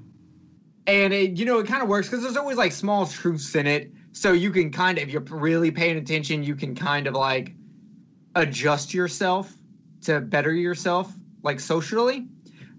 And 0.91 1.13
it, 1.13 1.39
you 1.39 1.45
know, 1.45 1.61
it 1.61 1.69
kind 1.69 1.85
of 1.85 1.89
works 1.89 2.09
because 2.09 2.25
there's 2.25 2.37
always 2.37 2.57
like 2.57 2.73
small 2.73 3.07
truths 3.07 3.55
in 3.55 3.69
it. 3.69 3.93
So 4.11 4.33
you 4.33 4.51
can 4.51 4.73
kind 4.73 4.99
of, 4.99 5.05
if 5.05 5.11
you're 5.11 5.23
really 5.23 5.71
paying 5.71 5.97
attention, 5.97 6.43
you 6.43 6.57
can 6.57 6.75
kind 6.75 7.07
of 7.07 7.15
like 7.15 7.55
adjust 8.35 8.93
yourself 8.93 9.53
to 10.03 10.21
better 10.21 10.53
yourself, 10.53 11.13
like 11.45 11.61
socially. 11.61 12.27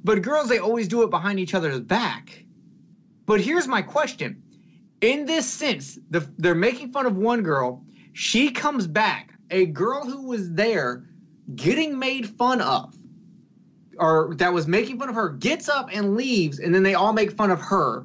But 0.03 0.23
girls, 0.23 0.49
they 0.49 0.57
always 0.59 0.89
do 0.89 1.03
it 1.03 1.09
behind 1.09 1.39
each 1.39 1.53
other's 1.53 1.79
back. 1.79 2.43
But 3.25 3.39
here's 3.39 3.67
my 3.67 3.81
question. 3.81 4.43
In 4.99 5.25
this 5.25 5.45
sense, 5.49 5.97
the, 6.09 6.29
they're 6.37 6.53
making 6.53 6.91
fun 6.91 7.05
of 7.05 7.15
one 7.15 7.43
girl. 7.43 7.81
She 8.11 8.51
comes 8.51 8.87
back, 8.87 9.33
a 9.51 9.67
girl 9.67 10.03
who 10.03 10.27
was 10.27 10.51
there 10.51 11.05
getting 11.55 11.97
made 11.97 12.27
fun 12.27 12.59
of, 12.59 12.93
or 14.01 14.33
that 14.35 14.51
was 14.51 14.67
making 14.67 14.97
fun 14.97 15.09
of 15.09 15.15
her, 15.15 15.29
gets 15.29 15.69
up 15.69 15.89
and 15.93 16.17
leaves, 16.17 16.59
and 16.59 16.73
then 16.73 16.81
they 16.81 16.95
all 16.95 17.13
make 17.13 17.31
fun 17.33 17.51
of 17.51 17.61
her. 17.61 18.03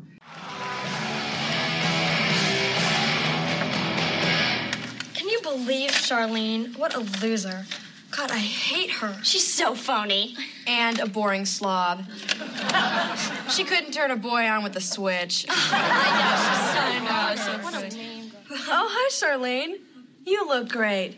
Can 5.14 5.28
you 5.28 5.40
believe 5.42 5.90
Charlene? 5.90 6.76
What 6.78 6.94
a 6.94 7.00
loser. 7.24 7.64
God, 8.10 8.30
I 8.30 8.38
hate 8.38 8.90
her. 8.90 9.18
She's 9.24 9.46
so 9.46 9.74
phony. 9.74 10.36
And 10.66 10.98
a 11.00 11.06
boring 11.06 11.44
slob. 11.44 12.04
she 13.50 13.64
couldn't 13.64 13.92
turn 13.92 14.10
a 14.10 14.16
boy 14.16 14.46
on 14.46 14.62
with 14.64 14.76
a 14.76 14.80
switch. 14.80 15.46
I 15.50 15.68
know, 16.18 17.34
she's 17.34 17.46
so 17.46 17.50
I 17.50 17.58
know, 17.58 17.64
What 17.64 17.74
a 17.74 17.90
so 17.90 17.96
lame 17.96 18.32
Oh, 18.50 18.88
hi, 18.90 19.10
Charlene. 19.10 19.76
You 20.24 20.46
look 20.46 20.68
great. 20.68 21.16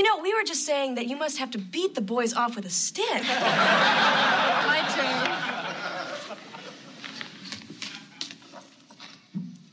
You 0.00 0.06
know, 0.06 0.22
we 0.22 0.32
were 0.32 0.44
just 0.44 0.64
saying 0.64 0.94
that 0.94 1.08
you 1.08 1.16
must 1.16 1.36
have 1.36 1.50
to 1.50 1.58
beat 1.58 1.94
the 1.94 2.00
boys 2.00 2.32
off 2.32 2.56
with 2.56 2.64
a 2.64 2.70
stick. 2.70 3.04
My 3.22 4.80
turn. 4.94 6.24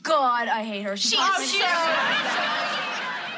God, 0.02 0.48
I 0.48 0.64
hate 0.64 0.82
her. 0.82 0.98
She's 0.98 1.14
Oh, 1.16 1.42
she's 1.42 1.62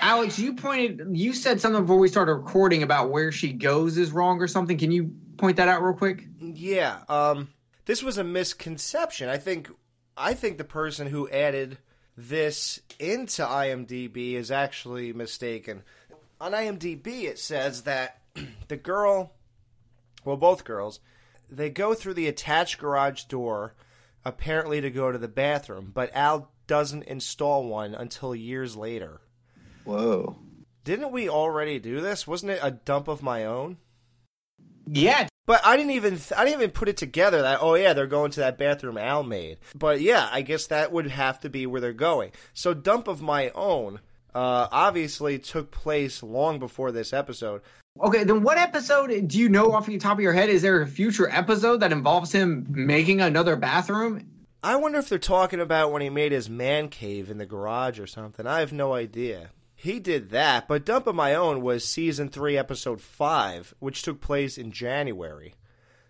Alex, 0.03 0.37
you 0.37 0.55
pointed, 0.55 1.17
you 1.17 1.33
said 1.33 1.61
something 1.61 1.83
before 1.83 1.99
we 1.99 2.09
started 2.09 2.35
recording 2.35 2.83
about 2.83 3.13
where 3.13 3.31
she 3.31 3.53
goes 3.53 3.97
is 3.97 4.11
wrong 4.11 4.43
or 4.43 4.49
something. 4.49 4.77
Can 4.77 4.91
you 4.91 5.13
point 5.37 5.59
that 5.59 5.69
out 5.69 5.85
real 5.85 5.95
quick? 5.95 6.27
Yeah, 6.41 7.03
um, 7.09 7.51
this 7.85 8.03
was 8.03 8.19
a 8.19 8.25
misconception. 8.25 9.29
I 9.29 9.37
think 9.37 9.71
I 10.17 10.35
think 10.35 10.59
the 10.59 10.65
person 10.65 11.07
who 11.07 11.29
added 11.29 11.79
this 12.17 12.81
into 12.99 13.43
IMDb 13.43 14.33
is 14.33 14.51
actually 14.51 15.13
mistaken. 15.13 15.85
On 16.41 16.53
IMDb, 16.53 17.25
it 17.25 17.39
says 17.39 17.83
that 17.83 18.23
the 18.69 18.77
girl, 18.77 19.35
well, 20.25 20.37
both 20.37 20.65
girls, 20.65 21.01
they 21.51 21.69
go 21.69 21.95
through 21.95 22.15
the 22.15 22.29
attached 22.29 22.79
garage 22.79 23.25
door, 23.25 23.75
apparently 24.25 24.81
to 24.81 24.91
go 24.91 25.13
to 25.13 25.19
the 25.19 25.29
bathroom, 25.29 25.91
but 25.93 26.15
Al 26.15 26.51
doesn't 26.67 27.03
install 27.05 27.65
one 27.65 27.95
until 27.95 28.35
years 28.35 28.77
later. 28.77 29.21
Whoa. 29.85 30.39
Didn't 30.85 31.13
we 31.13 31.29
already 31.29 31.79
do 31.79 32.01
this? 32.01 32.27
Wasn't 32.27 32.53
it 32.53 32.61
a 32.63 32.71
dump 32.71 33.09
of 33.09 33.23
my 33.23 33.45
own? 33.45 33.77
Yeah. 34.87 35.27
But 35.47 35.61
I 35.65 35.77
didn't 35.77 35.93
even 35.93 36.19
I 36.37 36.45
didn't 36.45 36.61
even 36.61 36.71
put 36.71 36.89
it 36.89 36.97
together 36.97 37.43
that 37.43 37.59
oh 37.61 37.75
yeah 37.75 37.93
they're 37.93 38.07
going 38.07 38.31
to 38.33 38.41
that 38.41 38.57
bathroom 38.57 38.97
Al 38.97 39.25
made. 39.25 39.59
But 39.75 40.01
yeah, 40.01 40.29
I 40.31 40.43
guess 40.43 40.69
that 40.69 40.93
would 40.93 41.09
have 41.09 41.41
to 41.41 41.51
be 41.51 41.67
where 41.67 41.81
they're 41.81 41.93
going. 41.93 42.31
So 42.55 42.73
dump 42.73 43.09
of 43.09 43.21
my 43.21 43.51
own 43.51 44.01
uh, 44.35 44.69
obviously 44.71 45.39
took 45.39 45.71
place 45.71 46.23
long 46.23 46.59
before 46.59 46.93
this 46.93 47.13
episode. 47.13 47.63
Okay, 48.01 48.25
then 48.25 48.43
what 48.43 48.59
episode 48.59 49.29
do 49.29 49.39
you 49.39 49.49
know 49.49 49.73
off 49.73 49.87
the 49.87 49.99
top 49.99 50.19
of 50.19 50.23
your 50.23 50.33
head? 50.33 50.49
Is 50.49 50.63
there 50.63 50.81
a 50.81 50.87
future 50.87 51.29
episode 51.29 51.79
that 51.79 51.93
involves 51.93 52.33
him 52.33 52.67
making 52.69 53.21
another 53.21 53.57
bathroom? 53.57 54.27
I 54.63 54.77
wonder 54.77 54.99
if 54.99 55.09
they're 55.09 55.19
talking 55.19 55.61
about 55.61 55.91
when 55.91 56.03
he 56.03 56.11
made 56.11 56.33
his 56.33 56.51
man 56.51 56.89
cave 56.89 57.31
in 57.31 57.39
the 57.39 57.47
garage 57.47 57.99
or 57.99 58.07
something. 58.07 58.47
I 58.47 58.61
have 58.61 58.73
no 58.73 58.93
idea. 58.93 59.51
He 59.75 59.99
did 59.99 60.31
that, 60.31 60.69
but 60.69 60.85
Dump 60.85 61.07
of 61.07 61.15
My 61.15 61.35
Own 61.35 61.63
was 61.63 61.85
season 61.85 62.29
three, 62.29 62.59
episode 62.59 63.01
five, 63.01 63.75
which 63.79 64.03
took 64.03 64.21
place 64.21 64.59
in 64.59 64.73
January. 64.73 65.55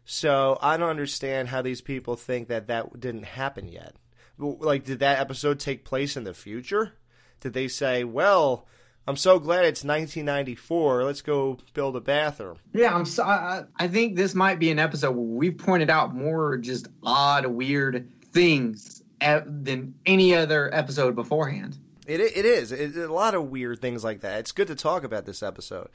So 0.04 0.58
I 0.60 0.76
don't 0.76 0.90
understand 0.90 1.48
how 1.48 1.62
these 1.62 1.80
people 1.80 2.16
think 2.16 2.48
that 2.48 2.66
that 2.66 2.98
didn't 2.98 3.26
happen 3.26 3.68
yet. 3.68 3.94
Like, 4.38 4.82
did 4.82 4.98
that 4.98 5.20
episode 5.20 5.60
take 5.60 5.84
place 5.84 6.16
in 6.16 6.24
the 6.24 6.34
future? 6.34 6.94
Did 7.40 7.52
they 7.54 7.68
say, 7.68 8.04
well, 8.04 8.66
I'm 9.06 9.16
so 9.16 9.38
glad 9.38 9.64
it's 9.64 9.82
1994, 9.82 11.04
let's 11.04 11.22
go 11.22 11.58
build 11.74 11.96
a 11.96 12.00
bathroom? 12.00 12.56
Yeah, 12.72 12.94
I'm. 12.94 13.04
So, 13.04 13.22
I, 13.24 13.64
I 13.76 13.88
think 13.88 14.16
this 14.16 14.34
might 14.34 14.58
be 14.58 14.70
an 14.70 14.78
episode 14.78 15.12
where 15.12 15.24
we've 15.24 15.56
pointed 15.58 15.90
out 15.90 16.14
more 16.14 16.56
just 16.58 16.88
odd, 17.02 17.46
weird 17.46 18.08
things 18.32 19.02
than 19.20 19.94
any 20.06 20.34
other 20.34 20.72
episode 20.74 21.14
beforehand. 21.14 21.76
It 22.06 22.20
it 22.20 22.44
is 22.44 22.72
it, 22.72 22.96
a 22.96 23.12
lot 23.12 23.34
of 23.34 23.50
weird 23.50 23.80
things 23.80 24.02
like 24.02 24.20
that. 24.20 24.40
It's 24.40 24.52
good 24.52 24.68
to 24.68 24.74
talk 24.74 25.04
about 25.04 25.26
this 25.26 25.42
episode. 25.42 25.88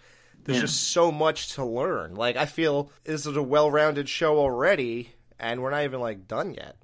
There's 0.44 0.58
Yeah. 0.58 0.62
just 0.66 0.90
so 0.92 1.12
much 1.12 1.54
to 1.54 1.66
learn. 1.66 2.16
Like 2.16 2.36
I 2.38 2.46
feel 2.46 2.92
this 3.04 3.26
is 3.26 3.36
a 3.36 3.42
well-rounded 3.44 4.08
show 4.10 4.38
already, 4.38 5.14
and 5.40 5.62
we're 5.62 5.72
not 5.72 5.84
even 5.84 6.00
like 6.00 6.28
done 6.28 6.54
yet. 6.54 6.76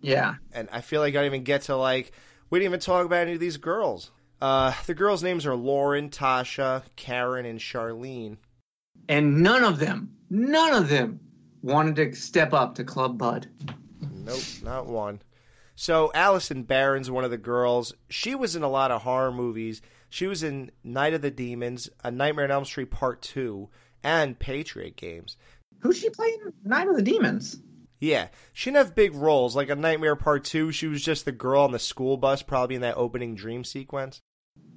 Yeah. 0.00 0.34
And 0.52 0.68
I 0.72 0.80
feel 0.80 1.00
like 1.00 1.14
I 1.14 1.18
didn't 1.22 1.26
even 1.34 1.44
get 1.44 1.62
to 1.62 1.76
like 1.76 2.12
we 2.50 2.58
didn't 2.58 2.70
even 2.70 2.80
talk 2.80 3.06
about 3.06 3.22
any 3.22 3.34
of 3.34 3.40
these 3.40 3.56
girls. 3.56 4.10
Uh, 4.40 4.72
the 4.86 4.94
girls' 4.94 5.22
names 5.22 5.46
are 5.46 5.56
Lauren, 5.56 6.10
Tasha, 6.10 6.82
Karen, 6.96 7.46
and 7.46 7.58
Charlene. 7.58 8.36
And 9.08 9.42
none 9.42 9.64
of 9.64 9.78
them, 9.78 10.16
none 10.30 10.74
of 10.74 10.88
them 10.88 11.20
wanted 11.62 11.96
to 11.96 12.14
step 12.14 12.52
up 12.52 12.74
to 12.74 12.84
Club 12.84 13.16
Bud. 13.16 13.48
Nope, 14.12 14.42
not 14.62 14.86
one. 14.86 15.20
So 15.74 16.10
Allison 16.14 16.62
Barron's 16.62 17.10
one 17.10 17.24
of 17.24 17.30
the 17.30 17.38
girls. 17.38 17.94
She 18.08 18.34
was 18.34 18.56
in 18.56 18.62
a 18.62 18.68
lot 18.68 18.90
of 18.90 19.02
horror 19.02 19.32
movies. 19.32 19.82
She 20.08 20.26
was 20.26 20.42
in 20.42 20.70
Night 20.82 21.14
of 21.14 21.22
the 21.22 21.30
Demons, 21.30 21.88
A 22.02 22.10
Nightmare 22.10 22.46
on 22.46 22.50
Elm 22.50 22.64
Street 22.64 22.90
Part 22.90 23.22
Two, 23.22 23.68
and 24.02 24.38
Patriot 24.38 24.96
Games. 24.96 25.36
Who's 25.80 25.98
she 25.98 26.10
playing? 26.10 26.38
Night 26.64 26.88
of 26.88 26.96
the 26.96 27.02
Demons. 27.02 27.60
Yeah, 27.98 28.28
she 28.52 28.70
didn't 28.70 28.86
have 28.86 28.94
big 28.94 29.14
roles. 29.14 29.56
Like 29.56 29.70
a 29.70 29.76
Nightmare 29.76 30.16
Part 30.16 30.44
Two, 30.44 30.72
she 30.72 30.86
was 30.86 31.02
just 31.02 31.24
the 31.24 31.32
girl 31.32 31.62
on 31.62 31.72
the 31.72 31.78
school 31.78 32.16
bus, 32.16 32.42
probably 32.42 32.76
in 32.76 32.82
that 32.82 32.96
opening 32.96 33.34
dream 33.34 33.64
sequence. 33.64 34.20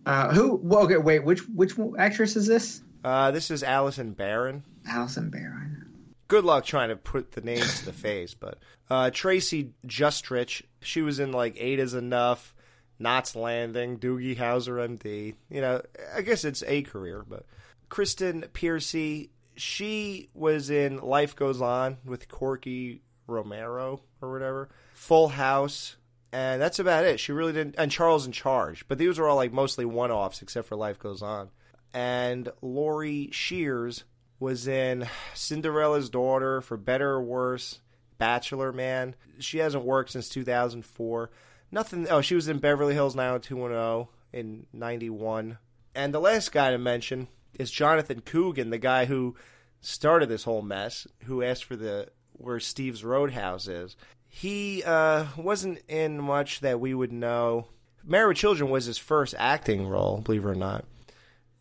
Uh, 0.05 0.33
who? 0.33 0.59
Well, 0.63 0.83
okay, 0.83 0.97
wait. 0.97 1.23
Which 1.23 1.41
which 1.49 1.73
actress 1.97 2.35
is 2.35 2.47
this? 2.47 2.81
Uh, 3.03 3.31
this 3.31 3.51
is 3.51 3.63
Allison 3.63 4.13
Barron. 4.13 4.63
Allison 4.87 5.29
Barron. 5.29 5.85
Good 6.27 6.45
luck 6.45 6.65
trying 6.65 6.89
to 6.89 6.95
put 6.95 7.31
the 7.31 7.41
names 7.41 7.79
to 7.79 7.85
the 7.85 7.93
face, 7.93 8.33
but 8.33 8.59
uh, 8.89 9.09
Tracy 9.11 9.73
Justrich, 9.85 10.63
she 10.81 11.01
was 11.01 11.19
in 11.19 11.31
like 11.31 11.55
Eight 11.57 11.79
is 11.79 11.93
Enough, 11.93 12.55
Knots 12.99 13.35
Landing, 13.35 13.97
Doogie 13.99 14.37
Howser 14.37 14.97
MD. 14.97 15.35
You 15.49 15.61
know, 15.61 15.81
I 16.15 16.21
guess 16.21 16.45
it's 16.45 16.63
a 16.67 16.81
career, 16.83 17.25
but 17.27 17.45
Kristen 17.89 18.45
Piercy, 18.53 19.31
she 19.55 20.29
was 20.33 20.69
in 20.69 20.99
Life 20.99 21.35
Goes 21.35 21.61
On 21.61 21.97
with 22.05 22.27
Corky 22.29 23.01
Romero 23.29 24.01
or 24.21 24.31
whatever, 24.31 24.69
Full 24.93 25.29
House, 25.29 25.95
and 26.31 26.61
that's 26.61 26.79
about 26.79 27.05
it. 27.05 27.19
She 27.19 27.31
really 27.31 27.53
didn't, 27.53 27.75
and 27.77 27.91
Charles 27.91 28.25
in 28.25 28.31
Charge, 28.31 28.87
but 28.87 28.97
these 28.97 29.17
were 29.17 29.27
all 29.27 29.35
like 29.35 29.53
mostly 29.53 29.85
one 29.85 30.11
offs 30.11 30.41
except 30.41 30.67
for 30.67 30.75
Life 30.75 30.99
Goes 30.99 31.21
On. 31.21 31.49
And 31.93 32.51
Lori 32.61 33.29
Shears 33.31 34.03
was 34.39 34.67
in 34.67 35.07
Cinderella's 35.33 36.09
Daughter, 36.09 36.61
For 36.61 36.77
Better 36.77 37.11
or 37.11 37.23
Worse, 37.23 37.79
Bachelor 38.17 38.71
Man. 38.71 39.15
She 39.39 39.57
hasn't 39.57 39.85
worked 39.85 40.11
since 40.11 40.29
2004. 40.29 41.31
Nothing. 41.71 42.07
Oh, 42.09 42.21
she 42.21 42.35
was 42.35 42.47
in 42.47 42.59
Beverly 42.59 42.93
Hills 42.93 43.15
90210 43.15 44.07
in 44.33 44.65
91. 44.73 45.57
And 45.95 46.13
the 46.13 46.19
last 46.19 46.51
guy 46.51 46.71
to 46.71 46.77
mention 46.77 47.27
is 47.57 47.71
Jonathan 47.71 48.21
Coogan, 48.21 48.69
the 48.69 48.77
guy 48.77 49.05
who 49.05 49.35
started 49.81 50.29
this 50.29 50.43
whole 50.43 50.61
mess, 50.61 51.07
who 51.25 51.43
asked 51.43 51.63
for 51.63 51.75
the 51.75 52.09
where 52.39 52.59
Steve's 52.59 53.03
Roadhouse 53.03 53.67
is. 53.67 53.95
He 54.27 54.83
uh, 54.83 55.25
wasn't 55.37 55.81
in 55.87 56.21
much 56.21 56.59
that 56.59 56.79
we 56.79 56.93
would 56.93 57.11
know. 57.11 57.67
Married 58.03 58.27
with 58.29 58.37
Children 58.37 58.69
was 58.69 58.85
his 58.85 58.97
first 58.97 59.35
acting 59.37 59.87
role, 59.87 60.19
believe 60.19 60.45
it 60.45 60.49
or 60.49 60.55
not. 60.55 60.85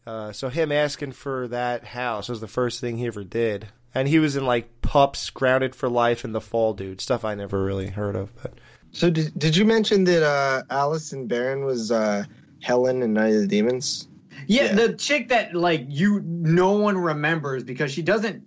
Uh, 0.07 0.33
so 0.33 0.49
him 0.49 0.72
asking 0.72 1.12
for 1.12 1.47
that 1.49 1.85
house 1.85 2.29
was 2.29 2.41
the 2.41 2.49
first 2.49 2.81
thing 2.81 2.97
he 2.97 3.07
ever 3.07 3.24
did, 3.24 3.68
and 3.95 4.09
he 4.09 4.18
was 4.18 4.37
in 4.37 4.47
like 4.47 4.81
Pups, 4.81 5.29
Grounded 5.31 5.74
for 5.74 5.89
Life, 5.89 6.24
and 6.24 6.35
The 6.35 6.41
Fall 6.41 6.72
Dude 6.72 7.01
stuff 7.01 7.24
I 7.24 7.35
never 7.35 7.62
really 7.62 7.89
heard 7.89 8.16
of. 8.16 8.33
But 8.43 8.55
So 8.93 9.11
did, 9.11 9.39
did 9.39 9.57
you 9.57 9.66
mention 9.66 10.05
that 10.05 10.22
uh, 10.22 10.62
Allison 10.70 11.26
Barron 11.26 11.64
was 11.64 11.93
uh, 11.93 12.24
Helen 12.62 13.03
in 13.03 13.12
Night 13.12 13.35
of 13.35 13.43
the 13.43 13.47
Demons? 13.47 14.09
Yeah, 14.47 14.72
the 14.72 14.95
chick 14.95 15.29
that 15.29 15.55
like 15.55 15.85
you 15.89 16.20
no 16.24 16.72
one 16.72 16.97
remembers 16.97 17.64
because 17.64 17.93
she 17.93 18.01
doesn't. 18.01 18.43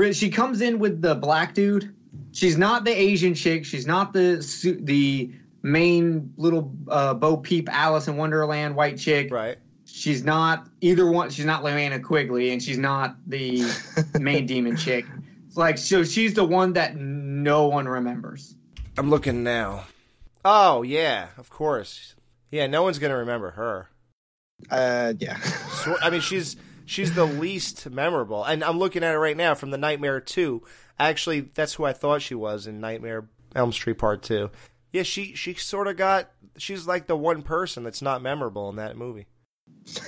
Re- 0.00 0.12
She 0.14 0.30
comes 0.30 0.62
in 0.62 0.78
with 0.78 1.02
the 1.02 1.14
black 1.14 1.54
dude. 1.54 1.94
She's 2.32 2.56
not 2.56 2.84
the 2.84 2.90
Asian 2.98 3.34
chick. 3.34 3.64
She's 3.66 3.86
not 3.86 4.12
the 4.12 4.36
the 4.82 5.32
main 5.62 6.32
little 6.36 6.72
uh, 6.88 7.14
Bo 7.14 7.36
Peep 7.36 7.68
Alice 7.70 8.08
in 8.08 8.16
Wonderland 8.16 8.76
white 8.76 8.98
chick. 8.98 9.30
Right. 9.30 9.58
She's 9.84 10.24
not 10.24 10.66
either 10.80 11.10
one. 11.10 11.30
She's 11.30 11.44
not 11.44 11.62
Linnea 11.64 12.02
Quigley, 12.02 12.50
and 12.52 12.62
she's 12.62 12.78
not 12.78 13.16
the 13.26 13.62
main 14.18 14.46
demon 14.46 14.76
chick. 14.76 15.04
It's 15.48 15.56
like 15.56 15.76
so 15.76 16.02
she's 16.04 16.32
the 16.34 16.44
one 16.44 16.74
that 16.74 16.96
no 16.96 17.66
one 17.66 17.86
remembers. 17.86 18.54
I'm 18.96 19.10
looking 19.10 19.42
now. 19.42 19.84
Oh 20.44 20.82
yeah, 20.82 21.28
of 21.36 21.50
course. 21.50 22.14
Yeah, 22.50 22.68
no 22.68 22.82
one's 22.82 22.98
gonna 22.98 23.18
remember 23.18 23.50
her. 23.50 23.88
Uh, 24.70 25.14
yeah. 25.18 25.38
So, 25.40 25.96
I 26.00 26.10
mean, 26.10 26.20
she's 26.20 26.56
she's 26.90 27.14
the 27.14 27.24
least 27.24 27.88
memorable, 27.88 28.44
and 28.44 28.64
I'm 28.64 28.78
looking 28.78 29.04
at 29.04 29.14
it 29.14 29.18
right 29.18 29.36
now 29.36 29.54
from 29.54 29.70
the 29.70 29.78
Nightmare 29.78 30.20
Two. 30.20 30.62
Actually, 30.98 31.40
that's 31.40 31.74
who 31.74 31.84
I 31.84 31.92
thought 31.92 32.22
she 32.22 32.34
was 32.34 32.66
in 32.66 32.80
Nightmare 32.80 33.28
Elm 33.54 33.72
Street 33.72 33.98
Part 33.98 34.22
Two. 34.22 34.50
Yeah, 34.92 35.04
she 35.04 35.34
she 35.34 35.54
sort 35.54 35.86
of 35.86 35.96
got. 35.96 36.30
She's 36.58 36.86
like 36.86 37.06
the 37.06 37.16
one 37.16 37.42
person 37.42 37.84
that's 37.84 38.02
not 38.02 38.22
memorable 38.22 38.68
in 38.68 38.76
that 38.76 38.96
movie. 38.96 39.26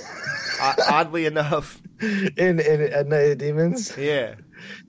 O- 0.60 0.74
oddly 0.90 1.26
enough, 1.26 1.80
in 2.00 2.60
in 2.60 2.92
at 2.92 3.08
Night 3.08 3.32
of 3.32 3.38
Demons. 3.38 3.96
Yeah. 3.96 4.36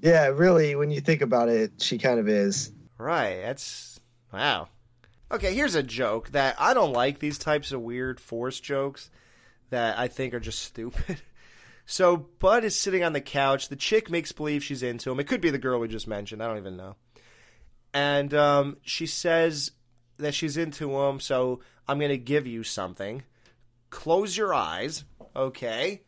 Yeah, 0.01 0.27
really, 0.27 0.75
when 0.75 0.91
you 0.91 1.01
think 1.01 1.21
about 1.21 1.49
it, 1.49 1.81
she 1.81 1.97
kind 1.97 2.19
of 2.19 2.27
is. 2.27 2.71
Right. 2.99 3.39
That's 3.41 3.99
wow. 4.31 4.67
Okay, 5.31 5.55
here's 5.55 5.73
a 5.73 5.81
joke 5.81 6.29
that 6.31 6.55
I 6.59 6.75
don't 6.75 6.93
like 6.93 7.17
these 7.17 7.39
types 7.39 7.71
of 7.71 7.81
weird 7.81 8.19
force 8.19 8.59
jokes 8.59 9.09
that 9.71 9.97
I 9.97 10.09
think 10.09 10.35
are 10.35 10.39
just 10.39 10.59
stupid. 10.61 11.19
So 11.86 12.17
Bud 12.17 12.63
is 12.63 12.77
sitting 12.77 13.03
on 13.03 13.13
the 13.13 13.21
couch. 13.21 13.69
The 13.69 13.75
chick 13.75 14.09
makes 14.09 14.31
believe 14.31 14.63
she's 14.63 14.84
into 14.84 15.11
him. 15.11 15.19
It 15.19 15.27
could 15.27 15.41
be 15.41 15.49
the 15.49 15.57
girl 15.57 15.79
we 15.79 15.88
just 15.88 16.07
mentioned. 16.07 16.41
I 16.41 16.47
don't 16.47 16.57
even 16.57 16.77
know. 16.77 16.95
And 17.93 18.34
um, 18.34 18.77
she 18.81 19.05
says 19.05 19.71
that 20.17 20.34
she's 20.34 20.57
into 20.57 20.97
him. 20.97 21.19
So 21.19 21.59
I'm 21.88 21.99
going 21.99 22.09
to 22.09 22.17
give 22.17 22.47
you 22.47 22.63
something. 22.63 23.23
Close 23.89 24.36
your 24.36 24.53
eyes, 24.53 25.03
okay? 25.36 26.01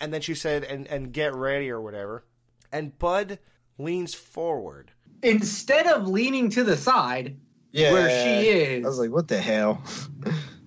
And 0.00 0.12
then 0.12 0.20
she 0.20 0.34
said, 0.34 0.64
and 0.64 0.86
and 0.88 1.12
get 1.12 1.34
ready 1.34 1.70
or 1.70 1.80
whatever. 1.80 2.24
And 2.72 2.98
Bud 2.98 3.38
leans 3.78 4.12
forward. 4.12 4.90
Instead 5.22 5.86
of 5.86 6.06
leaning 6.06 6.50
to 6.50 6.64
the 6.64 6.76
side, 6.76 7.38
Yeah, 7.70 7.92
where 7.92 8.10
she 8.10 8.48
is. 8.48 8.84
I 8.84 8.88
was 8.88 8.98
like, 8.98 9.10
what 9.10 9.28
the 9.28 9.40
hell? 9.40 9.82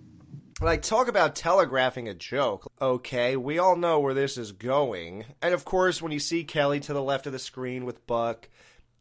Like, 0.61 0.83
talk 0.83 1.07
about 1.07 1.33
telegraphing 1.35 2.07
a 2.07 2.13
joke. 2.13 2.71
Okay, 2.79 3.35
we 3.35 3.57
all 3.57 3.75
know 3.75 3.99
where 3.99 4.13
this 4.13 4.37
is 4.37 4.51
going. 4.51 5.25
And 5.41 5.55
of 5.55 5.65
course, 5.65 6.03
when 6.03 6.11
you 6.11 6.19
see 6.19 6.43
Kelly 6.43 6.79
to 6.81 6.93
the 6.93 7.01
left 7.01 7.25
of 7.25 7.33
the 7.33 7.39
screen 7.39 7.83
with 7.83 8.05
Buck, 8.05 8.47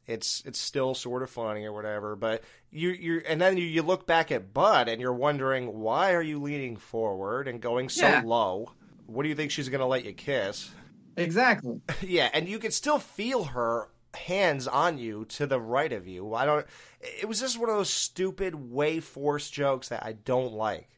it's 0.06 0.42
it's 0.46 0.58
still 0.58 0.94
sort 0.94 1.22
of 1.22 1.28
funny 1.28 1.66
or 1.66 1.72
whatever. 1.74 2.16
But 2.16 2.42
you 2.70 2.88
you 2.90 3.22
and 3.28 3.38
then 3.40 3.58
you, 3.58 3.64
you 3.64 3.82
look 3.82 4.06
back 4.06 4.32
at 4.32 4.54
Bud 4.54 4.88
and 4.88 5.02
you're 5.02 5.12
wondering 5.12 5.78
why 5.80 6.14
are 6.14 6.22
you 6.22 6.40
leaning 6.40 6.76
forward 6.78 7.46
and 7.46 7.60
going 7.60 7.90
so 7.90 8.08
Yeah. 8.08 8.22
low? 8.24 8.72
What 9.06 9.24
do 9.24 9.28
you 9.28 9.34
think 9.34 9.50
she's 9.50 9.68
gonna 9.68 9.86
let 9.86 10.06
you 10.06 10.14
kiss? 10.14 10.70
Exactly. 11.16 11.82
yeah, 12.00 12.30
and 12.32 12.48
you 12.48 12.58
can 12.58 12.70
still 12.70 12.98
feel 12.98 13.44
her 13.44 13.90
hands 14.14 14.66
on 14.66 14.96
you 14.96 15.26
to 15.26 15.46
the 15.46 15.60
right 15.60 15.92
of 15.92 16.08
you. 16.08 16.32
I 16.34 16.46
don't. 16.46 16.66
It 17.00 17.28
was 17.28 17.40
just 17.40 17.58
one 17.58 17.68
of 17.68 17.76
those 17.76 17.90
stupid 17.90 18.54
way 18.54 18.98
force 18.98 19.50
jokes 19.50 19.90
that 19.90 20.04
I 20.04 20.12
don't 20.14 20.54
like. 20.54 20.88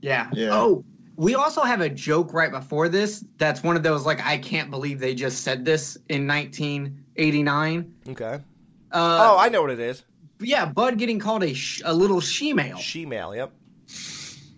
Yeah. 0.00 0.28
Yeah. 0.32 0.50
Oh, 0.52 0.84
we 1.16 1.34
also 1.34 1.62
have 1.62 1.80
a 1.80 1.88
joke 1.88 2.32
right 2.32 2.50
before 2.50 2.88
this. 2.88 3.24
That's 3.38 3.62
one 3.62 3.76
of 3.76 3.82
those 3.82 4.04
like 4.04 4.24
I 4.24 4.38
can't 4.38 4.70
believe 4.70 4.98
they 4.98 5.14
just 5.14 5.42
said 5.42 5.64
this 5.64 5.96
in 6.08 6.26
1989. 6.26 7.94
Okay. 8.10 8.34
Uh, 8.34 8.38
oh, 8.92 9.38
I 9.38 9.48
know 9.48 9.62
what 9.62 9.70
it 9.70 9.80
is. 9.80 10.04
Yeah, 10.40 10.66
Bud 10.66 10.98
getting 10.98 11.18
called 11.18 11.44
a 11.44 11.54
sh- 11.54 11.82
a 11.84 11.94
little 11.94 12.20
she-male. 12.20 12.76
She-male. 12.78 13.34
Yep. 13.36 13.52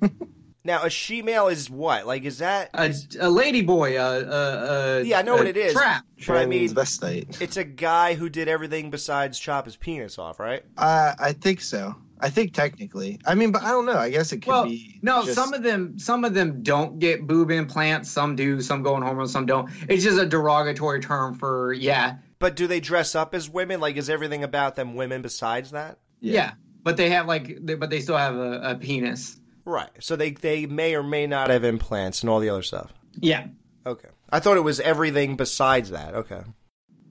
now 0.64 0.82
a 0.82 0.90
she-male 0.90 1.48
is 1.48 1.68
what? 1.68 2.06
Like, 2.06 2.24
is 2.24 2.38
that 2.38 2.70
a, 2.72 2.94
a 3.20 3.28
lady 3.28 3.60
boy? 3.60 3.98
Uh, 3.98 4.00
uh, 4.02 4.98
uh, 5.00 5.02
Yeah, 5.04 5.18
I 5.18 5.22
know 5.22 5.34
a 5.34 5.38
what 5.38 5.46
it 5.46 5.56
is. 5.58 5.74
Trap. 5.74 6.04
But 6.26 6.38
I 6.38 6.46
mean, 6.46 6.68
Transvestite. 6.70 7.42
it's 7.42 7.58
a 7.58 7.64
guy 7.64 8.14
who 8.14 8.30
did 8.30 8.48
everything 8.48 8.90
besides 8.90 9.38
chop 9.38 9.66
his 9.66 9.76
penis 9.76 10.18
off, 10.18 10.40
right? 10.40 10.64
Uh, 10.78 11.12
I 11.18 11.32
think 11.32 11.60
so. 11.60 11.94
I 12.24 12.30
think 12.30 12.54
technically. 12.54 13.18
I 13.26 13.34
mean, 13.34 13.52
but 13.52 13.62
I 13.62 13.68
don't 13.68 13.84
know. 13.86 13.98
I 13.98 14.08
guess 14.10 14.32
it 14.32 14.38
could 14.38 14.48
Well, 14.48 14.64
be. 14.64 14.98
no, 15.02 15.22
just- 15.24 15.34
some 15.34 15.52
of 15.52 15.62
them, 15.62 15.98
some 15.98 16.24
of 16.24 16.32
them 16.32 16.62
don't 16.62 16.98
get 16.98 17.26
boob 17.26 17.50
implants. 17.50 18.10
Some 18.10 18.34
do. 18.34 18.60
Some 18.62 18.82
go 18.82 18.94
on 18.94 19.02
hormones. 19.02 19.30
Some 19.32 19.44
don't. 19.46 19.68
It's 19.88 20.02
just 20.02 20.18
a 20.18 20.24
derogatory 20.26 21.00
term 21.00 21.34
for 21.34 21.72
yeah, 21.74 22.16
But 22.38 22.56
do 22.56 22.66
they 22.66 22.80
dress 22.80 23.14
up 23.14 23.34
as 23.34 23.48
women? 23.50 23.78
Like, 23.80 23.96
is 23.96 24.08
everything 24.08 24.42
about 24.42 24.74
them 24.76 24.94
women 24.94 25.20
besides 25.22 25.70
that? 25.72 25.98
yeah. 26.20 26.52
But 26.82 26.96
they 26.98 27.08
have 27.10 27.26
like, 27.26 27.58
they, 27.64 27.74
but 27.76 27.88
they 27.90 28.00
still 28.00 28.18
have 28.18 28.36
a, 28.36 28.60
a 28.62 28.74
penis. 28.74 29.38
Right. 29.64 29.88
So 30.00 30.16
they 30.16 30.30
they 30.32 30.66
may 30.66 30.94
or 30.94 31.02
may 31.02 31.26
not 31.26 31.48
have 31.48 31.64
implants 31.64 32.22
and 32.22 32.28
all 32.28 32.40
the 32.40 32.50
other 32.50 32.62
stuff. 32.62 32.92
Yeah. 33.20 33.46
Okay. 33.86 34.08
I 34.30 34.40
thought 34.40 34.56
it 34.58 34.64
was 34.64 34.80
everything 34.80 35.36
besides 35.36 35.90
that. 35.90 36.14
Okay. 36.14 36.40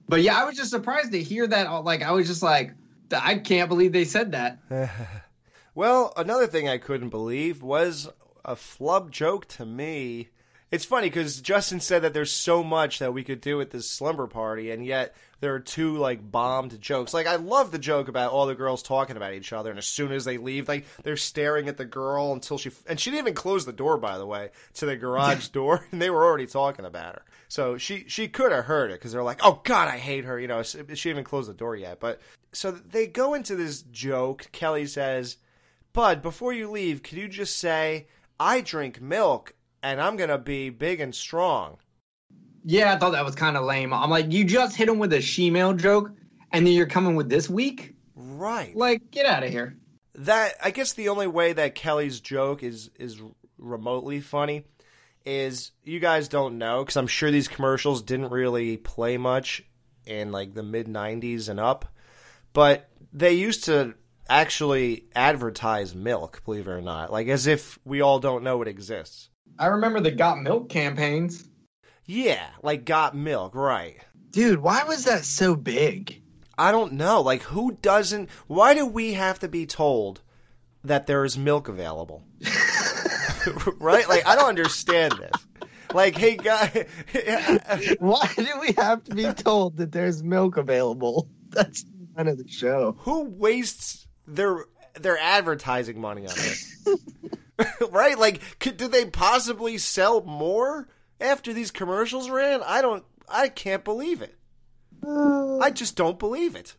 But 0.08 0.22
yeah, 0.22 0.40
I 0.40 0.44
was 0.44 0.56
just 0.56 0.70
surprised 0.70 1.10
to 1.12 1.20
hear 1.22 1.46
that. 1.46 1.68
Like, 1.84 2.02
I 2.02 2.12
was 2.12 2.26
just 2.28 2.42
like, 2.42 2.72
I 3.14 3.38
can't 3.38 3.68
believe 3.68 3.92
they 3.92 4.04
said 4.04 4.32
that. 4.32 4.58
well, 5.74 6.12
another 6.16 6.46
thing 6.46 6.68
I 6.68 6.78
couldn't 6.78 7.10
believe 7.10 7.62
was 7.62 8.08
a 8.44 8.56
flub 8.56 9.10
joke 9.10 9.46
to 9.48 9.66
me. 9.66 10.28
It's 10.70 10.84
funny 10.84 11.08
because 11.08 11.40
Justin 11.40 11.78
said 11.78 12.02
that 12.02 12.14
there's 12.14 12.32
so 12.32 12.64
much 12.64 12.98
that 12.98 13.14
we 13.14 13.22
could 13.22 13.40
do 13.40 13.60
at 13.60 13.70
this 13.70 13.88
slumber 13.88 14.26
party, 14.26 14.72
and 14.72 14.84
yet 14.84 15.14
there 15.38 15.54
are 15.54 15.60
two 15.60 15.98
like 15.98 16.32
bombed 16.32 16.80
jokes. 16.80 17.14
Like 17.14 17.28
I 17.28 17.36
love 17.36 17.70
the 17.70 17.78
joke 17.78 18.08
about 18.08 18.32
all 18.32 18.46
the 18.46 18.56
girls 18.56 18.82
talking 18.82 19.16
about 19.16 19.34
each 19.34 19.52
other, 19.52 19.70
and 19.70 19.78
as 19.78 19.86
soon 19.86 20.10
as 20.10 20.24
they 20.24 20.36
leave, 20.36 20.66
like 20.66 20.86
they're 21.04 21.16
staring 21.16 21.68
at 21.68 21.76
the 21.76 21.84
girl 21.84 22.32
until 22.32 22.58
she 22.58 22.72
and 22.88 22.98
she 22.98 23.10
didn't 23.10 23.26
even 23.26 23.34
close 23.34 23.64
the 23.64 23.72
door, 23.72 23.98
by 23.98 24.18
the 24.18 24.26
way, 24.26 24.50
to 24.74 24.86
the 24.86 24.96
garage 24.96 25.48
door, 25.48 25.86
and 25.92 26.02
they 26.02 26.10
were 26.10 26.24
already 26.24 26.46
talking 26.46 26.84
about 26.84 27.14
her. 27.14 27.22
So 27.48 27.78
she 27.78 28.04
she 28.08 28.28
could 28.28 28.52
have 28.52 28.64
heard 28.64 28.90
it 28.90 28.94
because 28.94 29.12
they're 29.12 29.22
like, 29.22 29.40
oh 29.42 29.60
god, 29.64 29.88
I 29.88 29.98
hate 29.98 30.24
her. 30.24 30.38
You 30.38 30.48
know, 30.48 30.62
she 30.62 30.78
didn't 30.78 31.06
even 31.06 31.24
close 31.24 31.46
the 31.46 31.54
door 31.54 31.76
yet. 31.76 32.00
But 32.00 32.20
so 32.52 32.70
they 32.70 33.06
go 33.06 33.34
into 33.34 33.56
this 33.56 33.82
joke. 33.82 34.48
Kelly 34.52 34.86
says, 34.86 35.36
Bud, 35.92 36.22
before 36.22 36.52
you 36.52 36.70
leave, 36.70 37.02
could 37.02 37.18
you 37.18 37.28
just 37.28 37.58
say, 37.58 38.08
I 38.38 38.60
drink 38.60 39.00
milk 39.00 39.54
and 39.82 40.00
I'm 40.00 40.16
going 40.16 40.30
to 40.30 40.38
be 40.38 40.70
big 40.70 41.00
and 41.00 41.14
strong? 41.14 41.78
Yeah, 42.64 42.94
I 42.94 42.98
thought 42.98 43.12
that 43.12 43.24
was 43.24 43.34
kind 43.34 43.56
of 43.56 43.64
lame. 43.64 43.92
I'm 43.92 44.10
like, 44.10 44.32
you 44.32 44.44
just 44.44 44.74
hit 44.74 44.88
him 44.88 44.98
with 44.98 45.12
a 45.12 45.20
she-male 45.20 45.74
joke, 45.74 46.10
and 46.50 46.66
then 46.66 46.72
you're 46.72 46.86
coming 46.86 47.14
with 47.14 47.28
this 47.28 47.50
week? 47.50 47.94
Right. 48.16 48.74
Like, 48.74 49.10
get 49.10 49.26
out 49.26 49.44
of 49.44 49.50
here. 49.50 49.76
That 50.14 50.54
I 50.62 50.70
guess 50.70 50.94
the 50.94 51.10
only 51.10 51.26
way 51.26 51.52
that 51.52 51.74
Kelly's 51.74 52.20
joke 52.20 52.62
is 52.62 52.90
is 52.98 53.20
remotely 53.58 54.20
funny 54.20 54.64
is 55.24 55.72
you 55.82 56.00
guys 56.00 56.28
don't 56.28 56.58
know 56.58 56.82
because 56.82 56.96
I'm 56.96 57.06
sure 57.06 57.30
these 57.30 57.48
commercials 57.48 58.02
didn't 58.02 58.30
really 58.30 58.76
play 58.76 59.16
much 59.16 59.62
in 60.06 60.32
like 60.32 60.54
the 60.54 60.62
mid 60.62 60.86
90s 60.86 61.48
and 61.48 61.58
up, 61.58 61.86
but 62.52 62.88
they 63.12 63.32
used 63.32 63.64
to 63.64 63.94
actually 64.28 65.06
advertise 65.14 65.94
milk, 65.94 66.42
believe 66.44 66.66
it 66.66 66.72
or 66.72 66.82
not, 66.82 67.12
like 67.12 67.28
as 67.28 67.46
if 67.46 67.78
we 67.84 68.00
all 68.00 68.18
don't 68.18 68.44
know 68.44 68.60
it 68.62 68.68
exists. 68.68 69.28
I 69.58 69.66
remember 69.66 70.00
the 70.00 70.10
Got 70.10 70.40
Milk 70.40 70.68
campaigns. 70.68 71.48
Yeah, 72.06 72.46
like 72.62 72.84
got 72.84 73.16
milk, 73.16 73.54
right. 73.54 73.98
Dude, 74.30 74.58
why 74.58 74.84
was 74.84 75.04
that 75.04 75.24
so 75.24 75.54
big? 75.54 76.22
I 76.58 76.70
don't 76.70 76.94
know. 76.94 77.20
Like, 77.22 77.42
who 77.42 77.78
doesn't? 77.80 78.30
Why 78.46 78.74
do 78.74 78.86
we 78.86 79.14
have 79.14 79.38
to 79.40 79.48
be 79.48 79.66
told 79.66 80.20
that 80.82 81.06
there 81.06 81.24
is 81.24 81.38
milk 81.38 81.68
available? 81.68 82.24
right? 83.78 84.08
Like, 84.08 84.26
I 84.26 84.36
don't 84.36 84.48
understand 84.48 85.14
this. 85.18 85.68
Like, 85.92 86.16
hey, 86.16 86.36
guy. 86.36 86.86
Why 88.00 88.28
do 88.36 88.60
we 88.60 88.72
have 88.76 89.04
to 89.04 89.14
be 89.14 89.32
told 89.32 89.76
that 89.76 89.92
there's 89.92 90.22
milk 90.22 90.56
available? 90.56 91.28
That's 91.50 91.84
kind 92.16 92.28
of 92.28 92.38
the 92.38 92.48
show. 92.48 92.96
Who 93.00 93.24
wastes 93.24 94.06
their 94.26 94.64
their 94.94 95.18
advertising 95.18 96.00
money 96.00 96.22
on 96.22 96.34
this? 96.34 96.88
right? 97.90 98.18
Like, 98.18 98.40
could, 98.58 98.76
did 98.76 98.92
they 98.92 99.06
possibly 99.06 99.78
sell 99.78 100.22
more 100.22 100.88
after 101.20 101.52
these 101.52 101.70
commercials 101.70 102.28
ran? 102.28 102.62
I 102.64 102.82
don't. 102.82 103.04
I 103.28 103.48
can't 103.48 103.84
believe 103.84 104.20
it. 104.20 104.36
Uh. 105.06 105.58
I 105.58 105.70
just 105.70 105.96
don't 105.96 106.18
believe 106.18 106.56
it. 106.56 106.74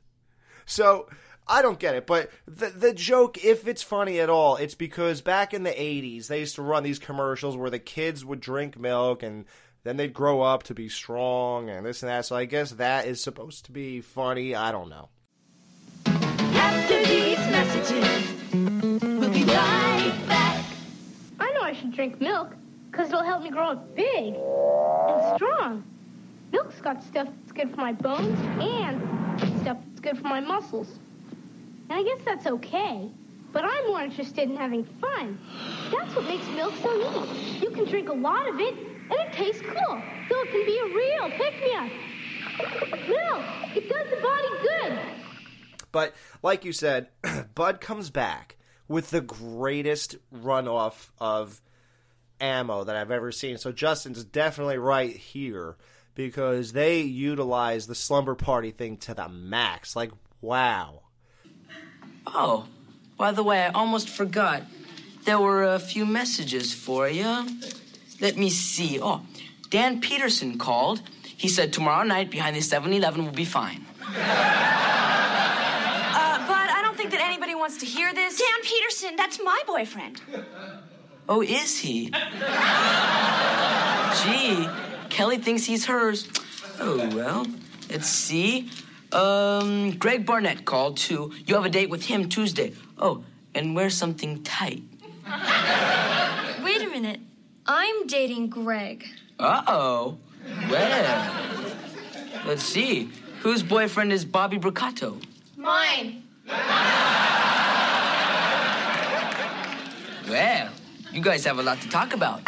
So 0.66 1.07
I 1.47 1.61
don't 1.61 1.79
get 1.79 1.95
it. 1.95 2.07
But 2.07 2.31
the 2.47 2.69
the 2.69 2.93
joke, 2.93 3.43
if 3.43 3.67
it's 3.67 3.83
funny 3.83 4.19
at 4.19 4.29
all, 4.29 4.55
it's 4.55 4.75
because 4.75 5.21
back 5.21 5.53
in 5.53 5.63
the 5.63 5.71
'80s 5.71 6.27
they 6.27 6.39
used 6.39 6.55
to 6.55 6.61
run 6.61 6.83
these 6.83 6.99
commercials 6.99 7.55
where 7.55 7.69
the 7.69 7.79
kids 7.79 8.25
would 8.25 8.39
drink 8.39 8.79
milk 8.79 9.23
and 9.23 9.45
then 9.83 9.97
they'd 9.97 10.13
grow 10.13 10.41
up 10.41 10.63
to 10.63 10.73
be 10.73 10.89
strong 10.89 11.69
and 11.69 11.85
this 11.85 12.01
and 12.01 12.09
that. 12.09 12.25
So 12.25 12.35
I 12.35 12.45
guess 12.45 12.71
that 12.71 13.05
is 13.05 13.21
supposed 13.21 13.65
to 13.65 13.71
be 13.71 14.01
funny. 14.01 14.55
I 14.55 14.71
don't 14.71 14.89
know. 14.89 15.09
After 16.07 17.05
these 17.05 17.37
messages, 17.37 18.33
we'll 19.03 19.29
be 19.29 19.43
right 19.43 20.25
back. 20.27 20.65
I 21.39 21.51
know 21.53 21.61
I 21.61 21.73
should 21.73 21.93
drink 21.93 22.19
milk 22.19 22.53
because 22.89 23.09
it'll 23.09 23.23
help 23.23 23.43
me 23.43 23.51
grow 23.51 23.71
up 23.71 23.95
big 23.95 24.33
and 24.35 25.35
strong. 25.35 25.83
Milk's 26.51 26.81
got 26.81 27.03
stuff 27.03 27.27
that's 27.27 27.51
good 27.51 27.69
for 27.71 27.77
my 27.77 27.91
bones 27.91 28.39
and 28.59 29.01
stuff 29.61 29.77
that's 29.85 29.99
good 29.99 30.17
for 30.17 30.27
my 30.27 30.39
muscles. 30.39 30.99
And 31.89 31.99
I 31.99 32.03
guess 32.03 32.19
that's 32.25 32.47
okay. 32.47 33.11
But 33.51 33.63
I'm 33.63 33.88
more 33.88 34.01
interested 34.01 34.49
in 34.49 34.57
having 34.57 34.83
fun. 34.99 35.39
That's 35.91 36.13
what 36.15 36.25
makes 36.25 36.45
milk 36.49 36.73
so 36.81 36.91
neat. 36.97 37.61
You 37.61 37.69
can 37.69 37.86
drink 37.86 38.09
a 38.09 38.13
lot 38.13 38.49
of 38.49 38.59
it, 38.59 38.73
and 38.75 39.13
it 39.13 39.33
tastes 39.33 39.61
cool. 39.61 40.01
So 40.29 40.41
it 40.41 40.51
can 40.51 40.65
be 40.65 40.77
a 40.77 40.86
real 40.93 41.29
pick-me-up. 41.29 41.91
Milk, 43.07 43.75
it 43.75 43.89
does 43.89 44.09
the 44.09 44.21
body 44.21 44.47
good. 44.61 44.99
But 45.91 46.13
like 46.43 46.65
you 46.65 46.73
said, 46.73 47.07
Bud 47.55 47.79
comes 47.79 48.09
back 48.09 48.57
with 48.88 49.11
the 49.11 49.21
greatest 49.21 50.17
runoff 50.33 51.11
of 51.19 51.61
ammo 52.41 52.83
that 52.83 52.97
I've 52.97 53.11
ever 53.11 53.31
seen. 53.31 53.57
So 53.57 53.71
Justin's 53.71 54.25
definitely 54.25 54.77
right 54.77 55.15
here 55.15 55.77
because 56.13 56.73
they 56.73 57.01
utilize 57.01 57.88
the 57.88 57.95
slumber 57.95 58.36
party 58.36 58.71
thing 58.71 58.97
to 58.97 59.13
the 59.13 59.29
max. 59.29 59.95
Like, 59.95 60.11
wow. 60.41 61.01
Oh, 62.28 62.65
by 63.17 63.32
the 63.32 63.43
way, 63.43 63.61
I 63.61 63.69
almost 63.69 64.09
forgot. 64.09 64.63
There 65.26 65.39
were 65.39 65.63
a 65.63 65.80
few 65.80 66.05
messages 66.05 66.73
for 66.73 67.07
you. 67.09 67.47
Let 68.21 68.38
me 68.38 68.49
see. 68.49 68.99
Oh, 69.01 69.21
Dan 69.69 70.01
Peterson 70.01 70.57
called. 70.57 71.01
He 71.23 71.47
said 71.47 71.73
tomorrow 71.73 72.03
night 72.03 72.30
behind 72.32 72.55
the 72.55 72.61
7 72.61 72.91
Eleven 72.93 73.26
will 73.26 73.32
be 73.32 73.45
fine. 73.45 73.86
Uh, 74.01 74.13
but 76.47 76.69
I 76.69 76.82
don't 76.82 76.95
think 76.95 77.11
that 77.11 77.21
anybody 77.21 77.55
wants 77.55 77.78
to 77.78 77.86
hear 77.86 78.13
this. 78.13 78.38
Dan 78.38 78.61
Peterson, 78.63 79.15
that's 79.15 79.39
my 79.43 79.61
boyfriend. 79.67 80.21
Oh, 81.28 81.41
is 81.41 81.80
he? 81.80 82.11
Gee, 84.23 84.69
Kelly 85.09 85.38
thinks 85.38 85.65
he's 85.65 85.86
hers. 85.88 86.28
Oh, 86.80 87.09
well, 87.15 87.45
let's 87.89 88.07
see. 88.07 88.69
Um, 89.16 89.91
Greg 89.91 90.26
Barnett 90.26 90.66
called 90.66 90.97
too. 90.97 91.32
You 91.45 91.55
have 91.55 91.63
a 91.66 91.70
date 91.70 91.89
with 91.89 92.03
him 92.05 92.28
Tuesday. 92.28 92.74
Oh, 92.97 93.24
and 93.53 93.74
wear 93.76 93.89
something 93.89 94.43
tight. 94.43 94.84
Wait 96.63 96.82
a 96.82 96.89
minute. 96.89 97.22
I'm 97.66 98.07
dating 98.07 98.49
Greg. 98.49 99.05
Uh 99.39 99.61
oh. 99.68 100.18
Well, 100.70 101.32
let's 102.45 102.63
see. 102.63 103.09
Whose 103.39 103.63
boyfriend 103.63 104.11
is 104.11 104.26
Bobby 104.26 104.57
Bricotto? 104.57 105.18
Mine. 105.55 106.24
Well, 110.28 110.70
you 111.11 111.22
guys 111.22 111.45
have 111.45 111.59
a 111.59 111.63
lot 111.63 111.80
to 111.82 111.89
talk 111.89 112.13
about. 112.13 112.43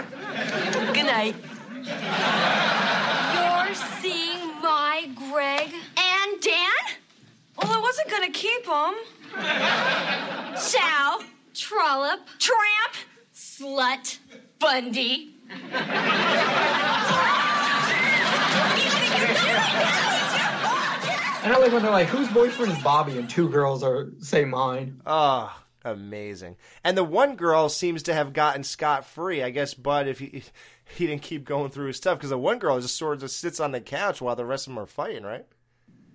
Good 0.94 1.06
night. 1.06 1.36
You're 3.34 3.76
seeing 4.02 4.48
my 4.62 5.10
Greg? 5.16 5.70
And 5.98 6.42
Dan? 6.42 6.98
Well, 8.08 8.20
gonna 8.20 8.32
keep 8.32 8.66
him. 8.66 8.94
Sal? 10.58 11.24
Trollop. 11.54 12.20
Tramp? 12.40 12.94
Slut? 13.34 14.20
Bundy? 14.60 15.36
And 21.44 21.54
I 21.54 21.60
like 21.60 21.72
when 21.72 21.82
they're 21.82 21.92
like, 21.92 22.08
whose 22.08 22.28
boyfriend 22.30 22.74
is 22.74 22.84
Bobby? 22.84 23.18
And 23.18 23.30
two 23.30 23.50
girls 23.50 23.84
are 23.84 24.12
say 24.20 24.44
mine. 24.46 25.02
Oh, 25.06 25.56
amazing. 25.86 26.58
And 26.84 26.98
the 26.98 27.04
one 27.04 27.36
girl 27.36 27.70
seems 27.70 28.04
to 28.04 28.14
have 28.14 28.34
gotten 28.34 28.64
scot 28.64 29.06
free. 29.06 29.42
I 29.44 29.50
guess 29.50 29.74
Bud, 29.74 30.08
if 30.08 30.20
he 30.20 30.44
he 30.86 31.08
didn't 31.08 31.22
keep 31.22 31.46
going 31.46 31.72
through 31.72 31.88
his 31.88 31.98
stuff, 31.98 32.18
because 32.18 32.30
the 32.32 32.38
one 32.38 32.60
girl 32.60 32.80
just 32.80 32.98
sort 32.98 33.16
of 33.16 33.22
just 33.22 33.38
sits 33.40 33.60
on 33.60 33.72
the 33.72 33.82
couch 33.82 34.22
while 34.22 34.36
the 34.36 34.46
rest 34.46 34.68
of 34.68 34.74
them 34.74 34.80
are 34.84 34.88
fighting, 34.88 35.24
right? 35.24 35.46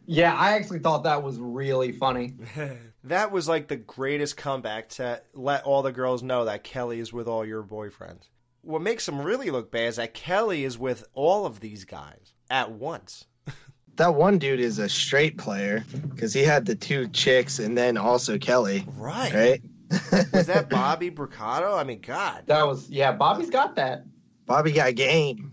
Yeah, 0.07 0.35
I 0.35 0.53
actually 0.53 0.81
thought 0.81 1.05
that 1.05 1.23
was 1.23 1.39
really 1.39 1.93
funny. 1.93 2.35
that 3.05 3.33
was 3.33 3.49
like 3.49 3.69
the 3.69 3.77
greatest 3.77 4.37
comeback 4.37 4.89
to 4.91 5.23
let 5.35 5.65
all 5.65 5.83
the 5.83 5.93
girls 5.93 6.23
know 6.23 6.45
that 6.45 6.65
Kelly 6.65 7.01
is 7.01 7.13
with 7.13 7.29
all 7.29 7.45
your 7.45 7.63
boyfriends. 7.63 8.29
What 8.63 8.83
makes 8.83 9.07
them 9.07 9.21
really 9.21 9.51
look 9.51 9.71
bad 9.73 9.89
is 9.89 9.97
that 9.97 10.15
Kelly 10.15 10.65
is 10.65 10.79
with 10.79 11.05
all 11.15 11.47
of 11.47 11.61
these 11.61 11.85
guys 11.85 12.35
at 12.51 12.71
once. 12.71 13.27
that 13.97 14.15
one 14.15 14.39
dude 14.39 14.61
is 14.61 14.79
a 14.79 14.89
straight 14.89 15.37
player 15.39 15.85
because 16.11 16.33
he 16.33 16.43
had 16.43 16.67
the 16.67 16.77
two 16.77 17.09
chicks 17.09 17.59
and 17.59 17.77
then 17.77 17.97
also 17.97 18.39
Kelly. 18.39 18.87
Right. 18.97 19.33
Right. 19.33 19.63
Was 20.33 20.47
that 20.47 20.71
Bobby 20.71 21.11
Bricado? 21.11 21.77
I 21.77 21.85
mean, 21.85 22.01
God. 22.01 22.45
That 22.47 22.67
was 22.67 22.89
yeah. 22.89 23.13
Bobby's 23.13 23.51
got 23.51 23.77
that. 23.77 24.07
Bobby 24.47 24.73
got 24.73 24.95
game. 24.95 25.53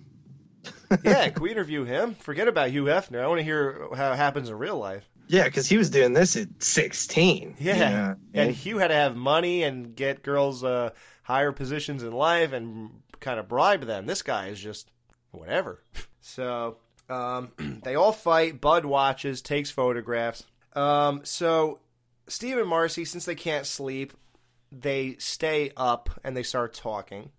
Yeah, 1.03 1.29
can 1.29 1.41
we 1.41 1.51
interview 1.51 1.83
him? 1.83 2.15
Forget 2.15 2.47
about 2.47 2.69
Hugh 2.71 2.85
Hefner. 2.85 3.21
I 3.21 3.27
want 3.27 3.39
to 3.39 3.43
hear 3.43 3.87
how 3.95 4.13
it 4.13 4.17
happens 4.17 4.49
in 4.49 4.55
real 4.57 4.77
life. 4.77 5.07
Yeah, 5.27 5.43
because 5.43 5.67
he 5.67 5.77
was 5.77 5.89
doing 5.91 6.13
this 6.13 6.35
at 6.35 6.47
16. 6.61 7.57
Yeah. 7.59 7.75
Yeah. 7.75 8.15
And 8.33 8.51
Hugh 8.51 8.79
had 8.79 8.87
to 8.87 8.95
have 8.95 9.15
money 9.15 9.63
and 9.63 9.95
get 9.95 10.23
girls 10.23 10.63
uh, 10.63 10.89
higher 11.21 11.51
positions 11.51 12.01
in 12.01 12.11
life 12.11 12.51
and 12.51 12.89
kind 13.19 13.39
of 13.39 13.47
bribe 13.47 13.85
them. 13.85 14.07
This 14.07 14.23
guy 14.23 14.47
is 14.47 14.59
just 14.59 14.89
whatever. 15.31 15.83
So 16.21 16.77
um, 17.09 17.51
they 17.83 17.95
all 17.95 18.11
fight. 18.11 18.61
Bud 18.61 18.85
watches, 18.85 19.41
takes 19.41 19.71
photographs. 19.71 20.43
Um, 20.73 21.21
so 21.23 21.79
Steve 22.27 22.57
and 22.57 22.67
Marcy, 22.67 23.03
since 23.03 23.25
they 23.25 23.33
can't 23.35 23.65
sleep, 23.65 24.13
they 24.71 25.15
stay 25.17 25.71
up 25.75 26.09
and 26.23 26.37
they 26.37 26.43
start 26.43 26.73
talking. 26.73 27.31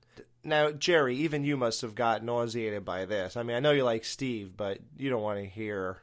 Now, 0.42 0.70
Gerry, 0.70 1.16
even 1.16 1.44
you 1.44 1.56
must 1.56 1.82
have 1.82 1.94
got 1.94 2.24
nauseated 2.24 2.84
by 2.84 3.04
this. 3.04 3.36
I 3.36 3.42
mean, 3.42 3.56
I 3.56 3.60
know 3.60 3.72
you 3.72 3.84
like 3.84 4.04
Steve, 4.04 4.56
but 4.56 4.78
you 4.96 5.10
don't 5.10 5.22
want 5.22 5.38
to 5.38 5.44
hear 5.46 5.98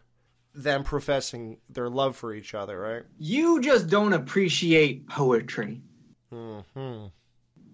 them 0.53 0.83
professing 0.83 1.57
their 1.69 1.89
love 1.89 2.15
for 2.15 2.33
each 2.33 2.53
other, 2.53 2.79
right? 2.79 3.03
You 3.17 3.61
just 3.61 3.87
don't 3.87 4.13
appreciate 4.13 5.07
poetry. 5.07 5.81
hmm 6.31 7.05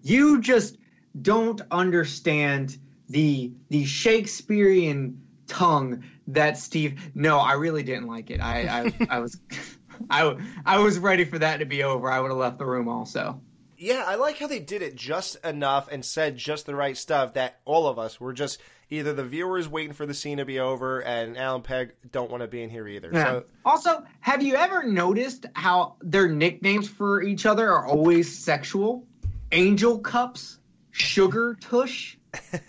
You 0.02 0.40
just 0.40 0.78
don't 1.20 1.60
understand 1.70 2.78
the 3.08 3.52
the 3.68 3.84
Shakespearean 3.84 5.20
tongue 5.46 6.04
that 6.28 6.56
Steve. 6.56 7.10
No, 7.14 7.38
I 7.38 7.52
really 7.52 7.82
didn't 7.82 8.06
like 8.06 8.30
it. 8.30 8.40
I 8.40 8.66
I, 8.82 8.92
I 9.16 9.18
was 9.20 9.38
I 10.10 10.36
I 10.64 10.78
was 10.78 10.98
ready 10.98 11.24
for 11.24 11.38
that 11.38 11.58
to 11.58 11.66
be 11.66 11.82
over. 11.82 12.10
I 12.10 12.20
would 12.20 12.30
have 12.30 12.38
left 12.38 12.58
the 12.58 12.66
room 12.66 12.88
also. 12.88 13.40
Yeah, 13.84 14.02
I 14.06 14.14
like 14.14 14.38
how 14.38 14.46
they 14.46 14.60
did 14.60 14.80
it 14.82 14.94
just 14.96 15.36
enough 15.44 15.88
and 15.92 16.02
said 16.04 16.36
just 16.38 16.64
the 16.66 16.74
right 16.74 16.96
stuff 16.96 17.34
that 17.34 17.60
all 17.66 17.86
of 17.86 17.98
us 17.98 18.18
were 18.18 18.32
just 18.32 18.58
either 18.88 19.12
the 19.12 19.24
viewers 19.24 19.68
waiting 19.68 19.92
for 19.92 20.06
the 20.06 20.14
scene 20.14 20.38
to 20.38 20.44
be 20.46 20.58
over 20.58 21.00
and 21.00 21.36
Al 21.36 21.56
and 21.56 21.64
Peg 21.64 21.92
don't 22.10 22.30
want 22.30 22.42
to 22.42 22.46
be 22.48 22.62
in 22.62 22.70
here 22.70 22.88
either. 22.88 23.10
Yeah. 23.12 23.24
So 23.24 23.44
Also, 23.64 24.02
have 24.20 24.42
you 24.42 24.54
ever 24.54 24.84
noticed 24.84 25.44
how 25.54 25.96
their 26.00 26.28
nicknames 26.28 26.88
for 26.88 27.22
each 27.22 27.44
other 27.44 27.70
are 27.70 27.86
always 27.86 28.38
sexual? 28.38 29.06
Angel 29.52 29.98
cups, 29.98 30.58
sugar 30.90 31.56
tush. 31.60 32.16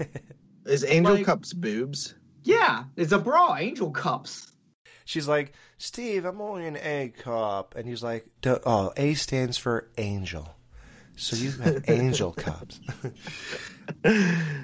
Is 0.66 0.84
Angel 0.84 1.13
Like- 1.16 1.26
Cups 1.26 1.53
boobs? 1.53 2.16
Yeah, 2.43 2.84
it's 2.97 3.11
a 3.13 3.20
bra. 3.20 3.55
Angel 3.55 3.89
cups. 3.91 4.51
she's 5.05 5.28
like, 5.28 5.53
Steve, 5.78 6.26
I'm 6.26 6.41
only 6.41 6.68
an 6.68 6.78
A 6.78 7.13
cup. 7.18 7.74
And 7.76 7.88
he's 7.88 8.03
like, 8.03 8.28
"Duh, 8.41 8.59
oh, 8.66 8.91
A 8.97 9.13
stands 9.16 9.57
for 9.57 9.89
angel. 9.97 10.49
So 11.16 11.36
you 11.36 11.51
have 11.51 11.86
angel 11.89 12.32
cups. 12.32 12.80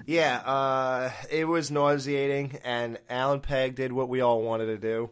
yeah, 0.06 0.38
uh, 0.46 1.12
it 1.30 1.46
was 1.46 1.72
nauseating, 1.72 2.60
and 2.64 3.00
Al 3.10 3.34
and 3.34 3.44
Peg 3.44 3.76
did 3.76 3.94
what 3.94 4.10
we 4.10 4.22
all 4.22 4.42
wanted 4.42 4.68
to 4.68 4.78
do. 4.78 5.10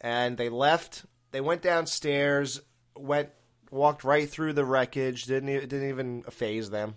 And 0.00 0.36
they 0.36 0.48
left. 0.48 1.04
They 1.32 1.40
went 1.40 1.62
downstairs, 1.62 2.60
went, 2.96 3.30
walked 3.70 4.04
right 4.04 4.28
through 4.28 4.52
the 4.54 4.64
wreckage. 4.64 5.24
Didn't 5.24 5.48
e- 5.48 5.66
didn't 5.66 5.88
even 5.88 6.22
phase 6.24 6.70
them. 6.70 6.94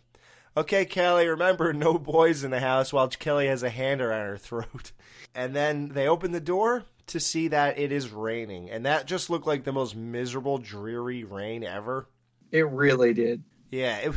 Okay, 0.55 0.85
Kelly, 0.85 1.27
remember 1.27 1.71
no 1.73 1.97
boys 1.97 2.43
in 2.43 2.51
the 2.51 2.59
house 2.59 2.91
while 2.91 3.07
Kelly 3.07 3.47
has 3.47 3.63
a 3.63 3.69
hand 3.69 4.01
around 4.01 4.27
her 4.27 4.37
throat. 4.37 4.91
And 5.33 5.55
then 5.55 5.87
they 5.87 6.09
open 6.09 6.33
the 6.33 6.41
door 6.41 6.83
to 7.07 7.17
see 7.21 7.47
that 7.47 7.79
it 7.79 7.93
is 7.93 8.09
raining, 8.09 8.69
and 8.69 8.85
that 8.85 9.05
just 9.05 9.29
looked 9.29 9.47
like 9.47 9.63
the 9.63 9.71
most 9.71 9.95
miserable, 9.95 10.57
dreary 10.57 11.23
rain 11.23 11.63
ever. 11.63 12.09
It 12.51 12.67
really 12.67 13.13
did. 13.13 13.41
Yeah, 13.71 13.97
it, 13.97 14.13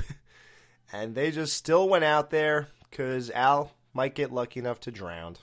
and 0.93 1.15
they 1.15 1.31
just 1.31 1.55
still 1.55 1.89
went 1.89 2.05
out 2.05 2.31
there 2.31 2.69
because 2.91 3.31
Al 3.31 3.73
might 3.95 4.15
get 4.15 4.33
lucky 4.33 4.61
enough 4.61 4.81
to 4.81 4.91
drown. 4.91 5.37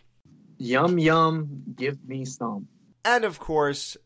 Yum 0.57 0.99
yum, 0.99 1.63
give 1.75 1.97
me 2.07 2.25
some. 2.25 2.67
And 3.03 3.23
of 3.23 3.39
course, 3.39 3.97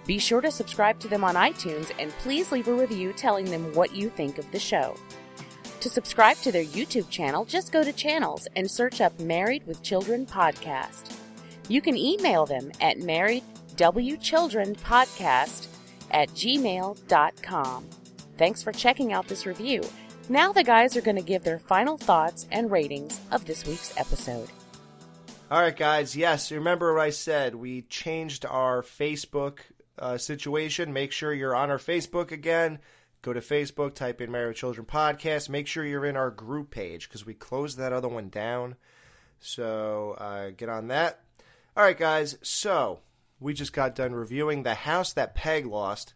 Be 0.08 0.18
sure 0.18 0.42
to 0.42 0.50
subscribe 0.50 1.00
to 1.02 1.10
them 1.10 1.26
on 1.26 1.36
iTunes 1.36 1.92
and 2.00 2.12
please 2.14 2.52
leave 2.52 2.70
a 2.70 2.74
review 2.74 3.14
telling 3.14 3.46
them 3.46 3.76
what 3.76 3.94
you 3.94 4.10
think 4.10 4.38
of 4.38 4.50
the 4.52 4.60
show. 4.60 4.96
To 5.82 5.90
subscribe 5.90 6.38
to 6.38 6.52
their 6.52 6.64
YouTube 6.64 7.10
channel, 7.10 7.46
just 7.46 7.72
go 7.72 7.84
to 7.84 7.94
channels 7.94 8.48
and 8.56 8.72
search 8.72 9.02
up 9.02 9.20
Married 9.20 9.68
with 9.68 9.84
Children 9.84 10.26
podcast. 10.26 11.16
You 11.68 11.82
can 11.82 11.98
email 11.98 12.46
them 12.46 12.72
at 12.80 12.98
marriedwchildrenpodcast 12.98 15.68
at 16.12 16.30
gmail.com. 16.30 17.86
Thanks 18.38 18.64
for 18.64 18.72
checking 18.72 19.12
out 19.12 19.28
this 19.28 19.46
review. 19.46 19.84
Now 20.30 20.54
the 20.54 20.64
guys 20.64 20.96
are 20.96 21.02
going 21.02 21.18
to 21.18 21.22
give 21.22 21.44
their 21.44 21.60
final 21.60 21.98
thoughts 21.98 22.48
and 22.52 22.72
ratings 22.72 23.20
of 23.32 23.44
this 23.46 23.66
week's 23.66 23.98
episode. 23.98 24.48
All 25.50 25.62
right, 25.62 25.76
guys. 25.76 26.16
Yes, 26.16 26.52
remember 26.52 26.94
what 26.94 27.04
I 27.04 27.10
said. 27.12 27.56
We 27.56 27.84
changed 27.84 28.46
our 28.46 28.82
Facebook 28.82 29.60
uh, 30.00 30.18
situation. 30.18 30.94
Make 30.94 31.12
sure 31.12 31.34
you're 31.34 31.56
on 31.56 31.70
our 31.70 31.78
Facebook 31.78 32.32
again. 32.32 32.80
Go 33.22 33.34
to 33.34 33.40
Facebook, 33.40 33.96
type 33.96 34.22
in 34.22 34.32
Married 34.32 34.50
with 34.50 34.58
Children 34.58 34.86
Podcast. 34.86 35.50
Make 35.50 35.68
sure 35.68 35.86
you're 35.86 36.06
in 36.06 36.16
our 36.16 36.32
group 36.32 36.72
page 36.72 37.08
because 37.08 37.26
we 37.26 37.34
closed 37.34 37.78
that 37.78 37.94
other 37.94 38.08
one 38.08 38.30
down. 38.30 38.76
So 39.40 40.16
uh, 40.18 40.52
get 40.52 40.70
on 40.70 40.88
that. 40.90 41.22
All 41.76 41.84
right, 41.84 41.98
guys. 41.98 42.38
So 42.42 43.00
we 43.40 43.54
just 43.54 43.74
got 43.74 43.96
done 43.96 44.14
reviewing 44.14 44.64
the 44.64 44.74
house 44.74 45.14
that 45.14 45.36
Peg 45.36 45.66
lost. 45.66 46.14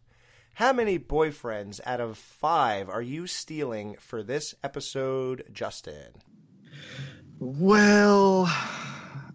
How 0.56 0.74
many 0.74 1.00
boyfriends 1.00 1.80
out 1.86 2.02
of 2.02 2.18
five 2.18 2.90
are 2.90 3.02
you 3.02 3.26
stealing 3.26 3.96
for 4.00 4.22
this 4.22 4.54
episode, 4.64 5.46
Justin? 5.52 6.12
Well, 7.40 8.46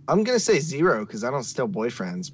I'm 0.09 0.23
gonna 0.25 0.39
say 0.39 0.61
zero 0.61 1.05
because 1.05 1.25
I 1.25 1.31
don't 1.31 1.43
steal 1.43 1.69
boyfriends. 1.69 2.31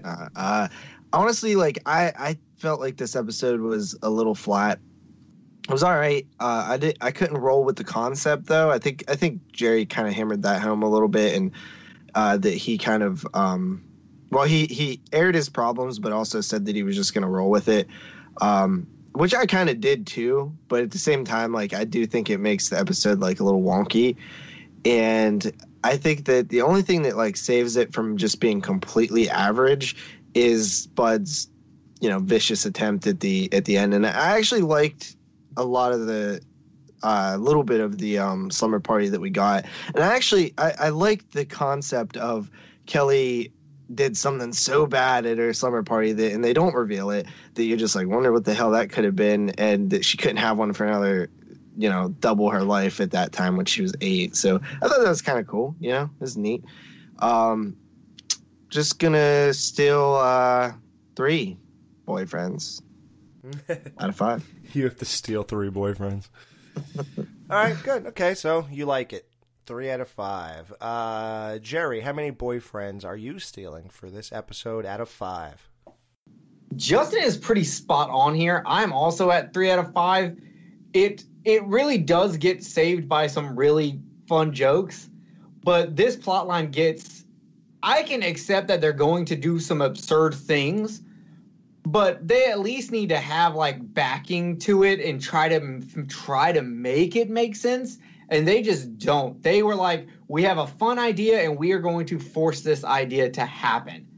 uh, 0.04 0.28
uh, 0.34 0.68
honestly, 1.12 1.56
like 1.56 1.78
I, 1.86 2.12
I 2.16 2.38
felt 2.56 2.80
like 2.80 2.96
this 2.96 3.16
episode 3.16 3.60
was 3.60 3.96
a 4.02 4.10
little 4.10 4.34
flat. 4.34 4.78
It 5.68 5.72
was 5.72 5.82
all 5.82 5.96
right. 5.96 6.26
Uh, 6.38 6.66
I 6.68 6.76
did. 6.76 6.96
I 7.00 7.10
couldn't 7.10 7.38
roll 7.38 7.64
with 7.64 7.76
the 7.76 7.84
concept 7.84 8.46
though. 8.46 8.70
I 8.70 8.78
think. 8.78 9.04
I 9.08 9.16
think 9.16 9.40
Gerry 9.52 9.84
kind 9.84 10.06
of 10.06 10.14
hammered 10.14 10.42
that 10.42 10.62
home 10.62 10.82
a 10.82 10.88
little 10.88 11.08
bit, 11.08 11.34
and 11.34 11.50
uh, 12.14 12.36
that 12.38 12.54
he 12.54 12.78
kind 12.78 13.02
of. 13.02 13.26
Um, 13.34 13.82
well, 14.30 14.44
he 14.44 14.66
he 14.66 15.00
aired 15.12 15.34
his 15.34 15.48
problems, 15.48 15.98
but 15.98 16.12
also 16.12 16.40
said 16.40 16.66
that 16.66 16.76
he 16.76 16.82
was 16.82 16.94
just 16.94 17.14
gonna 17.14 17.28
roll 17.28 17.50
with 17.50 17.68
it. 17.68 17.88
Um, 18.40 18.86
which 19.12 19.34
I 19.34 19.46
kind 19.46 19.70
of 19.70 19.80
did 19.80 20.06
too, 20.06 20.54
but 20.68 20.82
at 20.82 20.90
the 20.90 20.98
same 20.98 21.24
time, 21.24 21.52
like 21.52 21.72
I 21.72 21.84
do 21.84 22.06
think 22.06 22.30
it 22.30 22.38
makes 22.38 22.68
the 22.68 22.78
episode 22.78 23.18
like 23.18 23.40
a 23.40 23.44
little 23.44 23.62
wonky 23.62 24.16
and 24.86 25.52
I 25.82 25.96
think 25.96 26.26
that 26.26 26.48
the 26.48 26.62
only 26.62 26.82
thing 26.82 27.02
that 27.02 27.16
like 27.16 27.36
saves 27.36 27.76
it 27.76 27.92
from 27.92 28.16
just 28.16 28.40
being 28.40 28.60
completely 28.60 29.28
average 29.28 29.96
is 30.36 30.86
Bud's, 30.88 31.48
you 32.00 32.10
know, 32.10 32.18
vicious 32.18 32.66
attempt 32.66 33.06
at 33.06 33.20
the 33.20 33.48
at 33.52 33.64
the 33.64 33.76
end. 33.76 33.94
And 33.94 34.06
I 34.06 34.36
actually 34.38 34.60
liked 34.60 35.16
a 35.56 35.64
lot 35.64 35.92
of 35.92 36.06
the 36.06 36.40
uh, 37.02 37.36
little 37.40 37.64
bit 37.64 37.80
of 37.80 37.98
the 37.98 38.18
um, 38.18 38.50
slumber 38.50 38.80
party 38.80 39.08
that 39.08 39.20
we 39.20 39.30
got, 39.30 39.64
and 39.94 40.04
I 40.04 40.14
actually 40.14 40.52
I, 40.58 40.72
I 40.78 40.88
liked 40.90 41.32
the 41.32 41.44
concept 41.44 42.16
of 42.18 42.50
Kelly 42.84 43.52
did 43.94 44.16
something 44.16 44.52
so 44.52 44.84
bad 44.84 45.24
at 45.26 45.38
her 45.38 45.52
slumber 45.52 45.82
party 45.82 46.12
that 46.12 46.32
and 46.32 46.44
they 46.44 46.52
don't 46.52 46.74
reveal 46.74 47.08
it 47.10 47.24
that 47.54 47.62
you're 47.64 47.76
just 47.76 47.94
like 47.94 48.08
wonder 48.08 48.32
what 48.32 48.44
the 48.44 48.52
hell 48.52 48.72
that 48.72 48.90
could 48.90 49.04
have 49.04 49.14
been 49.14 49.50
and 49.50 49.90
that 49.90 50.04
she 50.04 50.16
couldn't 50.16 50.38
have 50.38 50.58
one 50.58 50.72
for 50.72 50.84
another 50.84 51.30
you 51.76 51.88
know 51.88 52.08
double 52.18 52.50
her 52.50 52.64
life 52.64 53.00
at 53.00 53.12
that 53.12 53.30
time 53.30 53.56
when 53.56 53.64
she 53.64 53.82
was 53.82 53.94
eight. 54.00 54.34
So 54.34 54.56
i 54.56 54.88
thought 54.88 54.98
that 54.98 55.08
was 55.08 55.22
kind 55.22 55.38
of 55.38 55.46
cool 55.46 55.76
you 55.78 55.90
know 55.90 56.02
it 56.02 56.20
was 56.20 56.36
neat. 56.36 56.64
Um 57.20 57.76
just 58.68 58.98
gonna 58.98 59.52
steal 59.54 60.14
uh 60.14 60.72
three 61.14 61.58
boyfriends 62.06 62.80
Out 63.98 64.08
of 64.08 64.16
five. 64.16 64.48
You 64.72 64.84
have 64.84 64.96
to 64.96 65.04
steal 65.04 65.42
three 65.42 65.70
boyfriends. 65.70 66.28
All 67.18 67.24
right, 67.56 67.76
good. 67.82 68.06
Okay, 68.06 68.34
so 68.34 68.66
you 68.70 68.86
like 68.86 69.12
it. 69.12 69.28
Three 69.66 69.90
out 69.90 70.00
of 70.00 70.08
five. 70.08 70.72
Uh, 70.80 71.58
Gerry, 71.58 72.00
how 72.00 72.12
many 72.12 72.30
boyfriends 72.30 73.04
are 73.04 73.16
you 73.16 73.40
stealing 73.40 73.88
for 73.88 74.10
this 74.10 74.30
episode 74.30 74.86
out 74.86 75.00
of 75.00 75.08
five? 75.08 75.68
Justin 76.76 77.22
is 77.22 77.36
pretty 77.36 77.64
spot 77.64 78.08
on 78.10 78.34
here. 78.34 78.62
I'm 78.64 78.92
also 78.92 79.30
at 79.30 79.52
three 79.52 79.70
out 79.70 79.80
of 79.80 79.92
five. 79.92 80.38
It 80.92 81.24
it 81.44 81.64
really 81.64 81.98
does 81.98 82.36
get 82.36 82.62
saved 82.62 83.08
by 83.08 83.26
some 83.26 83.56
really 83.56 84.00
fun 84.28 84.52
jokes, 84.52 85.08
but 85.64 85.96
this 85.96 86.14
plot 86.16 86.46
line 86.46 86.70
gets. 86.70 87.24
I 87.86 88.02
can 88.02 88.24
accept 88.24 88.66
that 88.66 88.80
they're 88.80 88.92
going 88.92 89.26
to 89.26 89.36
do 89.36 89.60
some 89.60 89.80
absurd 89.80 90.34
things, 90.34 91.00
but 91.84 92.26
they 92.26 92.46
at 92.46 92.58
least 92.58 92.90
need 92.90 93.10
to 93.10 93.16
have 93.16 93.54
like 93.54 93.94
backing 93.94 94.58
to 94.58 94.82
it 94.82 94.98
and 95.00 95.22
try 95.22 95.48
to 95.48 95.82
try 96.08 96.50
to 96.50 96.62
make 96.62 97.14
it 97.14 97.30
make 97.30 97.54
sense. 97.54 97.98
And 98.28 98.46
they 98.46 98.60
just 98.60 98.98
don't. 98.98 99.40
They 99.40 99.62
were 99.62 99.76
like, 99.76 100.08
"We 100.26 100.42
have 100.42 100.58
a 100.58 100.66
fun 100.66 100.98
idea, 100.98 101.42
and 101.42 101.56
we 101.56 101.70
are 101.70 101.78
going 101.78 102.06
to 102.06 102.18
force 102.18 102.62
this 102.62 102.84
idea 102.84 103.30
to 103.30 103.46
happen." 103.46 104.08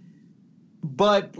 But 0.83 1.37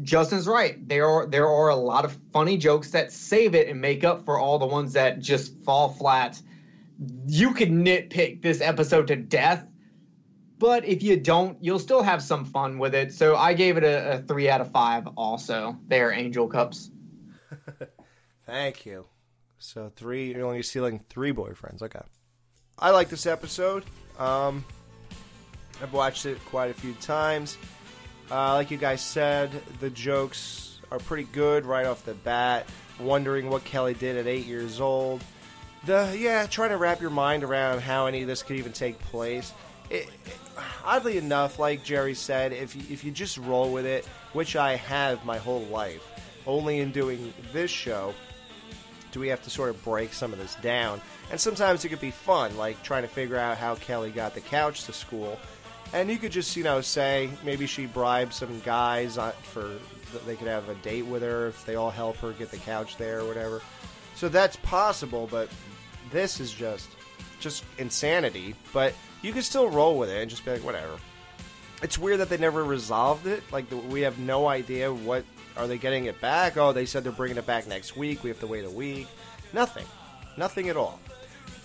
Justin's 0.00 0.46
right. 0.46 0.88
There 0.88 1.06
are 1.06 1.26
there 1.26 1.48
are 1.48 1.68
a 1.68 1.76
lot 1.76 2.06
of 2.06 2.16
funny 2.32 2.56
jokes 2.56 2.92
that 2.92 3.12
save 3.12 3.54
it 3.54 3.68
and 3.68 3.78
make 3.78 4.04
up 4.04 4.24
for 4.24 4.38
all 4.38 4.58
the 4.58 4.66
ones 4.66 4.94
that 4.94 5.20
just 5.20 5.54
fall 5.64 5.90
flat. 5.90 6.40
You 7.26 7.52
could 7.52 7.70
nitpick 7.70 8.40
this 8.40 8.62
episode 8.62 9.08
to 9.08 9.16
death, 9.16 9.66
but 10.60 10.84
if 10.84 11.02
you 11.02 11.16
don't, 11.16 11.56
you'll 11.64 11.78
still 11.78 12.02
have 12.02 12.22
some 12.22 12.44
fun 12.44 12.78
with 12.78 12.94
it. 12.94 13.14
So 13.14 13.34
I 13.34 13.54
gave 13.54 13.78
it 13.78 13.82
a, 13.82 14.12
a 14.12 14.18
three 14.18 14.50
out 14.50 14.60
of 14.60 14.70
five. 14.70 15.08
Also, 15.16 15.78
they 15.88 16.02
are 16.02 16.12
Angel 16.12 16.46
Cups. 16.46 16.90
Thank 18.46 18.84
you. 18.84 19.06
So 19.58 19.90
three, 19.96 20.34
you're 20.34 20.46
only 20.46 20.62
stealing 20.62 21.00
three 21.08 21.32
boyfriends. 21.32 21.80
Okay. 21.80 22.02
I 22.78 22.90
like 22.90 23.08
this 23.08 23.24
episode. 23.24 23.84
Um, 24.18 24.62
I've 25.82 25.94
watched 25.94 26.26
it 26.26 26.38
quite 26.44 26.70
a 26.70 26.74
few 26.74 26.92
times. 26.94 27.56
Uh, 28.30 28.52
like 28.52 28.70
you 28.70 28.76
guys 28.76 29.00
said, 29.00 29.50
the 29.80 29.88
jokes 29.88 30.78
are 30.90 30.98
pretty 30.98 31.24
good 31.32 31.64
right 31.64 31.86
off 31.86 32.04
the 32.04 32.14
bat. 32.14 32.68
Wondering 33.00 33.48
what 33.48 33.64
Kelly 33.64 33.94
did 33.94 34.18
at 34.18 34.26
eight 34.26 34.44
years 34.44 34.78
old. 34.78 35.24
The 35.86 36.14
yeah, 36.18 36.46
trying 36.46 36.68
to 36.70 36.76
wrap 36.76 37.00
your 37.00 37.08
mind 37.08 37.44
around 37.44 37.80
how 37.80 38.04
any 38.04 38.20
of 38.20 38.28
this 38.28 38.42
could 38.42 38.56
even 38.56 38.74
take 38.74 38.98
place. 38.98 39.54
It, 39.90 40.08
oddly 40.84 41.18
enough, 41.18 41.58
like 41.58 41.84
Gerry 41.84 42.14
said, 42.14 42.52
if 42.52 42.74
you, 42.76 42.82
if 42.90 43.04
you 43.04 43.10
just 43.10 43.36
roll 43.38 43.72
with 43.72 43.86
it, 43.86 44.06
which 44.32 44.56
I 44.56 44.76
have 44.76 45.24
my 45.24 45.38
whole 45.38 45.62
life, 45.66 46.02
only 46.46 46.80
in 46.80 46.92
doing 46.92 47.34
this 47.52 47.70
show 47.70 48.14
do 49.12 49.20
we 49.20 49.28
have 49.28 49.42
to 49.42 49.50
sort 49.50 49.70
of 49.70 49.84
break 49.84 50.12
some 50.12 50.32
of 50.32 50.38
this 50.38 50.54
down. 50.56 51.00
And 51.30 51.40
sometimes 51.40 51.84
it 51.84 51.88
could 51.88 52.00
be 52.00 52.10
fun, 52.10 52.56
like 52.56 52.82
trying 52.82 53.02
to 53.02 53.08
figure 53.08 53.36
out 53.36 53.56
how 53.56 53.74
Kelly 53.76 54.10
got 54.10 54.34
the 54.34 54.40
couch 54.40 54.84
to 54.84 54.92
school. 54.92 55.38
And 55.92 56.08
you 56.08 56.18
could 56.18 56.32
just, 56.32 56.56
you 56.56 56.62
know, 56.62 56.80
say 56.80 57.30
maybe 57.44 57.66
she 57.66 57.86
bribed 57.86 58.32
some 58.32 58.60
guys 58.60 59.18
for 59.42 59.74
that 60.12 60.26
they 60.26 60.36
could 60.36 60.48
have 60.48 60.68
a 60.68 60.74
date 60.76 61.06
with 61.06 61.22
her 61.22 61.48
if 61.48 61.64
they 61.64 61.76
all 61.76 61.90
help 61.90 62.16
her 62.18 62.32
get 62.32 62.50
the 62.50 62.56
couch 62.58 62.96
there 62.96 63.20
or 63.20 63.26
whatever. 63.26 63.62
So 64.14 64.28
that's 64.28 64.56
possible, 64.56 65.28
but 65.30 65.48
this 66.10 66.40
is 66.40 66.52
just 66.52 66.88
just 67.40 67.64
insanity. 67.78 68.54
But 68.72 68.94
you 69.22 69.32
can 69.32 69.42
still 69.42 69.68
roll 69.68 69.98
with 69.98 70.10
it 70.10 70.20
and 70.20 70.30
just 70.30 70.44
be 70.44 70.52
like, 70.52 70.64
whatever. 70.64 70.96
It's 71.82 71.98
weird 71.98 72.20
that 72.20 72.28
they 72.28 72.36
never 72.36 72.64
resolved 72.64 73.26
it. 73.26 73.42
Like 73.52 73.66
we 73.88 74.02
have 74.02 74.18
no 74.18 74.48
idea 74.48 74.92
what 74.92 75.24
are 75.56 75.66
they 75.66 75.78
getting 75.78 76.06
it 76.06 76.20
back. 76.20 76.56
Oh, 76.56 76.72
they 76.72 76.86
said 76.86 77.04
they're 77.04 77.12
bringing 77.12 77.38
it 77.38 77.46
back 77.46 77.66
next 77.66 77.96
week. 77.96 78.22
We 78.22 78.30
have 78.30 78.40
to 78.40 78.46
wait 78.46 78.64
a 78.64 78.70
week. 78.70 79.08
Nothing, 79.52 79.86
nothing 80.36 80.68
at 80.68 80.76
all. 80.76 81.00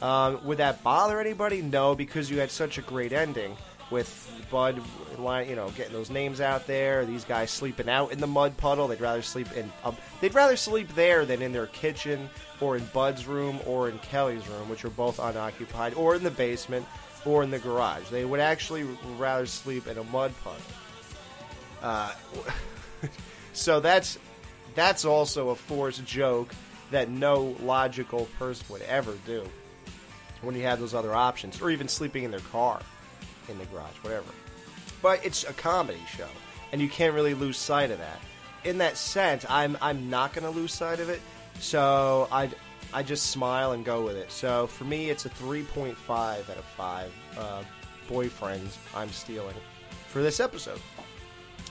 Um, 0.02 0.44
would 0.46 0.58
that 0.58 0.84
bother 0.84 1.20
anybody? 1.20 1.62
No, 1.62 1.96
because 1.96 2.30
you 2.30 2.40
had 2.40 2.52
such 2.52 2.78
a 2.78 2.82
great 2.82 3.14
ending 3.14 3.56
with 3.92 4.32
Bud, 4.50 4.82
you 5.18 5.56
know, 5.56 5.70
getting 5.76 5.94
those 5.94 6.10
names 6.10 6.42
out 6.42 6.66
there. 6.68 7.06
These 7.06 7.24
guys 7.24 7.52
sleeping 7.52 7.90
out 7.90 8.12
in 8.12 8.20
the 8.20 8.28
mud 8.28 8.58
puddle. 8.58 8.88
They'd 8.88 9.02
rather 9.02 9.22
sleep 9.22 9.52
in. 9.54 9.72
Um, 9.84 9.96
they'd 10.22 10.34
rather 10.34 10.58
sleep 10.58 10.94
there 10.96 11.26
than 11.26 11.42
in 11.42 11.52
their 11.52 11.68
kitchen 11.68 12.30
or 12.60 12.78
in 12.78 12.86
Bud's 12.94 13.28
room 13.28 13.60
or 13.66 13.90
in 13.90 14.00
Kelly's 14.00 14.48
room, 14.48 14.70
which 14.70 14.86
are 14.86 14.90
both 14.90 15.20
unoccupied, 15.20 15.94
or 15.94 16.16
in 16.16 16.24
the 16.24 16.32
basement 16.32 16.86
or 17.26 17.44
in 17.44 17.52
the 17.52 17.60
garage. 17.60 18.08
They 18.10 18.26
would 18.26 18.40
actually 18.40 18.84
rather 19.18 19.46
sleep 19.46 19.88
in 19.88 19.98
a 19.98 20.04
mud 20.04 20.32
puddle. 20.44 20.62
Uh, 21.82 22.14
so 23.54 23.80
that's 23.80 24.18
that's 24.76 25.06
also 25.06 25.50
a 25.50 25.56
forced 25.56 26.06
joke 26.06 26.54
that 26.92 27.10
no 27.10 27.56
logical 27.62 28.26
person 28.38 28.66
would 28.70 28.82
ever 28.84 29.16
do 29.26 29.44
when 30.42 30.56
you 30.56 30.64
have 30.64 30.80
those 30.80 30.94
other 30.94 31.14
options, 31.14 31.62
or 31.62 31.72
even 31.72 31.88
sleeping 31.88 32.24
in 32.24 32.32
their 32.32 32.40
car 32.42 32.80
in 33.50 33.58
the 33.58 33.66
garage, 33.66 33.96
whatever. 34.02 34.30
But 35.02 35.26
it's 35.26 35.44
a 35.44 35.54
comedy 35.54 36.02
show, 36.16 36.28
and 36.72 36.82
you 36.82 36.90
can't 36.90 37.14
really 37.14 37.34
lose 37.34 37.58
sight 37.58 37.92
of 37.92 37.98
that. 38.00 38.20
In 38.64 38.80
that 38.80 38.98
sense, 38.98 39.46
I'm 39.50 39.78
I'm 39.82 40.10
not 40.10 40.34
going 40.34 40.44
to 40.44 40.58
lose 40.58 40.74
sight 40.74 41.00
of 41.00 41.10
it, 41.10 41.22
so 41.60 42.28
I 42.32 42.50
I 42.94 43.04
just 43.04 43.32
smile 43.32 43.74
and 43.74 43.84
go 43.84 44.04
with 44.04 44.16
it. 44.16 44.32
So 44.32 44.68
for 44.68 44.86
me, 44.86 45.10
it's 45.10 45.26
a 45.26 45.30
3.5 45.30 45.96
out 46.10 46.40
of 46.40 46.66
five 46.78 47.12
uh, 47.38 47.64
boyfriends 48.10 48.78
I'm 48.96 49.10
stealing 49.10 49.56
for 50.08 50.22
this 50.22 50.40
episode. 50.40 50.80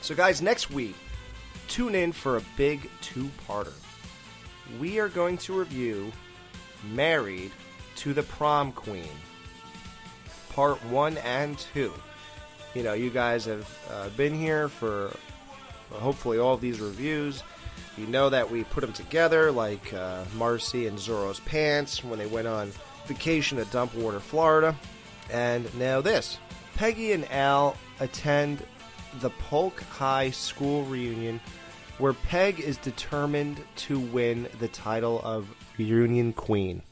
So 0.00 0.14
guys, 0.14 0.42
next 0.42 0.70
week, 0.70 0.96
tune 1.68 1.94
in 1.94 2.12
for 2.12 2.36
a 2.36 2.42
big 2.56 2.90
two-parter. 3.00 3.72
We 4.78 4.98
are 4.98 5.08
going 5.08 5.38
to 5.38 5.58
review 5.58 6.12
Married 6.92 7.52
to 7.96 8.12
the 8.12 8.22
Prom 8.22 8.72
Queen, 8.72 9.08
part 10.50 10.82
one 10.86 11.16
and 11.18 11.56
two. 11.56 11.92
You 12.74 12.82
know, 12.82 12.92
you 12.92 13.08
guys 13.08 13.44
have 13.46 13.70
uh, 13.90 14.08
been 14.10 14.34
here 14.34 14.68
for 14.68 15.16
hopefully 15.90 16.38
all 16.38 16.54
of 16.54 16.60
these 16.60 16.80
reviews. 16.80 17.42
You 17.96 18.06
know 18.06 18.28
that 18.28 18.50
we 18.50 18.64
put 18.64 18.80
them 18.80 18.92
together 18.92 19.52
like 19.52 19.92
uh, 19.94 20.24
Marcy 20.36 20.86
and 20.86 20.98
Zorro's 20.98 21.40
Pants 21.40 22.02
when 22.02 22.18
they 22.18 22.26
went 22.26 22.48
on 22.48 22.72
vacation 23.06 23.58
to 23.58 23.64
Dumpwater, 23.66 24.20
Florida. 24.20 24.74
And 25.30 25.72
now 25.78 26.00
this. 26.00 26.38
Peggy 26.74 27.12
and 27.12 27.30
Al 27.30 27.76
attend 28.00 28.64
the 29.20 29.30
Polk 29.30 29.80
High 29.82 30.30
School 30.30 30.84
reunion 30.84 31.40
where 31.98 32.12
Peg 32.12 32.58
is 32.58 32.76
determined 32.78 33.60
to 33.76 34.00
win 34.00 34.48
the 34.58 34.68
title 34.68 35.20
of 35.22 35.48
Reunion 35.78 36.32
Queen. 36.32 36.82